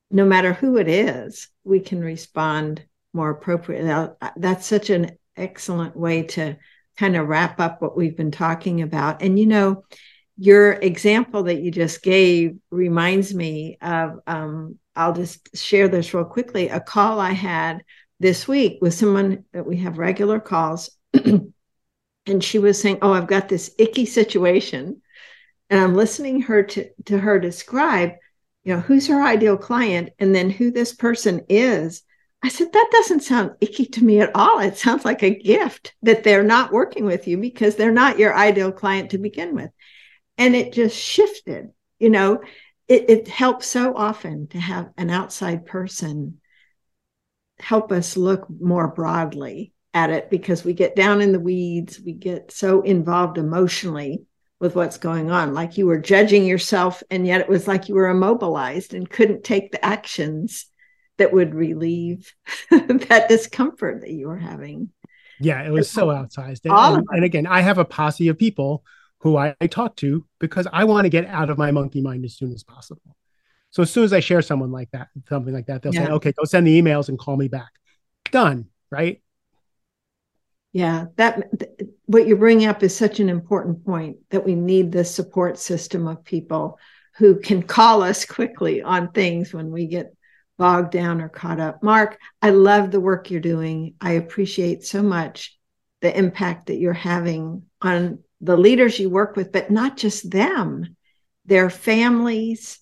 no 0.09 0.25
matter 0.25 0.53
who 0.53 0.77
it 0.77 0.87
is, 0.87 1.49
we 1.63 1.79
can 1.79 2.01
respond 2.01 2.83
more 3.13 3.29
appropriately. 3.29 4.13
That's 4.37 4.65
such 4.65 4.89
an 4.89 5.17
excellent 5.35 5.95
way 5.95 6.23
to 6.23 6.57
kind 6.97 7.15
of 7.15 7.27
wrap 7.27 7.59
up 7.59 7.81
what 7.81 7.97
we've 7.97 8.17
been 8.17 8.31
talking 8.31 8.81
about. 8.81 9.21
And, 9.21 9.37
you 9.37 9.45
know, 9.45 9.83
your 10.37 10.73
example 10.73 11.43
that 11.43 11.61
you 11.61 11.71
just 11.71 12.01
gave 12.01 12.57
reminds 12.69 13.33
me 13.33 13.77
of 13.81 14.19
um, 14.27 14.77
I'll 14.95 15.13
just 15.13 15.55
share 15.55 15.87
this 15.87 16.13
real 16.13 16.25
quickly. 16.25 16.69
A 16.69 16.79
call 16.79 17.19
I 17.19 17.31
had 17.31 17.83
this 18.19 18.47
week 18.47 18.79
with 18.81 18.93
someone 18.93 19.45
that 19.53 19.65
we 19.65 19.77
have 19.77 19.97
regular 19.97 20.39
calls, 20.39 20.89
and 22.27 22.43
she 22.43 22.59
was 22.59 22.79
saying, 22.81 22.99
"Oh, 23.01 23.13
I've 23.13 23.27
got 23.27 23.49
this 23.49 23.73
icky 23.77 24.05
situation," 24.05 25.01
and 25.69 25.79
I'm 25.79 25.95
listening 25.95 26.41
her 26.43 26.63
to 26.63 26.89
to 27.05 27.17
her 27.19 27.39
describe, 27.39 28.13
you 28.63 28.73
know, 28.73 28.79
who's 28.81 29.07
her 29.07 29.21
ideal 29.23 29.57
client, 29.57 30.09
and 30.19 30.33
then 30.35 30.49
who 30.49 30.71
this 30.71 30.93
person 30.93 31.45
is. 31.49 32.03
I 32.43 32.49
said, 32.49 32.71
that 32.71 32.89
doesn't 32.91 33.23
sound 33.23 33.51
icky 33.61 33.85
to 33.87 34.03
me 34.03 34.21
at 34.21 34.31
all. 34.35 34.59
It 34.59 34.77
sounds 34.77 35.03
like 35.03 35.23
a 35.23 35.35
gift 35.35 35.95
that 36.03 36.23
they're 36.23 36.43
not 36.43 36.71
working 36.71 37.03
with 37.05 37.27
you 37.27 37.37
because 37.37 37.75
they're 37.75 37.91
not 37.91 38.19
your 38.19 38.35
ideal 38.35 38.71
client 38.71 39.09
to 39.11 39.17
begin 39.17 39.55
with 39.55 39.71
and 40.37 40.55
it 40.55 40.73
just 40.73 40.95
shifted 40.95 41.69
you 41.99 42.09
know 42.09 42.41
it, 42.87 43.09
it 43.09 43.27
helps 43.27 43.67
so 43.67 43.95
often 43.95 44.47
to 44.47 44.59
have 44.59 44.89
an 44.97 45.09
outside 45.09 45.65
person 45.65 46.39
help 47.59 47.91
us 47.91 48.15
look 48.15 48.47
more 48.49 48.87
broadly 48.87 49.73
at 49.97 50.09
it 50.09 50.29
because 50.29 50.63
we 50.63 50.73
get 50.73 50.95
down 50.95 51.21
in 51.21 51.31
the 51.31 51.39
weeds 51.39 51.99
we 51.99 52.13
get 52.13 52.51
so 52.51 52.81
involved 52.81 53.37
emotionally 53.37 54.23
with 54.59 54.75
what's 54.75 54.97
going 54.97 55.31
on 55.31 55.53
like 55.53 55.77
you 55.77 55.85
were 55.87 55.97
judging 55.97 56.45
yourself 56.45 57.01
and 57.09 57.25
yet 57.25 57.41
it 57.41 57.49
was 57.49 57.67
like 57.67 57.89
you 57.89 57.95
were 57.95 58.09
immobilized 58.09 58.93
and 58.93 59.09
couldn't 59.09 59.43
take 59.43 59.71
the 59.71 59.83
actions 59.83 60.65
that 61.17 61.33
would 61.33 61.55
relieve 61.55 62.33
that 62.71 63.25
discomfort 63.27 64.01
that 64.01 64.11
you 64.11 64.27
were 64.27 64.37
having 64.37 64.89
yeah 65.39 65.63
it 65.63 65.71
was 65.71 65.89
so 65.89 66.07
outsized 66.07 66.61
and, 66.65 67.05
and, 67.09 67.23
again 67.23 67.47
i 67.47 67.61
have 67.61 67.77
a 67.77 67.85
posse 67.85 68.27
of 68.27 68.37
people 68.37 68.83
who 69.19 69.37
I, 69.37 69.55
I 69.59 69.67
talk 69.67 69.95
to 69.97 70.25
because 70.39 70.67
I 70.71 70.83
want 70.83 71.05
to 71.05 71.09
get 71.09 71.25
out 71.25 71.49
of 71.49 71.57
my 71.57 71.71
monkey 71.71 72.01
mind 72.01 72.23
as 72.25 72.35
soon 72.35 72.53
as 72.53 72.63
possible. 72.63 73.15
So 73.71 73.83
as 73.83 73.91
soon 73.91 74.03
as 74.03 74.13
I 74.13 74.19
share 74.19 74.41
someone 74.41 74.71
like 74.71 74.91
that, 74.91 75.09
something 75.27 75.53
like 75.53 75.67
that, 75.67 75.81
they'll 75.81 75.93
yeah. 75.93 76.05
say, 76.05 76.11
okay, 76.13 76.31
go 76.31 76.45
send 76.45 76.67
the 76.67 76.81
emails 76.81 77.09
and 77.09 77.19
call 77.19 77.35
me 77.35 77.47
back. 77.47 77.71
Done. 78.31 78.67
Right. 78.89 79.21
Yeah, 80.73 81.05
that 81.15 81.43
what 82.05 82.27
you 82.27 82.35
bring 82.35 82.65
up 82.65 82.83
is 82.83 82.95
such 82.95 83.19
an 83.19 83.29
important 83.29 83.85
point 83.85 84.17
that 84.29 84.45
we 84.45 84.53
need 84.53 84.91
this 84.91 85.13
support 85.13 85.57
system 85.57 86.07
of 86.07 86.23
people 86.23 86.77
who 87.15 87.39
can 87.39 87.63
call 87.63 88.03
us 88.03 88.25
quickly 88.25 88.81
on 88.81 89.11
things 89.11 89.53
when 89.53 89.71
we 89.71 89.87
get 89.87 90.13
bogged 90.57 90.91
down 90.91 91.21
or 91.21 91.29
caught 91.29 91.59
up. 91.59 91.81
Mark, 91.83 92.19
I 92.41 92.49
love 92.49 92.91
the 92.91 92.99
work 92.99 93.31
you're 93.31 93.39
doing. 93.39 93.95
I 94.01 94.13
appreciate 94.13 94.83
so 94.83 95.01
much 95.01 95.57
the 96.01 96.15
impact 96.15 96.67
that 96.67 96.77
you're 96.77 96.93
having 96.93 97.63
on 97.81 98.19
the 98.41 98.57
leaders 98.57 98.99
you 98.99 99.09
work 99.09 99.35
with, 99.35 99.51
but 99.51 99.71
not 99.71 99.97
just 99.97 100.29
them, 100.29 100.95
their 101.45 101.69
families, 101.69 102.79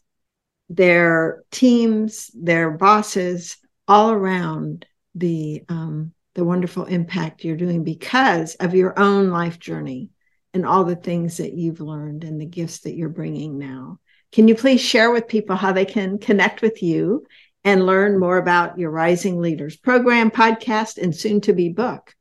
their 0.69 1.43
teams, 1.51 2.29
their 2.33 2.71
bosses, 2.71 3.57
all 3.87 4.11
around 4.11 4.85
the 5.13 5.63
um, 5.69 6.11
the 6.35 6.45
wonderful 6.45 6.85
impact 6.85 7.43
you're 7.43 7.57
doing 7.57 7.83
because 7.83 8.55
of 8.55 8.75
your 8.75 8.97
own 8.99 9.29
life 9.29 9.57
journey 9.59 10.11
and 10.53 10.65
all 10.65 10.83
the 10.83 10.95
things 10.95 11.37
that 11.37 11.53
you've 11.53 11.81
learned 11.81 12.23
and 12.23 12.39
the 12.39 12.45
gifts 12.45 12.81
that 12.81 12.95
you're 12.95 13.09
bringing 13.09 13.57
now. 13.57 13.99
Can 14.31 14.47
you 14.47 14.55
please 14.55 14.81
share 14.81 15.11
with 15.11 15.27
people 15.27 15.55
how 15.55 15.71
they 15.71 15.85
can 15.85 16.17
connect 16.17 16.61
with 16.61 16.83
you 16.83 17.25
and 17.63 17.85
learn 17.85 18.19
more 18.19 18.37
about 18.37 18.77
your 18.77 18.91
Rising 18.91 19.41
Leaders 19.41 19.75
program, 19.75 20.29
podcast, 20.29 20.97
and 20.97 21.15
soon 21.15 21.41
to 21.41 21.53
be 21.53 21.69
book? 21.69 22.13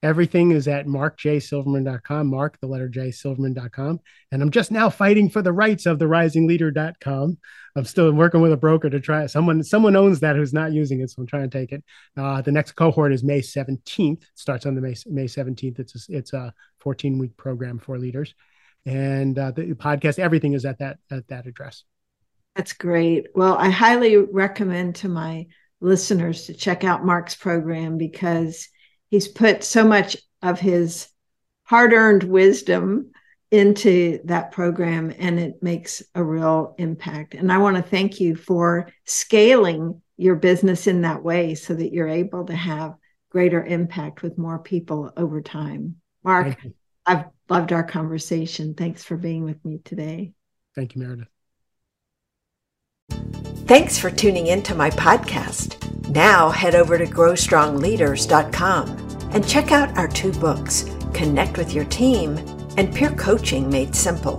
Everything 0.00 0.52
is 0.52 0.68
at 0.68 0.86
markjsilverman.com, 0.86 2.28
mark 2.28 2.60
the 2.60 2.68
letter 2.68 2.88
J 2.88 3.10
silverman.com. 3.10 3.98
And 4.30 4.42
I'm 4.42 4.50
just 4.50 4.70
now 4.70 4.90
fighting 4.90 5.28
for 5.28 5.42
the 5.42 5.52
rights 5.52 5.86
of 5.86 5.98
the 5.98 6.04
risingleader.com. 6.04 7.38
I'm 7.74 7.84
still 7.84 8.12
working 8.12 8.40
with 8.40 8.52
a 8.52 8.56
broker 8.56 8.88
to 8.90 9.00
try 9.00 9.26
someone 9.26 9.64
someone 9.64 9.96
owns 9.96 10.20
that 10.20 10.36
who's 10.36 10.52
not 10.52 10.72
using 10.72 11.00
it, 11.00 11.10
so 11.10 11.22
I'm 11.22 11.26
trying 11.26 11.50
to 11.50 11.58
take 11.58 11.72
it. 11.72 11.82
Uh, 12.16 12.40
the 12.42 12.52
next 12.52 12.72
cohort 12.72 13.12
is 13.12 13.24
May 13.24 13.40
17th. 13.40 14.22
It 14.22 14.28
starts 14.36 14.66
on 14.66 14.76
the 14.76 14.80
May, 14.80 14.94
May 15.06 15.24
17th. 15.24 15.80
It's 15.80 16.08
a, 16.08 16.16
it's 16.16 16.32
a 16.32 16.54
14 16.78 17.18
week 17.18 17.36
program 17.36 17.80
for 17.80 17.98
leaders, 17.98 18.34
and 18.86 19.36
uh, 19.36 19.50
the 19.50 19.74
podcast 19.74 20.20
everything 20.20 20.52
is 20.52 20.64
at 20.64 20.78
that 20.78 20.98
at 21.10 21.26
that 21.28 21.46
address. 21.46 21.82
That's 22.54 22.72
great. 22.72 23.28
Well, 23.34 23.56
I 23.56 23.70
highly 23.70 24.16
recommend 24.16 24.96
to 24.96 25.08
my 25.08 25.46
listeners 25.80 26.46
to 26.46 26.54
check 26.54 26.84
out 26.84 27.04
Mark's 27.04 27.36
program 27.36 27.98
because 27.98 28.68
he's 29.10 29.28
put 29.28 29.64
so 29.64 29.84
much 29.86 30.16
of 30.42 30.60
his 30.60 31.08
hard-earned 31.64 32.22
wisdom 32.22 33.10
into 33.50 34.20
that 34.24 34.52
program 34.52 35.12
and 35.18 35.38
it 35.40 35.62
makes 35.62 36.02
a 36.14 36.22
real 36.22 36.74
impact. 36.78 37.34
And 37.34 37.50
i 37.50 37.58
want 37.58 37.76
to 37.76 37.82
thank 37.82 38.20
you 38.20 38.36
for 38.36 38.90
scaling 39.04 40.02
your 40.16 40.36
business 40.36 40.86
in 40.86 41.02
that 41.02 41.22
way 41.22 41.54
so 41.54 41.74
that 41.74 41.92
you're 41.92 42.08
able 42.08 42.44
to 42.46 42.54
have 42.54 42.94
greater 43.30 43.64
impact 43.64 44.22
with 44.22 44.38
more 44.38 44.58
people 44.58 45.12
over 45.16 45.40
time. 45.40 45.96
Mark 46.24 46.58
i've 47.06 47.24
loved 47.48 47.72
our 47.72 47.84
conversation. 47.84 48.74
Thanks 48.74 49.02
for 49.02 49.16
being 49.16 49.44
with 49.44 49.64
me 49.64 49.80
today. 49.82 50.32
Thank 50.74 50.94
you 50.94 51.00
meredith 51.00 51.37
Thanks 53.68 53.98
for 53.98 54.10
tuning 54.10 54.46
in 54.46 54.62
to 54.62 54.74
my 54.74 54.88
podcast. 54.88 55.76
Now 56.08 56.48
head 56.48 56.74
over 56.74 56.96
to 56.96 57.04
growstrongleaders.com 57.04 58.88
and 59.34 59.46
check 59.46 59.72
out 59.72 59.98
our 59.98 60.08
two 60.08 60.32
books, 60.32 60.86
Connect 61.12 61.58
with 61.58 61.74
Your 61.74 61.84
Team 61.84 62.38
and 62.78 62.94
Peer 62.94 63.10
Coaching 63.10 63.68
Made 63.68 63.94
Simple. 63.94 64.38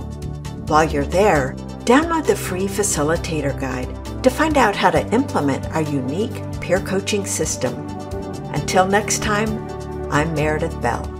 While 0.65 0.85
you're 0.85 1.05
there, 1.05 1.53
download 1.85 2.25
the 2.25 2.35
free 2.35 2.65
facilitator 2.65 3.53
guide 3.59 4.23
to 4.23 4.31
find 4.31 4.57
out 4.57 4.75
how 4.75 4.89
to 4.89 5.07
implement 5.13 5.67
our 5.75 5.83
unique 5.83 6.59
peer 6.59 6.79
coaching 6.79 7.23
system. 7.23 7.75
Until 8.55 8.87
next 8.87 9.21
time, 9.21 9.49
I'm 10.11 10.33
Meredith 10.33 10.81
Bell. 10.81 11.18